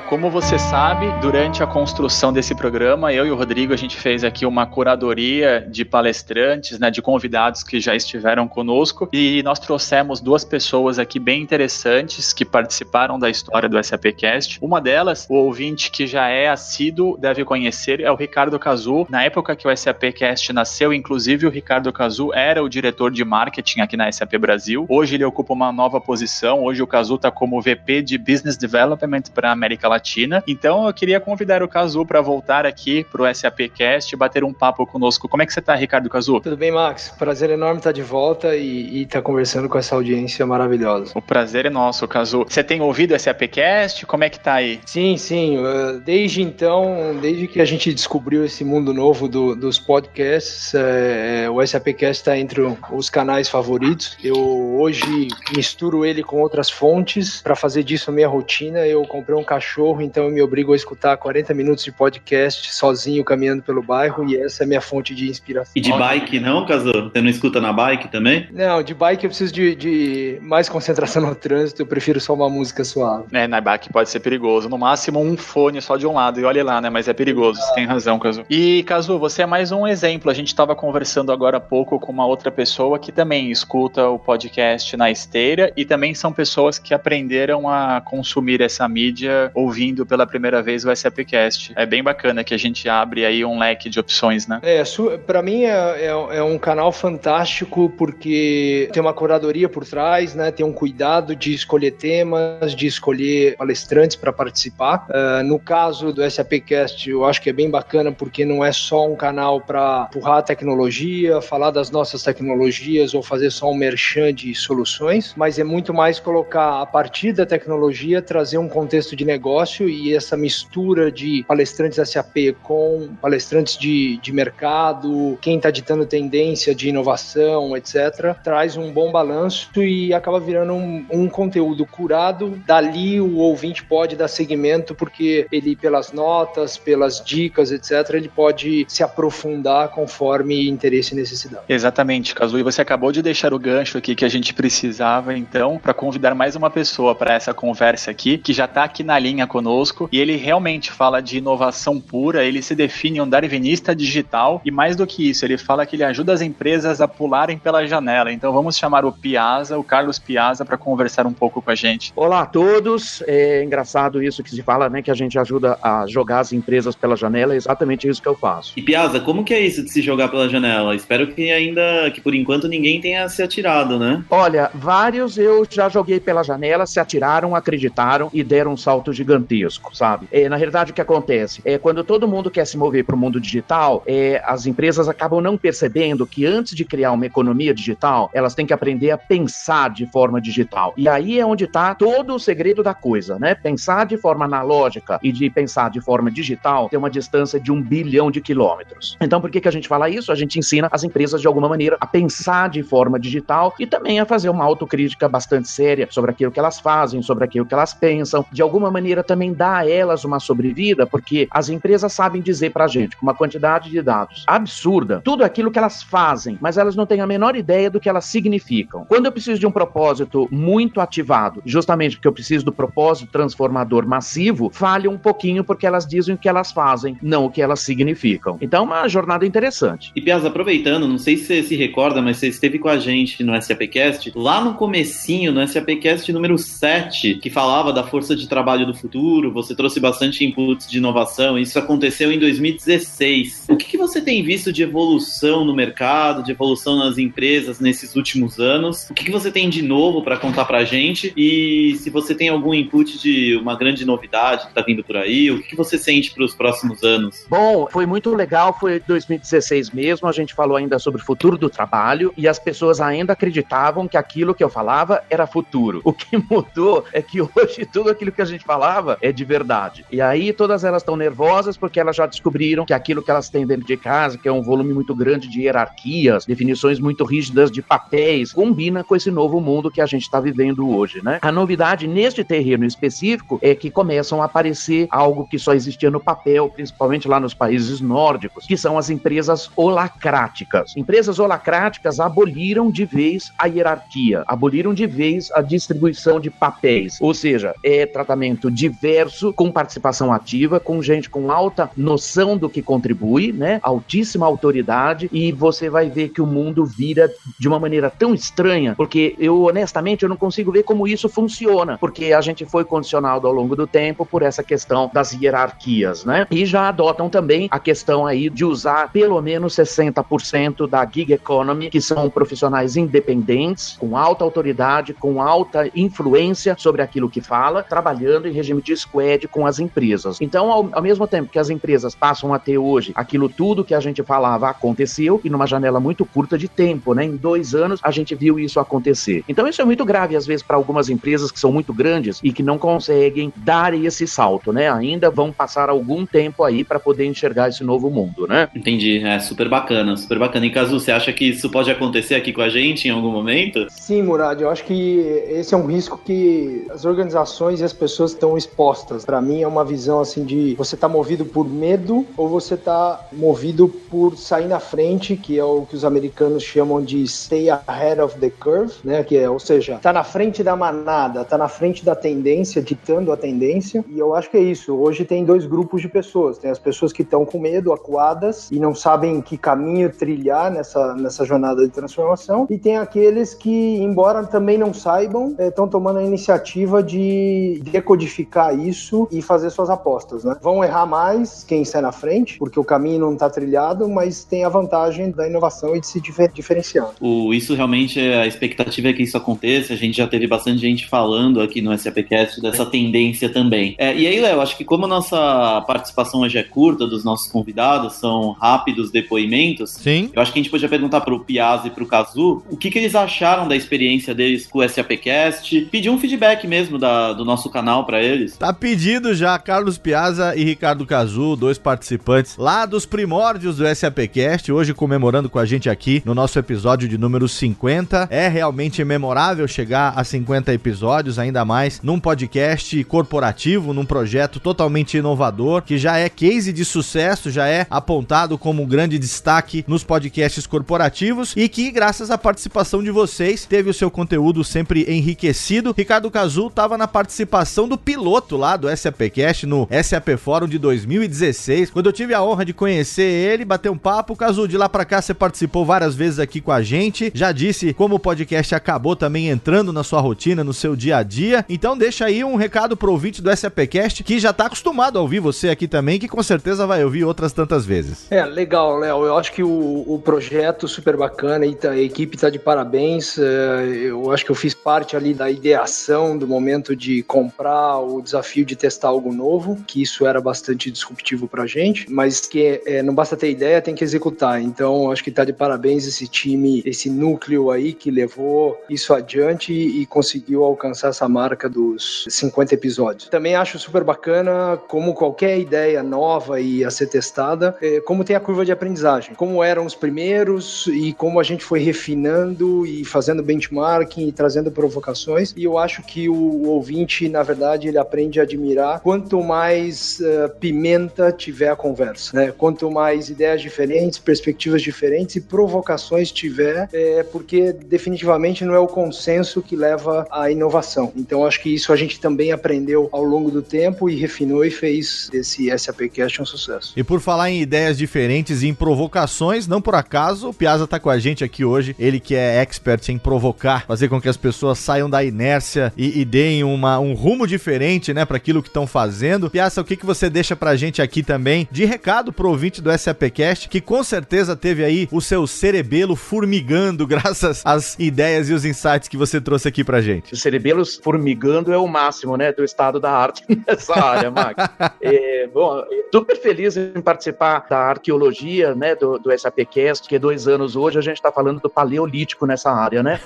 Como 0.05 0.29
você 0.29 0.57
sabe, 0.57 1.11
durante 1.19 1.61
a 1.61 1.67
construção 1.67 2.31
desse 2.31 2.55
programa, 2.55 3.11
eu 3.11 3.25
e 3.25 3.31
o 3.31 3.35
Rodrigo, 3.35 3.73
a 3.73 3.77
gente 3.77 3.97
fez 3.97 4.23
aqui 4.23 4.45
uma 4.45 4.65
curadoria 4.65 5.67
de 5.69 5.83
palestrantes, 5.83 6.79
né, 6.79 6.89
de 6.89 7.01
convidados 7.01 7.63
que 7.63 7.79
já 7.79 7.95
estiveram 7.95 8.47
conosco, 8.47 9.09
e 9.11 9.41
nós 9.43 9.59
trouxemos 9.59 10.21
duas 10.21 10.45
pessoas 10.45 10.99
aqui 10.99 11.19
bem 11.19 11.41
interessantes 11.41 12.31
que 12.31 12.45
participaram 12.45 13.19
da 13.19 13.29
história 13.29 13.67
do 13.67 13.83
SAPcast. 13.83 14.59
Uma 14.61 14.79
delas, 14.79 15.25
o 15.29 15.33
ouvinte 15.33 15.91
que 15.91 16.07
já 16.07 16.29
é 16.29 16.47
assíduo, 16.47 17.17
deve 17.17 17.43
conhecer, 17.43 17.99
é 17.99 18.11
o 18.11 18.15
Ricardo 18.15 18.57
Cazu. 18.57 19.05
Na 19.09 19.23
época 19.23 19.55
que 19.55 19.67
o 19.67 19.75
SAPcast 19.75 20.53
nasceu, 20.53 20.93
inclusive, 20.93 21.47
o 21.47 21.49
Ricardo 21.49 21.91
Cazu 21.91 22.33
era 22.33 22.63
o 22.63 22.69
diretor 22.69 23.11
de 23.11 23.25
marketing 23.25 23.81
aqui 23.81 23.97
na 23.97 24.09
SAP 24.11 24.37
Brasil. 24.37 24.85
Hoje 24.87 25.15
ele 25.15 25.25
ocupa 25.25 25.53
uma 25.53 25.71
nova 25.71 25.99
posição, 25.99 26.63
hoje 26.63 26.81
o 26.81 26.87
Cazu 26.87 27.15
está 27.15 27.31
como 27.31 27.61
VP 27.61 28.01
de 28.03 28.17
Business 28.17 28.55
Development 28.55 29.23
para 29.33 29.51
América 29.51 29.86
Latina. 29.87 30.43
Então 30.47 30.87
eu 30.87 30.93
queria 30.93 31.19
convidar 31.19 31.61
o 31.63 31.67
Cazu 31.67 32.05
para 32.05 32.21
voltar 32.21 32.65
aqui 32.65 33.03
para 33.03 33.23
o 33.23 33.33
SAPcast 33.33 34.13
e 34.13 34.17
bater 34.17 34.43
um 34.43 34.53
papo 34.53 34.85
conosco. 34.85 35.27
Como 35.27 35.43
é 35.43 35.45
que 35.45 35.53
você 35.53 35.59
está, 35.59 35.75
Ricardo 35.75 36.09
Cazu? 36.09 36.39
Tudo 36.41 36.57
bem, 36.57 36.71
Max? 36.71 37.13
Prazer 37.17 37.49
enorme 37.49 37.77
estar 37.77 37.91
de 37.91 38.01
volta 38.01 38.55
e 38.55 39.03
estar 39.03 39.19
tá 39.19 39.21
conversando 39.21 39.69
com 39.69 39.77
essa 39.77 39.95
audiência 39.95 40.45
maravilhosa. 40.45 41.11
O 41.15 41.21
prazer 41.21 41.65
é 41.65 41.69
nosso, 41.69 42.07
Cazu. 42.07 42.45
Você 42.47 42.63
tem 42.63 42.81
ouvido 42.81 43.13
o 43.13 43.19
SAPcast? 43.19 44.05
Como 44.05 44.23
é 44.23 44.29
que 44.29 44.39
tá 44.39 44.53
aí? 44.53 44.79
Sim, 44.85 45.17
sim. 45.17 45.57
Uh, 45.57 45.99
desde 45.99 46.41
então, 46.41 47.17
desde 47.21 47.47
que 47.47 47.61
a 47.61 47.65
gente 47.65 47.93
descobriu 47.93 48.45
esse 48.45 48.63
mundo 48.63 48.93
novo 48.93 49.27
do, 49.27 49.55
dos 49.55 49.79
podcasts, 49.79 50.73
é, 50.73 51.49
o 51.49 51.65
SAPcast 51.65 52.21
está 52.21 52.37
entre 52.37 52.61
os 52.91 53.09
canais 53.09 53.49
favoritos. 53.49 54.17
Eu 54.23 54.37
hoje 54.79 55.27
misturo 55.55 56.05
ele 56.05 56.23
com 56.23 56.41
outras 56.41 56.69
fontes 56.69 57.41
para 57.41 57.55
fazer 57.55 57.83
disso 57.83 58.09
a 58.09 58.13
minha 58.13 58.27
rotina. 58.27 58.85
Eu 58.85 59.03
comprei 59.03 59.37
um 59.37 59.43
cachorro, 59.43 59.76
então 60.01 60.25
eu 60.25 60.31
me 60.31 60.41
obrigo 60.41 60.73
a 60.73 60.75
escutar 60.75 61.15
40 61.17 61.53
minutos 61.53 61.83
de 61.83 61.91
podcast 61.91 62.73
sozinho 62.73 63.23
caminhando 63.23 63.61
pelo 63.61 63.81
bairro 63.81 64.27
e 64.29 64.35
essa 64.37 64.63
é 64.63 64.65
minha 64.65 64.81
fonte 64.81 65.13
de 65.13 65.29
inspiração. 65.29 65.73
E 65.75 65.81
de 65.81 65.91
bike 65.91 66.39
não, 66.39 66.65
Caso? 66.65 66.91
Você 66.91 67.21
não 67.21 67.29
escuta 67.29 67.61
na 67.61 67.71
bike 67.71 68.09
também? 68.09 68.47
Não, 68.51 68.81
de 68.81 68.93
bike 68.93 69.25
eu 69.25 69.29
preciso 69.29 69.53
de, 69.53 69.75
de 69.75 70.39
mais 70.41 70.67
concentração 70.67 71.21
no 71.21 71.35
trânsito, 71.35 71.81
eu 71.81 71.85
prefiro 71.85 72.19
só 72.19 72.33
uma 72.33 72.49
música 72.49 72.83
suave. 72.83 73.25
É, 73.31 73.47
na 73.47 73.61
bike 73.61 73.91
pode 73.91 74.09
ser 74.09 74.19
perigoso. 74.19 74.69
No 74.69 74.77
máximo 74.77 75.19
um 75.19 75.37
fone 75.37 75.81
só 75.81 75.97
de 75.97 76.07
um 76.07 76.13
lado, 76.13 76.39
e 76.39 76.43
olha 76.43 76.63
lá, 76.63 76.81
né? 76.81 76.89
Mas 76.89 77.07
é 77.07 77.13
perigoso, 77.13 77.59
você 77.59 77.73
tem 77.73 77.85
razão, 77.85 78.19
Caso. 78.19 78.43
E, 78.49 78.83
Caso, 78.83 79.17
você 79.19 79.43
é 79.43 79.45
mais 79.45 79.71
um 79.71 79.87
exemplo. 79.87 80.29
A 80.31 80.33
gente 80.33 80.47
estava 80.47 80.75
conversando 80.75 81.31
agora 81.31 81.57
há 81.57 81.61
pouco 81.61 81.99
com 81.99 82.11
uma 82.11 82.25
outra 82.25 82.51
pessoa 82.51 82.99
que 82.99 83.11
também 83.11 83.51
escuta 83.51 84.07
o 84.07 84.19
podcast 84.19 84.95
na 84.97 85.11
esteira 85.11 85.71
e 85.75 85.85
também 85.85 86.13
são 86.13 86.31
pessoas 86.31 86.79
que 86.79 86.93
aprenderam 86.93 87.69
a 87.69 88.01
consumir 88.01 88.61
essa 88.61 88.87
mídia 88.87 89.51
ouvindo 89.67 90.05
pela 90.05 90.25
primeira 90.25 90.61
vez 90.61 90.85
o 90.85 90.95
SAPcast. 90.95 91.73
É 91.75 91.85
bem 91.85 92.01
bacana 92.01 92.43
que 92.43 92.53
a 92.53 92.57
gente 92.57 92.87
abre 92.87 93.25
aí 93.25 93.43
um 93.43 93.59
leque 93.59 93.89
de 93.89 93.99
opções, 93.99 94.47
né? 94.47 94.59
É, 94.63 94.83
para 95.25 95.41
mim 95.41 95.63
é, 95.63 95.69
é, 95.69 96.07
é, 96.07 96.43
um 96.43 96.57
canal 96.57 96.91
fantástico 96.91 97.89
porque 97.97 98.89
tem 98.91 99.01
uma 99.01 99.13
curadoria 99.13 99.67
por 99.67 99.85
trás, 99.85 100.33
né? 100.33 100.51
Tem 100.51 100.65
um 100.65 100.71
cuidado 100.73 101.35
de 101.35 101.53
escolher 101.53 101.91
temas, 101.91 102.73
de 102.73 102.87
escolher 102.87 103.55
palestrantes 103.57 104.15
para 104.15 104.31
participar. 104.31 105.05
Uh, 105.09 105.43
no 105.43 105.59
caso 105.59 106.13
do 106.13 106.29
SAPcast, 106.29 107.09
eu 107.09 107.25
acho 107.25 107.41
que 107.41 107.49
é 107.49 107.53
bem 107.53 107.69
bacana 107.69 108.11
porque 108.11 108.45
não 108.45 108.63
é 108.63 108.71
só 108.71 109.07
um 109.07 109.15
canal 109.15 109.59
para 109.61 110.07
empurrar 110.09 110.37
a 110.37 110.41
tecnologia, 110.41 111.41
falar 111.41 111.71
das 111.71 111.91
nossas 111.91 112.23
tecnologias 112.23 113.13
ou 113.13 113.21
fazer 113.21 113.51
só 113.51 113.69
um 113.69 113.75
merchan 113.75 114.33
de 114.33 114.55
soluções, 114.55 115.33
mas 115.35 115.59
é 115.59 115.63
muito 115.63 115.93
mais 115.93 116.19
colocar 116.19 116.81
a 116.81 116.85
partir 116.85 117.33
da 117.33 117.45
tecnologia, 117.45 118.21
trazer 118.21 118.57
um 118.57 118.69
contexto 118.69 119.15
de 119.15 119.25
negócio 119.25 119.56
e 119.87 120.15
essa 120.15 120.37
mistura 120.37 121.11
de 121.11 121.43
palestrantes 121.47 121.97
SAP 122.09 122.55
com 122.63 123.09
palestrantes 123.21 123.77
de, 123.77 124.17
de 124.17 124.31
mercado, 124.31 125.37
quem 125.41 125.57
está 125.57 125.69
ditando 125.69 126.05
tendência 126.05 126.73
de 126.73 126.89
inovação, 126.89 127.75
etc., 127.75 128.35
traz 128.43 128.77
um 128.77 128.91
bom 128.91 129.11
balanço 129.11 129.69
e 129.77 130.13
acaba 130.13 130.39
virando 130.39 130.73
um, 130.73 131.05
um 131.11 131.27
conteúdo 131.27 131.85
curado. 131.85 132.61
Dali 132.65 133.19
o 133.19 133.37
ouvinte 133.37 133.83
pode 133.83 134.15
dar 134.15 134.27
seguimento, 134.29 134.95
porque 134.95 135.47
ele, 135.51 135.75
pelas 135.75 136.11
notas, 136.13 136.77
pelas 136.77 137.23
dicas, 137.23 137.71
etc., 137.71 138.13
ele 138.13 138.29
pode 138.29 138.85
se 138.87 139.03
aprofundar 139.03 139.89
conforme 139.89 140.69
interesse 140.69 141.13
e 141.13 141.17
necessidade. 141.17 141.65
Exatamente, 141.67 142.33
Cazu. 142.33 142.57
E 142.57 142.63
você 142.63 142.81
acabou 142.81 143.11
de 143.11 143.21
deixar 143.21 143.53
o 143.53 143.59
gancho 143.59 143.97
aqui 143.97 144.15
que 144.15 144.23
a 144.23 144.29
gente 144.29 144.53
precisava, 144.53 145.37
então, 145.37 145.77
para 145.77 145.93
convidar 145.93 146.33
mais 146.33 146.55
uma 146.55 146.69
pessoa 146.69 147.13
para 147.13 147.33
essa 147.33 147.53
conversa 147.53 148.09
aqui, 148.11 148.37
que 148.37 148.53
já 148.53 148.65
está 148.65 148.83
aqui 148.83 149.03
na 149.03 149.17
na 149.17 149.19
linha 149.37 149.47
conosco 149.47 150.09
e 150.11 150.19
ele 150.19 150.35
realmente 150.35 150.91
fala 150.91 151.21
de 151.21 151.37
inovação 151.37 151.99
pura, 151.99 152.43
ele 152.43 152.61
se 152.61 152.73
define 152.73 153.21
um 153.21 153.29
darwinista 153.29 153.95
digital 153.95 154.61
e 154.65 154.71
mais 154.71 154.95
do 154.95 155.05
que 155.05 155.29
isso, 155.29 155.45
ele 155.45 155.57
fala 155.57 155.85
que 155.85 155.95
ele 155.95 156.03
ajuda 156.03 156.33
as 156.33 156.41
empresas 156.41 156.99
a 156.99 157.07
pularem 157.07 157.57
pela 157.57 157.85
janela. 157.85 158.31
Então 158.31 158.51
vamos 158.51 158.75
chamar 158.77 159.05
o 159.05 159.11
Piazza, 159.11 159.77
o 159.77 159.83
Carlos 159.83 160.17
Piazza, 160.17 160.65
para 160.65 160.77
conversar 160.77 161.27
um 161.27 161.33
pouco 161.33 161.61
com 161.61 161.69
a 161.69 161.75
gente. 161.75 162.11
Olá 162.15 162.41
a 162.41 162.45
todos, 162.45 163.23
é 163.27 163.63
engraçado 163.63 164.23
isso 164.23 164.41
que 164.41 164.49
se 164.49 164.63
fala, 164.63 164.89
né, 164.89 165.01
que 165.01 165.11
a 165.11 165.15
gente 165.15 165.37
ajuda 165.37 165.77
a 165.83 166.05
jogar 166.07 166.39
as 166.39 166.51
empresas 166.51 166.95
pela 166.95 167.15
janela, 167.15 167.53
é 167.53 167.57
exatamente 167.57 168.07
isso 168.07 168.21
que 168.21 168.27
eu 168.27 168.35
faço. 168.35 168.73
E 168.75 168.81
Piazza, 168.81 169.19
como 169.19 169.43
que 169.43 169.53
é 169.53 169.59
isso 169.59 169.83
de 169.83 169.91
se 169.91 170.01
jogar 170.01 170.29
pela 170.29 170.49
janela? 170.49 170.95
Espero 170.95 171.27
que 171.27 171.51
ainda, 171.51 172.09
que 172.11 172.21
por 172.21 172.33
enquanto 172.33 172.67
ninguém 172.67 172.99
tenha 172.99 173.29
se 173.29 173.43
atirado, 173.43 173.99
né? 173.99 174.23
Olha, 174.29 174.71
vários 174.73 175.37
eu 175.37 175.65
já 175.69 175.89
joguei 175.89 176.19
pela 176.19 176.43
janela, 176.43 176.87
se 176.87 176.99
atiraram, 176.99 177.55
acreditaram 177.55 178.29
e 178.33 178.43
deram 178.43 178.73
um 178.73 178.77
salto 178.77 179.13
gigantesco, 179.27 179.95
sabe? 179.95 180.27
É, 180.31 180.47
na 180.47 180.55
realidade, 180.55 180.91
o 180.91 180.93
que 180.93 181.01
acontece 181.01 181.61
é 181.65 181.77
quando 181.77 182.03
todo 182.03 182.27
mundo 182.27 182.49
quer 182.49 182.65
se 182.65 182.77
mover 182.77 183.03
para 183.03 183.15
o 183.15 183.19
mundo 183.19 183.41
digital, 183.41 184.01
é, 184.07 184.41
as 184.45 184.65
empresas 184.65 185.09
acabam 185.09 185.41
não 185.41 185.57
percebendo 185.57 186.25
que 186.25 186.45
antes 186.45 186.73
de 186.73 186.85
criar 186.85 187.11
uma 187.11 187.25
economia 187.25 187.73
digital, 187.73 188.29
elas 188.33 188.55
têm 188.55 188.65
que 188.65 188.73
aprender 188.73 189.11
a 189.11 189.17
pensar 189.17 189.89
de 189.89 190.05
forma 190.07 190.39
digital. 190.39 190.93
E 190.95 191.09
aí 191.09 191.39
é 191.39 191.45
onde 191.45 191.65
está 191.65 191.93
todo 191.93 192.33
o 192.35 192.39
segredo 192.39 192.81
da 192.81 192.93
coisa, 192.93 193.37
né? 193.37 193.53
Pensar 193.53 194.05
de 194.05 194.17
forma 194.17 194.45
analógica 194.45 195.19
e 195.21 195.31
de 195.31 195.49
pensar 195.49 195.89
de 195.89 195.99
forma 195.99 196.31
digital 196.31 196.87
tem 196.89 196.97
uma 196.97 197.09
distância 197.09 197.59
de 197.59 197.71
um 197.71 197.81
bilhão 197.81 198.31
de 198.31 198.39
quilômetros. 198.39 199.17
Então, 199.19 199.41
por 199.41 199.51
que, 199.51 199.59
que 199.59 199.67
a 199.67 199.71
gente 199.71 199.87
fala 199.87 200.09
isso? 200.09 200.31
A 200.31 200.35
gente 200.35 200.57
ensina 200.57 200.87
as 200.91 201.03
empresas 201.03 201.41
de 201.41 201.47
alguma 201.47 201.67
maneira 201.67 201.97
a 201.99 202.07
pensar 202.07 202.69
de 202.69 202.81
forma 202.83 203.19
digital 203.19 203.73
e 203.79 203.85
também 203.85 204.19
a 204.19 204.25
fazer 204.25 204.49
uma 204.49 204.63
autocrítica 204.63 205.27
bastante 205.27 205.67
séria 205.67 206.07
sobre 206.09 206.31
aquilo 206.31 206.51
que 206.51 206.59
elas 206.59 206.79
fazem, 206.79 207.21
sobre 207.21 207.43
aquilo 207.43 207.65
que 207.65 207.73
elas 207.73 207.93
pensam. 207.93 208.45
De 208.51 208.61
alguma 208.61 208.89
maneira 208.89 209.16
também 209.23 209.53
dá 209.53 209.77
a 209.77 209.89
elas 209.89 210.23
uma 210.23 210.39
sobrevida, 210.39 211.05
porque 211.05 211.47
as 211.51 211.69
empresas 211.69 212.13
sabem 212.13 212.41
dizer 212.41 212.71
pra 212.71 212.87
gente, 212.87 213.15
com 213.15 213.25
uma 213.25 213.33
quantidade 213.33 213.89
de 213.89 214.01
dados 214.01 214.43
absurda, 214.47 215.21
tudo 215.23 215.43
aquilo 215.43 215.71
que 215.71 215.79
elas 215.79 216.03
fazem, 216.03 216.57
mas 216.61 216.77
elas 216.77 216.95
não 216.95 217.05
têm 217.05 217.21
a 217.21 217.27
menor 217.27 217.55
ideia 217.55 217.89
do 217.89 217.99
que 217.99 218.09
elas 218.09 218.25
significam. 218.25 219.05
Quando 219.05 219.25
eu 219.25 219.31
preciso 219.31 219.59
de 219.59 219.67
um 219.67 219.71
propósito 219.71 220.47
muito 220.51 221.01
ativado, 221.01 221.61
justamente 221.65 222.15
porque 222.15 222.27
eu 222.27 222.33
preciso 222.33 222.65
do 222.65 222.71
propósito 222.71 223.31
transformador 223.31 224.07
massivo, 224.07 224.69
falha 224.73 225.09
um 225.09 225.17
pouquinho 225.17 225.63
porque 225.63 225.85
elas 225.85 226.05
dizem 226.05 226.35
o 226.35 226.37
que 226.37 226.49
elas 226.49 226.71
fazem, 226.71 227.17
não 227.21 227.45
o 227.45 227.49
que 227.49 227.61
elas 227.61 227.81
significam. 227.81 228.57
Então, 228.61 228.83
uma 228.83 229.07
jornada 229.07 229.45
interessante. 229.45 230.11
E 230.15 230.21
Piazza, 230.21 230.47
aproveitando, 230.47 231.07
não 231.07 231.17
sei 231.17 231.37
se 231.37 231.45
você 231.45 231.63
se 231.63 231.75
recorda, 231.75 232.21
mas 232.21 232.37
você 232.37 232.47
esteve 232.47 232.79
com 232.79 232.89
a 232.89 232.97
gente 232.97 233.43
no 233.43 233.59
SAPcast, 233.61 234.31
lá 234.35 234.63
no 234.63 234.73
comecinho, 234.73 235.51
no 235.51 235.65
SAPcast 235.67 236.31
número 236.31 236.57
7, 236.57 237.35
que 237.35 237.49
falava 237.49 237.93
da 237.93 238.03
força 238.03 238.35
de 238.35 238.47
trabalho 238.47 238.85
do 238.85 238.93
futuro, 238.93 239.06
você 239.51 239.75
trouxe 239.75 239.99
bastante 239.99 240.45
inputs 240.45 240.89
de 240.89 240.97
inovação, 240.97 241.57
isso 241.57 241.77
aconteceu 241.77 242.31
em 242.31 242.39
2016. 242.39 243.65
O 243.69 243.75
que, 243.75 243.85
que 243.85 243.97
você 243.97 244.21
tem 244.21 244.43
visto 244.43 244.71
de 244.71 244.83
evolução 244.83 245.63
no 245.65 245.73
mercado, 245.73 246.43
de 246.43 246.51
evolução 246.51 246.97
nas 246.97 247.17
empresas 247.17 247.79
nesses 247.79 248.15
últimos 248.15 248.59
anos? 248.59 249.09
O 249.09 249.13
que, 249.13 249.25
que 249.25 249.31
você 249.31 249.51
tem 249.51 249.69
de 249.69 249.81
novo 249.81 250.21
para 250.21 250.37
contar 250.37 250.65
pra 250.65 250.83
gente? 250.83 251.33
E 251.35 251.95
se 251.99 252.09
você 252.09 252.33
tem 252.33 252.49
algum 252.49 252.73
input 252.73 253.19
de 253.19 253.55
uma 253.55 253.75
grande 253.75 254.05
novidade 254.05 254.67
que 254.67 254.73
tá 254.73 254.81
vindo 254.81 255.03
por 255.03 255.17
aí, 255.17 255.51
o 255.51 255.61
que, 255.61 255.69
que 255.69 255.75
você 255.75 255.97
sente 255.97 256.33
para 256.33 256.43
os 256.43 256.53
próximos 256.53 257.03
anos? 257.03 257.45
Bom, 257.49 257.87
foi 257.91 258.05
muito 258.05 258.33
legal, 258.33 258.77
foi 258.77 258.99
2016 258.99 259.91
mesmo, 259.91 260.27
a 260.27 260.31
gente 260.31 260.53
falou 260.53 260.77
ainda 260.77 260.99
sobre 260.99 261.21
o 261.21 261.25
futuro 261.25 261.57
do 261.57 261.69
trabalho 261.69 262.33
e 262.37 262.47
as 262.47 262.59
pessoas 262.59 262.99
ainda 262.99 263.33
acreditavam 263.33 264.07
que 264.07 264.17
aquilo 264.17 264.53
que 264.53 264.63
eu 264.63 264.69
falava 264.69 265.23
era 265.29 265.47
futuro. 265.47 266.01
O 266.03 266.13
que 266.13 266.37
mudou 266.49 267.05
é 267.13 267.21
que 267.21 267.41
hoje 267.41 267.85
tudo 267.91 268.09
aquilo 268.09 268.31
que 268.31 268.41
a 268.41 268.45
gente 268.45 268.63
falava 268.63 268.96
é 269.21 269.31
de 269.31 269.43
verdade. 269.43 270.05
E 270.11 270.21
aí 270.21 270.53
todas 270.53 270.83
elas 270.83 271.01
estão 271.01 271.15
nervosas 271.15 271.77
porque 271.77 271.99
elas 271.99 272.15
já 272.15 272.25
descobriram 272.25 272.85
que 272.85 272.93
aquilo 272.93 273.21
que 273.21 273.31
elas 273.31 273.49
têm 273.49 273.65
dentro 273.65 273.85
de 273.85 273.97
casa, 273.97 274.37
que 274.37 274.47
é 274.47 274.51
um 274.51 274.61
volume 274.61 274.93
muito 274.93 275.13
grande 275.15 275.47
de 275.47 275.61
hierarquias, 275.61 276.45
definições 276.45 276.99
muito 276.99 277.23
rígidas 277.23 277.71
de 277.71 277.81
papéis, 277.81 278.53
combina 278.53 279.03
com 279.03 279.15
esse 279.15 279.29
novo 279.29 279.59
mundo 279.59 279.91
que 279.91 280.01
a 280.01 280.05
gente 280.05 280.23
está 280.23 280.39
vivendo 280.39 280.89
hoje, 280.89 281.21
né? 281.23 281.39
A 281.41 281.51
novidade 281.51 282.07
neste 282.07 282.43
terreno 282.43 282.85
específico 282.85 283.59
é 283.61 283.75
que 283.75 283.89
começam 283.89 284.41
a 284.41 284.45
aparecer 284.45 285.07
algo 285.11 285.47
que 285.47 285.59
só 285.59 285.73
existia 285.73 286.09
no 286.09 286.19
papel, 286.19 286.69
principalmente 286.69 287.27
lá 287.27 287.39
nos 287.39 287.53
países 287.53 288.01
nórdicos, 288.01 288.65
que 288.65 288.77
são 288.77 288.97
as 288.97 289.09
empresas 289.09 289.69
holacráticas. 289.75 290.95
Empresas 290.95 291.39
holacráticas 291.39 292.19
aboliram 292.19 292.89
de 292.89 293.05
vez 293.05 293.51
a 293.57 293.67
hierarquia, 293.67 294.43
aboliram 294.47 294.93
de 294.93 295.05
vez 295.05 295.51
a 295.51 295.61
distribuição 295.61 296.39
de 296.39 296.49
papéis, 296.49 297.17
ou 297.21 297.33
seja, 297.33 297.73
é 297.83 298.05
tratamento 298.05 298.71
diverso, 298.89 299.51
com 299.53 299.71
participação 299.71 300.31
ativa, 300.31 300.79
com 300.79 301.01
gente 301.01 301.29
com 301.29 301.51
alta 301.51 301.91
noção 301.95 302.57
do 302.57 302.69
que 302.69 302.81
contribui, 302.81 303.51
né? 303.51 303.79
Altíssima 303.83 304.45
autoridade 304.45 305.29
e 305.31 305.51
você 305.51 305.89
vai 305.89 306.09
ver 306.09 306.29
que 306.29 306.41
o 306.41 306.45
mundo 306.45 306.85
vira 306.85 307.31
de 307.59 307.67
uma 307.67 307.79
maneira 307.79 308.09
tão 308.09 308.33
estranha, 308.33 308.93
porque 308.95 309.35
eu 309.37 309.63
honestamente 309.63 310.23
eu 310.23 310.29
não 310.29 310.37
consigo 310.37 310.71
ver 310.71 310.83
como 310.83 311.07
isso 311.07 311.27
funciona, 311.27 311.97
porque 311.97 312.33
a 312.33 312.41
gente 312.41 312.65
foi 312.65 312.85
condicionado 312.85 313.47
ao 313.47 313.53
longo 313.53 313.75
do 313.75 313.85
tempo 313.85 314.25
por 314.25 314.41
essa 314.41 314.63
questão 314.63 315.09
das 315.13 315.33
hierarquias, 315.33 316.23
né? 316.23 316.47
E 316.49 316.65
já 316.65 316.87
adotam 316.87 317.29
também 317.29 317.67
a 317.69 317.79
questão 317.79 318.25
aí 318.25 318.49
de 318.49 318.63
usar 318.63 319.11
pelo 319.11 319.41
menos 319.41 319.75
60% 319.75 320.87
da 320.87 321.05
gig 321.05 321.33
economy, 321.33 321.89
que 321.89 322.01
são 322.01 322.29
profissionais 322.29 322.95
independentes, 322.95 323.97
com 323.99 324.15
alta 324.17 324.43
autoridade, 324.43 325.13
com 325.13 325.41
alta 325.41 325.89
influência 325.95 326.75
sobre 326.77 327.01
aquilo 327.01 327.29
que 327.29 327.41
fala, 327.41 327.83
trabalhando 327.83 328.47
em 328.47 328.51
regime 328.51 328.76
de 328.81 328.95
squad 328.95 329.47
com 329.47 329.65
as 329.65 329.79
empresas. 329.79 330.39
Então, 330.41 330.71
ao, 330.71 330.89
ao 330.91 331.01
mesmo 331.01 331.27
tempo 331.27 331.51
que 331.51 331.59
as 331.59 331.69
empresas 331.69 332.15
passam 332.15 332.53
a 332.53 332.59
ter 332.59 332.77
hoje 332.77 333.11
aquilo 333.15 333.49
tudo 333.49 333.83
que 333.83 333.93
a 333.93 333.99
gente 333.99 334.23
falava 334.23 334.69
aconteceu, 334.69 335.41
e 335.43 335.49
numa 335.49 335.67
janela 335.67 335.99
muito 335.99 336.25
curta 336.25 336.57
de 336.57 336.67
tempo, 336.67 337.13
né? 337.13 337.25
Em 337.25 337.35
dois 337.35 337.75
anos 337.75 337.99
a 338.01 338.11
gente 338.11 338.33
viu 338.33 338.59
isso 338.59 338.79
acontecer. 338.79 339.43
Então, 339.47 339.67
isso 339.67 339.81
é 339.81 339.85
muito 339.85 340.05
grave, 340.05 340.35
às 340.35 340.45
vezes, 340.45 340.63
para 340.63 340.77
algumas 340.77 341.09
empresas 341.09 341.51
que 341.51 341.59
são 341.59 341.71
muito 341.71 341.93
grandes 341.93 342.39
e 342.43 342.51
que 342.51 342.63
não 342.63 342.77
conseguem 342.77 343.51
dar 343.57 343.93
esse 343.93 344.27
salto, 344.27 344.71
né? 344.71 344.89
Ainda 344.89 345.29
vão 345.29 345.51
passar 345.51 345.89
algum 345.89 346.25
tempo 346.25 346.63
aí 346.63 346.83
para 346.83 346.99
poder 346.99 347.25
enxergar 347.25 347.69
esse 347.69 347.83
novo 347.83 348.09
mundo, 348.09 348.47
né? 348.47 348.69
Entendi, 348.75 349.23
é 349.23 349.39
super 349.39 349.67
bacana, 349.69 350.15
super 350.15 350.39
bacana. 350.39 350.65
E 350.65 350.77
Caso, 350.77 350.99
você 350.99 351.11
acha 351.11 351.33
que 351.33 351.45
isso 351.45 351.71
pode 351.71 351.89
acontecer 351.89 352.35
aqui 352.35 352.53
com 352.53 352.61
a 352.61 352.69
gente 352.69 353.07
em 353.07 353.11
algum 353.11 353.31
momento? 353.31 353.87
Sim, 353.89 354.21
Murad, 354.21 354.61
eu 354.61 354.69
acho 354.69 354.83
que 354.83 355.17
esse 355.49 355.73
é 355.73 355.77
um 355.77 355.87
risco 355.87 356.21
que 356.23 356.85
as 356.91 357.03
organizações 357.03 357.81
e 357.81 357.83
as 357.83 357.93
pessoas 357.93 358.33
estão 358.33 358.55
expostas. 358.67 359.25
Para 359.25 359.41
mim 359.41 359.61
é 359.61 359.67
uma 359.67 359.83
visão 359.83 360.19
assim 360.19 360.43
de 360.43 360.75
você 360.75 360.97
tá 360.97 361.07
movido 361.07 361.45
por 361.45 361.67
medo 361.67 362.25
ou 362.35 362.47
você 362.47 362.75
tá 362.75 363.27
movido 363.31 363.87
por 363.87 364.37
sair 364.37 364.67
na 364.67 364.79
frente, 364.79 365.35
que 365.35 365.57
é 365.57 365.63
o 365.63 365.83
que 365.83 365.95
os 365.95 366.05
americanos 366.05 366.63
chamam 366.63 367.01
de 367.01 367.27
stay 367.27 367.69
ahead 367.69 368.21
of 368.21 368.37
the 368.39 368.49
curve, 368.49 368.93
né? 369.03 369.23
Que 369.23 369.37
é, 369.37 369.49
ou 369.49 369.59
seja, 369.59 369.97
tá 370.01 370.11
na 370.11 370.23
frente 370.23 370.63
da 370.63 370.75
manada, 370.75 371.43
tá 371.45 371.57
na 371.57 371.67
frente 371.67 372.03
da 372.03 372.15
tendência, 372.15 372.81
ditando 372.81 373.31
a 373.31 373.37
tendência. 373.37 374.03
E 374.09 374.19
eu 374.19 374.35
acho 374.35 374.49
que 374.49 374.57
é 374.57 374.61
isso. 374.61 374.95
Hoje 374.95 375.25
tem 375.25 375.45
dois 375.45 375.65
grupos 375.65 376.01
de 376.01 376.09
pessoas. 376.09 376.57
Tem 376.57 376.69
as 376.69 376.79
pessoas 376.79 377.13
que 377.13 377.21
estão 377.21 377.45
com 377.45 377.59
medo, 377.59 377.93
acuadas 377.93 378.69
e 378.71 378.79
não 378.79 378.93
sabem 378.93 379.41
que 379.41 379.57
caminho 379.57 380.11
trilhar 380.11 380.71
nessa, 380.71 381.15
nessa 381.15 381.45
jornada 381.45 381.85
de 381.85 381.91
transformação. 381.91 382.67
E 382.69 382.77
tem 382.77 382.97
aqueles 382.97 383.53
que, 383.53 383.97
embora 383.97 384.45
também 384.45 384.77
não 384.77 384.93
saibam, 384.93 385.55
estão 385.59 385.85
é, 385.85 385.89
tomando 385.89 386.19
a 386.19 386.23
iniciativa 386.23 387.01
de 387.01 387.81
decodificar 387.83 388.46
isso 388.73 389.27
e 389.31 389.41
fazer 389.41 389.69
suas 389.69 389.89
apostas, 389.89 390.43
né? 390.43 390.55
Vão 390.61 390.83
errar 390.83 391.05
mais 391.05 391.63
quem 391.63 391.81
está 391.81 392.01
na 392.01 392.11
frente, 392.11 392.57
porque 392.57 392.79
o 392.79 392.83
caminho 392.83 393.19
não 393.19 393.33
está 393.33 393.49
trilhado, 393.49 394.07
mas 394.09 394.43
tem 394.43 394.63
a 394.63 394.69
vantagem 394.69 395.31
da 395.31 395.47
inovação 395.47 395.95
e 395.95 395.99
de 395.99 396.07
se 396.07 396.21
difer 396.21 396.51
diferenciar. 396.51 397.11
O, 397.19 397.53
isso 397.53 397.73
realmente, 397.75 398.19
é, 398.19 398.41
a 398.41 398.47
expectativa 398.47 399.09
é 399.09 399.13
que 399.13 399.23
isso 399.23 399.37
aconteça. 399.37 399.93
A 399.93 399.97
gente 399.97 400.17
já 400.17 400.27
teve 400.27 400.47
bastante 400.47 400.79
gente 400.79 401.07
falando 401.07 401.61
aqui 401.61 401.81
no 401.81 401.97
SAPcast 401.97 402.61
dessa 402.61 402.85
tendência 402.85 403.49
também. 403.49 403.95
É, 403.97 404.15
e 404.15 404.27
aí, 404.27 404.39
Léo, 404.39 404.61
acho 404.61 404.77
que 404.77 404.83
como 404.83 405.05
a 405.05 405.07
nossa 405.07 405.81
participação 405.87 406.41
hoje 406.41 406.57
é 406.57 406.63
curta 406.63 407.07
dos 407.07 407.23
nossos 407.23 407.51
convidados, 407.51 408.13
são 408.13 408.51
rápidos 408.51 409.11
depoimentos, 409.11 409.91
Sim. 409.91 410.29
eu 410.33 410.41
acho 410.41 410.51
que 410.51 410.59
a 410.59 410.61
gente 410.61 410.71
podia 410.71 410.89
perguntar 410.89 411.21
pro 411.21 411.39
Piazza 411.39 411.87
e 411.87 411.91
pro 411.91 412.05
Kazu 412.05 412.63
o 412.69 412.77
que, 412.77 412.89
que 412.89 412.99
eles 412.99 413.15
acharam 413.15 413.67
da 413.67 413.75
experiência 413.75 414.33
deles 414.33 414.65
com 414.67 414.79
o 414.79 414.87
SAPcast, 414.87 415.87
pedir 415.91 416.09
um 416.09 416.17
feedback 416.17 416.67
mesmo 416.67 416.97
da, 416.97 417.33
do 417.33 417.43
nosso 417.43 417.69
canal 417.69 418.05
para 418.05 418.21
eles. 418.21 418.36
Tá 418.59 418.71
pedido 418.71 419.33
já 419.33 419.57
Carlos 419.57 419.97
Piazza 419.97 420.55
e 420.55 420.63
Ricardo 420.63 421.05
Cazu, 421.05 421.55
dois 421.55 421.77
participantes 421.77 422.55
lá 422.57 422.85
dos 422.85 423.05
primórdios 423.05 423.77
do 423.77 423.95
SAPcast, 423.95 424.71
hoje 424.71 424.93
comemorando 424.93 425.49
com 425.49 425.57
a 425.57 425.65
gente 425.65 425.89
aqui 425.89 426.21
no 426.23 426.35
nosso 426.35 426.59
episódio 426.59 427.07
de 427.07 427.17
número 427.17 427.47
50. 427.47 428.27
É 428.29 428.47
realmente 428.47 429.03
memorável 429.03 429.67
chegar 429.67 430.13
a 430.15 430.23
50 430.23 430.71
episódios, 430.73 431.39
ainda 431.39 431.65
mais 431.65 431.99
num 432.03 432.19
podcast 432.19 433.03
corporativo, 433.05 433.93
num 433.93 434.05
projeto 434.05 434.59
totalmente 434.59 435.17
inovador, 435.17 435.81
que 435.81 435.97
já 435.97 436.17
é 436.17 436.29
case 436.29 436.71
de 436.71 436.85
sucesso, 436.85 437.49
já 437.49 437.67
é 437.67 437.87
apontado 437.89 438.57
como 438.57 438.83
um 438.83 438.87
grande 438.87 439.17
destaque 439.17 439.83
nos 439.87 440.03
podcasts 440.03 440.67
corporativos 440.67 441.53
e 441.55 441.67
que, 441.67 441.89
graças 441.91 442.29
à 442.29 442.37
participação 442.37 443.01
de 443.01 443.09
vocês, 443.09 443.65
teve 443.65 443.89
o 443.89 443.93
seu 443.93 444.11
conteúdo 444.11 444.63
sempre 444.63 445.05
enriquecido. 445.07 445.93
Ricardo 445.97 446.29
Cazu 446.29 446.67
estava 446.67 446.97
na 446.97 447.07
participação 447.07 447.87
do 447.87 447.97
piloto 447.97 448.26
lá 448.57 448.75
do 448.75 448.87
SAPcast 448.95 449.65
no 449.65 449.87
SAP 450.03 450.37
Fórum 450.37 450.67
de 450.67 450.77
2016, 450.77 451.89
quando 451.89 452.07
eu 452.07 452.13
tive 452.13 452.33
a 452.33 452.43
honra 452.43 452.65
de 452.65 452.73
conhecer 452.73 453.23
ele, 453.23 453.65
bater 453.65 453.89
um 453.89 453.97
papo. 453.97 454.35
Cazu, 454.35 454.67
de 454.67 454.77
lá 454.77 454.89
para 454.89 455.05
cá 455.05 455.21
você 455.21 455.33
participou 455.33 455.85
várias 455.85 456.15
vezes 456.15 456.39
aqui 456.39 456.61
com 456.61 456.71
a 456.71 456.81
gente, 456.81 457.31
já 457.33 457.51
disse 457.51 457.93
como 457.93 458.15
o 458.15 458.19
podcast 458.19 458.73
acabou 458.75 459.15
também 459.15 459.49
entrando 459.49 459.93
na 459.93 460.03
sua 460.03 460.19
rotina, 460.19 460.63
no 460.63 460.73
seu 460.73 460.95
dia 460.95 461.17
a 461.17 461.23
dia. 461.23 461.65
Então 461.69 461.97
deixa 461.97 462.25
aí 462.25 462.43
um 462.43 462.55
recado 462.55 462.97
pro 462.97 463.11
ouvinte 463.11 463.41
do 463.41 463.55
SAPcast 463.55 464.23
que 464.23 464.39
já 464.39 464.51
tá 464.51 464.65
acostumado 464.65 465.17
a 465.17 465.21
ouvir 465.21 465.39
você 465.39 465.69
aqui 465.69 465.87
também, 465.87 466.19
que 466.19 466.27
com 466.27 466.41
certeza 466.43 466.85
vai 466.85 467.03
ouvir 467.03 467.23
outras 467.23 467.53
tantas 467.53 467.85
vezes. 467.85 468.27
É, 468.29 468.45
legal, 468.45 468.97
Léo. 468.97 469.25
Eu 469.25 469.37
acho 469.37 469.51
que 469.51 469.63
o, 469.63 470.03
o 470.07 470.19
projeto 470.23 470.87
super 470.87 471.15
bacana 471.17 471.65
e 471.65 471.75
tá, 471.75 471.91
a 471.91 471.99
equipe 471.99 472.37
tá 472.37 472.49
de 472.49 472.59
parabéns. 472.59 473.37
É, 473.37 473.85
eu 474.03 474.31
acho 474.31 474.45
que 474.45 474.51
eu 474.51 474.55
fiz 474.55 474.73
parte 474.73 475.15
ali 475.15 475.33
da 475.33 475.49
ideação 475.49 476.37
do 476.37 476.47
momento 476.47 476.95
de 476.95 477.23
comprar 477.23 477.99
o 477.99 478.16
desafio 478.21 478.65
de 478.65 478.75
testar 478.75 479.09
algo 479.09 479.33
novo, 479.33 479.77
que 479.87 480.01
isso 480.01 480.25
era 480.25 480.41
bastante 480.41 480.91
disruptivo 480.91 481.47
pra 481.47 481.65
gente, 481.65 482.09
mas 482.09 482.41
que 482.41 482.81
é, 482.85 483.03
não 483.03 483.13
basta 483.13 483.35
ter 483.35 483.49
ideia, 483.49 483.81
tem 483.81 483.95
que 483.95 484.03
executar. 484.03 484.61
Então, 484.61 485.11
acho 485.11 485.23
que 485.23 485.31
tá 485.31 485.43
de 485.43 485.53
parabéns 485.53 486.05
esse 486.05 486.27
time, 486.27 486.81
esse 486.85 487.09
núcleo 487.09 487.71
aí 487.71 487.93
que 487.93 488.11
levou 488.11 488.79
isso 488.89 489.13
adiante 489.13 489.73
e 489.73 490.05
conseguiu 490.05 490.63
alcançar 490.63 491.09
essa 491.09 491.27
marca 491.27 491.69
dos 491.69 492.25
50 492.29 492.73
episódios. 492.73 493.29
Também 493.29 493.55
acho 493.55 493.79
super 493.79 494.03
bacana 494.03 494.77
como 494.87 495.13
qualquer 495.13 495.59
ideia 495.59 496.03
nova 496.03 496.59
e 496.59 496.83
a 496.83 496.91
ser 496.91 497.07
testada, 497.07 497.75
é, 497.81 497.99
como 498.01 498.23
tem 498.23 498.35
a 498.35 498.39
curva 498.39 498.65
de 498.65 498.71
aprendizagem, 498.71 499.35
como 499.35 499.63
eram 499.63 499.85
os 499.85 499.95
primeiros 499.95 500.87
e 500.87 501.13
como 501.13 501.39
a 501.39 501.43
gente 501.43 501.63
foi 501.63 501.79
refinando 501.79 502.85
e 502.85 503.03
fazendo 503.03 503.43
benchmarking 503.43 504.27
e 504.27 504.31
trazendo 504.31 504.71
provocações. 504.71 505.53
E 505.55 505.63
eu 505.63 505.77
acho 505.77 506.03
que 506.03 506.29
o 506.29 506.67
ouvinte, 506.67 507.27
na 507.29 507.43
verdade, 507.43 507.87
ele 507.87 507.97
aprende 508.07 508.39
a 508.39 508.43
admirar 508.43 509.01
quanto 509.01 509.43
mais 509.43 510.19
uh, 510.19 510.49
pimenta 510.59 511.31
tiver 511.31 511.69
a 511.69 511.75
conversa, 511.75 512.35
né? 512.35 512.53
Quanto 512.57 512.89
mais 512.89 513.29
ideias 513.29 513.61
diferentes, 513.61 514.17
perspectivas 514.17 514.81
diferentes 514.81 515.35
e 515.35 515.41
provocações 515.41 516.31
tiver, 516.31 516.89
é, 516.93 517.23
porque 517.23 517.73
definitivamente 517.73 518.63
não 518.63 518.73
é 518.73 518.79
o 518.79 518.87
consenso 518.87 519.61
que 519.61 519.75
leva 519.75 520.25
à 520.31 520.49
inovação. 520.49 521.11
Então 521.15 521.45
acho 521.45 521.61
que 521.61 521.73
isso 521.73 521.91
a 521.91 521.95
gente 521.95 522.19
também 522.19 522.51
aprendeu 522.51 523.09
ao 523.11 523.23
longo 523.23 523.51
do 523.51 523.61
tempo 523.61 524.09
e 524.09 524.15
refinou 524.15 524.63
e 524.63 524.71
fez 524.71 525.29
desse 525.31 525.69
SAPcast 525.77 526.41
um 526.41 526.45
sucesso. 526.45 526.93
E 526.95 527.03
por 527.03 527.19
falar 527.19 527.49
em 527.49 527.61
ideias 527.61 527.97
diferentes 527.97 528.63
e 528.63 528.67
em 528.67 528.73
provocações, 528.73 529.67
não 529.67 529.81
por 529.81 529.95
acaso, 529.95 530.49
o 530.49 530.53
Piazza 530.53 530.85
está 530.85 530.99
com 530.99 531.09
a 531.09 531.19
gente 531.19 531.43
aqui 531.43 531.65
hoje, 531.65 531.95
ele 531.99 532.19
que 532.19 532.35
é 532.35 532.61
expert 532.61 533.09
em 533.09 533.17
provocar, 533.17 533.85
fazer 533.85 534.07
com 534.07 534.21
que 534.21 534.29
as 534.29 534.37
pessoas 534.37 534.79
saiam 534.79 535.09
da 535.09 535.23
inércia 535.23 535.91
e, 535.97 536.21
e 536.21 536.25
deem 536.25 536.63
uma, 536.63 536.99
um 536.99 537.13
rumo 537.13 537.47
diferente, 537.47 537.96
né, 538.13 538.25
para 538.25 538.37
aquilo 538.37 538.61
que 538.61 538.69
estão 538.69 538.85
fazendo. 538.85 539.49
Piazza, 539.49 539.81
o 539.81 539.83
que, 539.83 539.95
que 539.95 540.05
você 540.05 540.29
deixa 540.29 540.55
pra 540.55 540.75
gente 540.75 541.01
aqui 541.01 541.23
também 541.23 541.67
de 541.71 541.85
recado 541.85 542.31
pro 542.31 542.49
ouvinte 542.49 542.81
do 542.81 542.95
SAPcast, 542.95 543.69
que 543.69 543.81
com 543.81 544.03
certeza 544.03 544.55
teve 544.55 544.83
aí 544.83 545.07
o 545.11 545.21
seu 545.21 545.45
cerebelo 545.47 546.15
formigando 546.15 547.05
graças 547.07 547.61
às 547.65 547.97
ideias 547.99 548.49
e 548.49 548.53
os 548.53 548.65
insights 548.65 549.07
que 549.07 549.17
você 549.17 549.41
trouxe 549.41 549.67
aqui 549.67 549.83
pra 549.83 550.01
gente. 550.01 550.33
O 550.33 550.37
cerebelo 550.37 550.83
formigando 551.01 551.73
é 551.73 551.77
o 551.77 551.87
máximo, 551.87 552.37
né, 552.37 552.51
do 552.51 552.63
estado 552.63 552.99
da 552.99 553.11
arte 553.11 553.43
nessa 553.67 553.99
área, 553.99 554.29
Max. 554.31 554.69
é, 555.01 555.47
bom, 555.47 555.83
super 556.11 556.37
feliz 556.37 556.77
em 556.77 557.01
participar 557.01 557.65
da 557.69 557.79
arqueologia, 557.79 558.75
né, 558.75 558.95
do, 558.95 559.17
do 559.17 559.37
SAPcast, 559.37 560.07
que 560.07 560.15
é 560.15 560.19
dois 560.19 560.47
anos 560.47 560.75
hoje 560.75 560.99
a 560.99 561.01
gente 561.01 561.21
tá 561.21 561.31
falando 561.31 561.59
do 561.59 561.69
paleolítico 561.69 562.45
nessa 562.45 562.71
área, 562.71 563.01
né? 563.01 563.19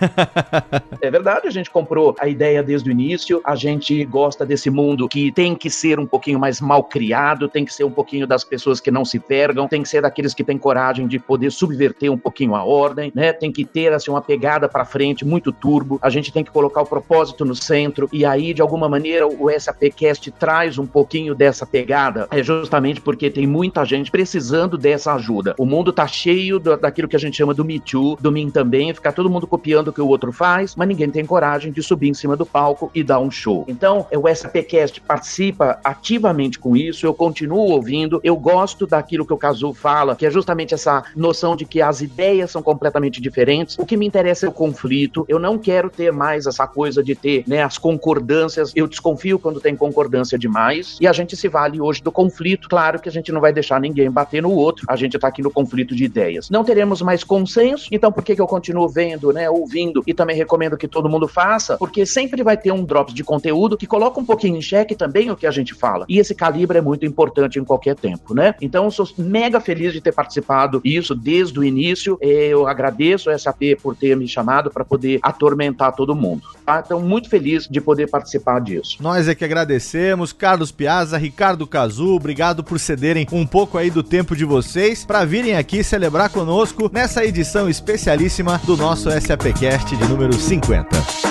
é 1.01 1.11
verdade, 1.11 1.47
a 1.47 1.51
gente 1.51 1.69
comprou 1.69 2.15
a 2.19 2.27
ideia 2.27 2.63
desde 2.63 2.89
o 2.89 2.91
início, 2.91 3.41
a 3.43 3.55
gente 3.55 4.03
gosta 4.05 4.45
desse 4.45 4.60
mundo 4.69 5.07
que 5.07 5.31
tem 5.31 5.55
que 5.55 5.69
ser 5.69 5.99
um 5.99 6.05
pouquinho 6.05 6.39
mais 6.39 6.61
mal 6.61 6.83
criado, 6.83 7.47
tem 7.47 7.65
que 7.65 7.73
ser 7.73 7.83
um 7.83 7.91
pouquinho 7.91 8.27
das 8.27 8.43
pessoas 8.43 8.79
que 8.79 8.91
não 8.91 9.05
se 9.05 9.21
vergam, 9.27 9.67
tem 9.67 9.81
que 9.81 9.89
ser 9.89 10.01
daqueles 10.01 10.33
que 10.33 10.43
têm 10.43 10.57
coragem 10.57 11.07
de 11.07 11.19
poder 11.19 11.51
subverter 11.51 12.11
um 12.11 12.17
pouquinho 12.17 12.55
a 12.55 12.63
ordem, 12.63 13.11
né? 13.15 13.33
Tem 13.33 13.51
que 13.51 13.65
ter 13.65 13.93
assim 13.93 14.11
uma 14.11 14.21
pegada 14.21 14.67
para 14.67 14.85
frente 14.85 15.25
muito 15.25 15.51
turbo. 15.51 15.99
A 16.01 16.09
gente 16.09 16.31
tem 16.31 16.43
que 16.43 16.51
colocar 16.51 16.81
o 16.81 16.85
propósito 16.85 17.45
no 17.45 17.55
centro 17.55 18.09
e 18.11 18.25
aí 18.25 18.53
de 18.53 18.61
alguma 18.61 18.87
maneira 18.87 19.27
o 19.27 19.49
SAPcast 19.49 20.31
traz 20.31 20.77
um 20.77 20.85
pouquinho 20.85 21.33
dessa 21.33 21.65
pegada, 21.65 22.27
é 22.31 22.43
justamente 22.43 23.01
porque 23.01 23.29
tem 23.29 23.47
muita 23.47 23.85
gente 23.85 24.11
precisando 24.11 24.77
dessa 24.77 25.13
ajuda. 25.13 25.55
O 25.57 25.65
mundo 25.65 25.93
tá 25.93 26.07
cheio 26.07 26.59
do, 26.59 26.75
daquilo 26.77 27.07
que 27.07 27.15
a 27.15 27.19
gente 27.19 27.37
chama 27.37 27.53
do 27.53 27.63
Me 27.63 27.79
Too, 27.79 28.17
do 28.19 28.31
mim 28.31 28.49
também, 28.49 28.93
ficar 28.93 29.11
todo 29.11 29.29
mundo 29.29 29.47
copiando 29.47 29.89
o 29.89 29.93
que 29.93 30.01
o 30.01 30.07
outro 30.07 30.31
faz, 30.31 30.75
mas 30.75 30.87
ninguém 30.87 31.09
tem 31.09 31.25
coragem 31.25 31.71
de 31.71 31.81
subir 31.81 32.09
em 32.09 32.13
cima 32.13 32.35
do 32.35 32.45
palco 32.45 32.91
e 32.93 33.03
dar 33.03 33.19
um 33.19 33.31
show. 33.31 33.65
Então, 33.67 34.05
o 34.11 34.27
SAPcast 34.51 35.01
participa 35.01 35.79
ativamente 35.83 36.59
com 36.59 36.75
isso, 36.75 37.05
eu 37.05 37.13
continuo 37.13 37.71
ouvindo, 37.71 38.19
eu 38.23 38.35
gosto 38.35 38.85
daquilo 38.85 39.25
que 39.25 39.33
o 39.33 39.37
Cazu 39.37 39.73
fala, 39.73 40.15
que 40.15 40.25
é 40.25 40.29
justamente 40.31 40.73
essa 40.73 41.03
noção 41.15 41.55
de 41.55 41.65
que 41.65 41.81
as 41.81 42.01
ideias 42.01 42.51
são 42.51 42.61
completamente 42.61 43.21
diferentes. 43.21 43.77
O 43.79 43.85
que 43.85 43.95
me 43.95 44.05
interessa 44.05 44.45
é 44.45 44.49
o 44.49 44.51
conflito. 44.51 45.25
Eu 45.27 45.39
não 45.39 45.57
quero 45.57 45.89
ter 45.89 46.11
mais 46.11 46.45
essa 46.45 46.67
coisa 46.67 47.03
de 47.03 47.15
ter, 47.15 47.43
né, 47.47 47.63
as 47.63 47.77
concordâncias. 47.77 48.71
Eu 48.75 48.87
desconfio 48.87 49.39
quando 49.39 49.61
tem 49.61 49.75
concordância 49.75 50.37
demais. 50.37 50.97
E 50.99 51.07
a 51.07 51.13
gente 51.13 51.35
se 51.37 51.47
vale 51.47 51.79
hoje 51.79 52.01
do 52.01 52.11
conflito. 52.11 52.67
Claro 52.67 52.99
que 52.99 53.07
a 53.07 53.11
gente 53.11 53.31
não 53.31 53.39
vai 53.39 53.53
deixar 53.53 53.79
ninguém 53.79 54.11
bater 54.11 54.41
no 54.41 54.51
outro. 54.51 54.85
A 54.89 54.95
gente 54.95 55.17
tá 55.17 55.27
aqui 55.27 55.41
no 55.41 55.51
conflito 55.51 55.95
de 55.95 56.03
ideias. 56.03 56.49
Não 56.49 56.63
teremos 56.63 57.01
mais 57.01 57.23
consenso. 57.23 57.87
Então, 57.91 58.11
por 58.11 58.23
que, 58.23 58.35
que 58.35 58.41
eu 58.41 58.47
continuo 58.47 58.87
vendo, 58.89 59.31
né, 59.31 59.49
ouvindo 59.49 60.03
e 60.05 60.13
também 60.13 60.35
recomendo 60.35 60.77
que 60.77 60.87
todo 60.87 61.09
mundo 61.09 61.27
faça? 61.27 61.77
Porque 61.77 62.05
sempre 62.05 62.43
vai 62.43 62.57
ter 62.57 62.71
um 62.71 62.83
drops 62.83 63.13
de 63.13 63.23
conteúdo 63.23 63.77
que 63.77 63.87
coloca 63.87 64.19
um 64.19 64.25
pouquinho 64.31 64.57
em 64.57 64.61
xeque 64.61 64.95
também 64.95 65.29
o 65.29 65.35
que 65.35 65.45
a 65.45 65.51
gente 65.51 65.73
fala. 65.73 66.05
E 66.07 66.17
esse 66.17 66.33
calibre 66.33 66.77
é 66.77 66.81
muito 66.81 67.05
importante 67.05 67.59
em 67.59 67.63
qualquer 67.63 67.95
tempo, 67.95 68.33
né? 68.33 68.55
Então, 68.61 68.89
sou 68.89 69.07
mega 69.17 69.59
feliz 69.59 69.91
de 69.93 69.99
ter 69.99 70.13
participado 70.13 70.81
isso 70.83 71.13
desde 71.13 71.59
o 71.59 71.63
início. 71.63 72.17
Eu 72.21 72.67
agradeço 72.67 73.29
a 73.29 73.37
SAP 73.37 73.75
por 73.81 73.95
ter 73.95 74.15
me 74.15 74.27
chamado 74.27 74.71
para 74.71 74.85
poder 74.85 75.19
atormentar 75.21 75.93
todo 75.93 76.15
mundo. 76.15 76.43
Tá? 76.65 76.81
Então, 76.85 77.01
muito 77.01 77.29
feliz 77.29 77.67
de 77.67 77.81
poder 77.81 78.09
participar 78.09 78.61
disso. 78.61 78.97
Nós 79.01 79.27
é 79.27 79.35
que 79.35 79.43
agradecemos, 79.43 80.31
Carlos 80.31 80.71
Piazza, 80.71 81.17
Ricardo 81.17 81.67
Cazu, 81.67 82.15
obrigado 82.15 82.63
por 82.63 82.79
cederem 82.79 83.27
um 83.31 83.45
pouco 83.45 83.77
aí 83.77 83.89
do 83.89 84.03
tempo 84.03 84.35
de 84.35 84.45
vocês 84.45 85.03
para 85.03 85.25
virem 85.25 85.57
aqui 85.57 85.83
celebrar 85.83 86.29
conosco 86.29 86.89
nessa 86.93 87.25
edição 87.25 87.69
especialíssima 87.69 88.59
do 88.65 88.77
nosso 88.77 89.09
SAPcast 89.11 89.95
de 89.95 90.07
número 90.07 90.33
50. 90.33 91.30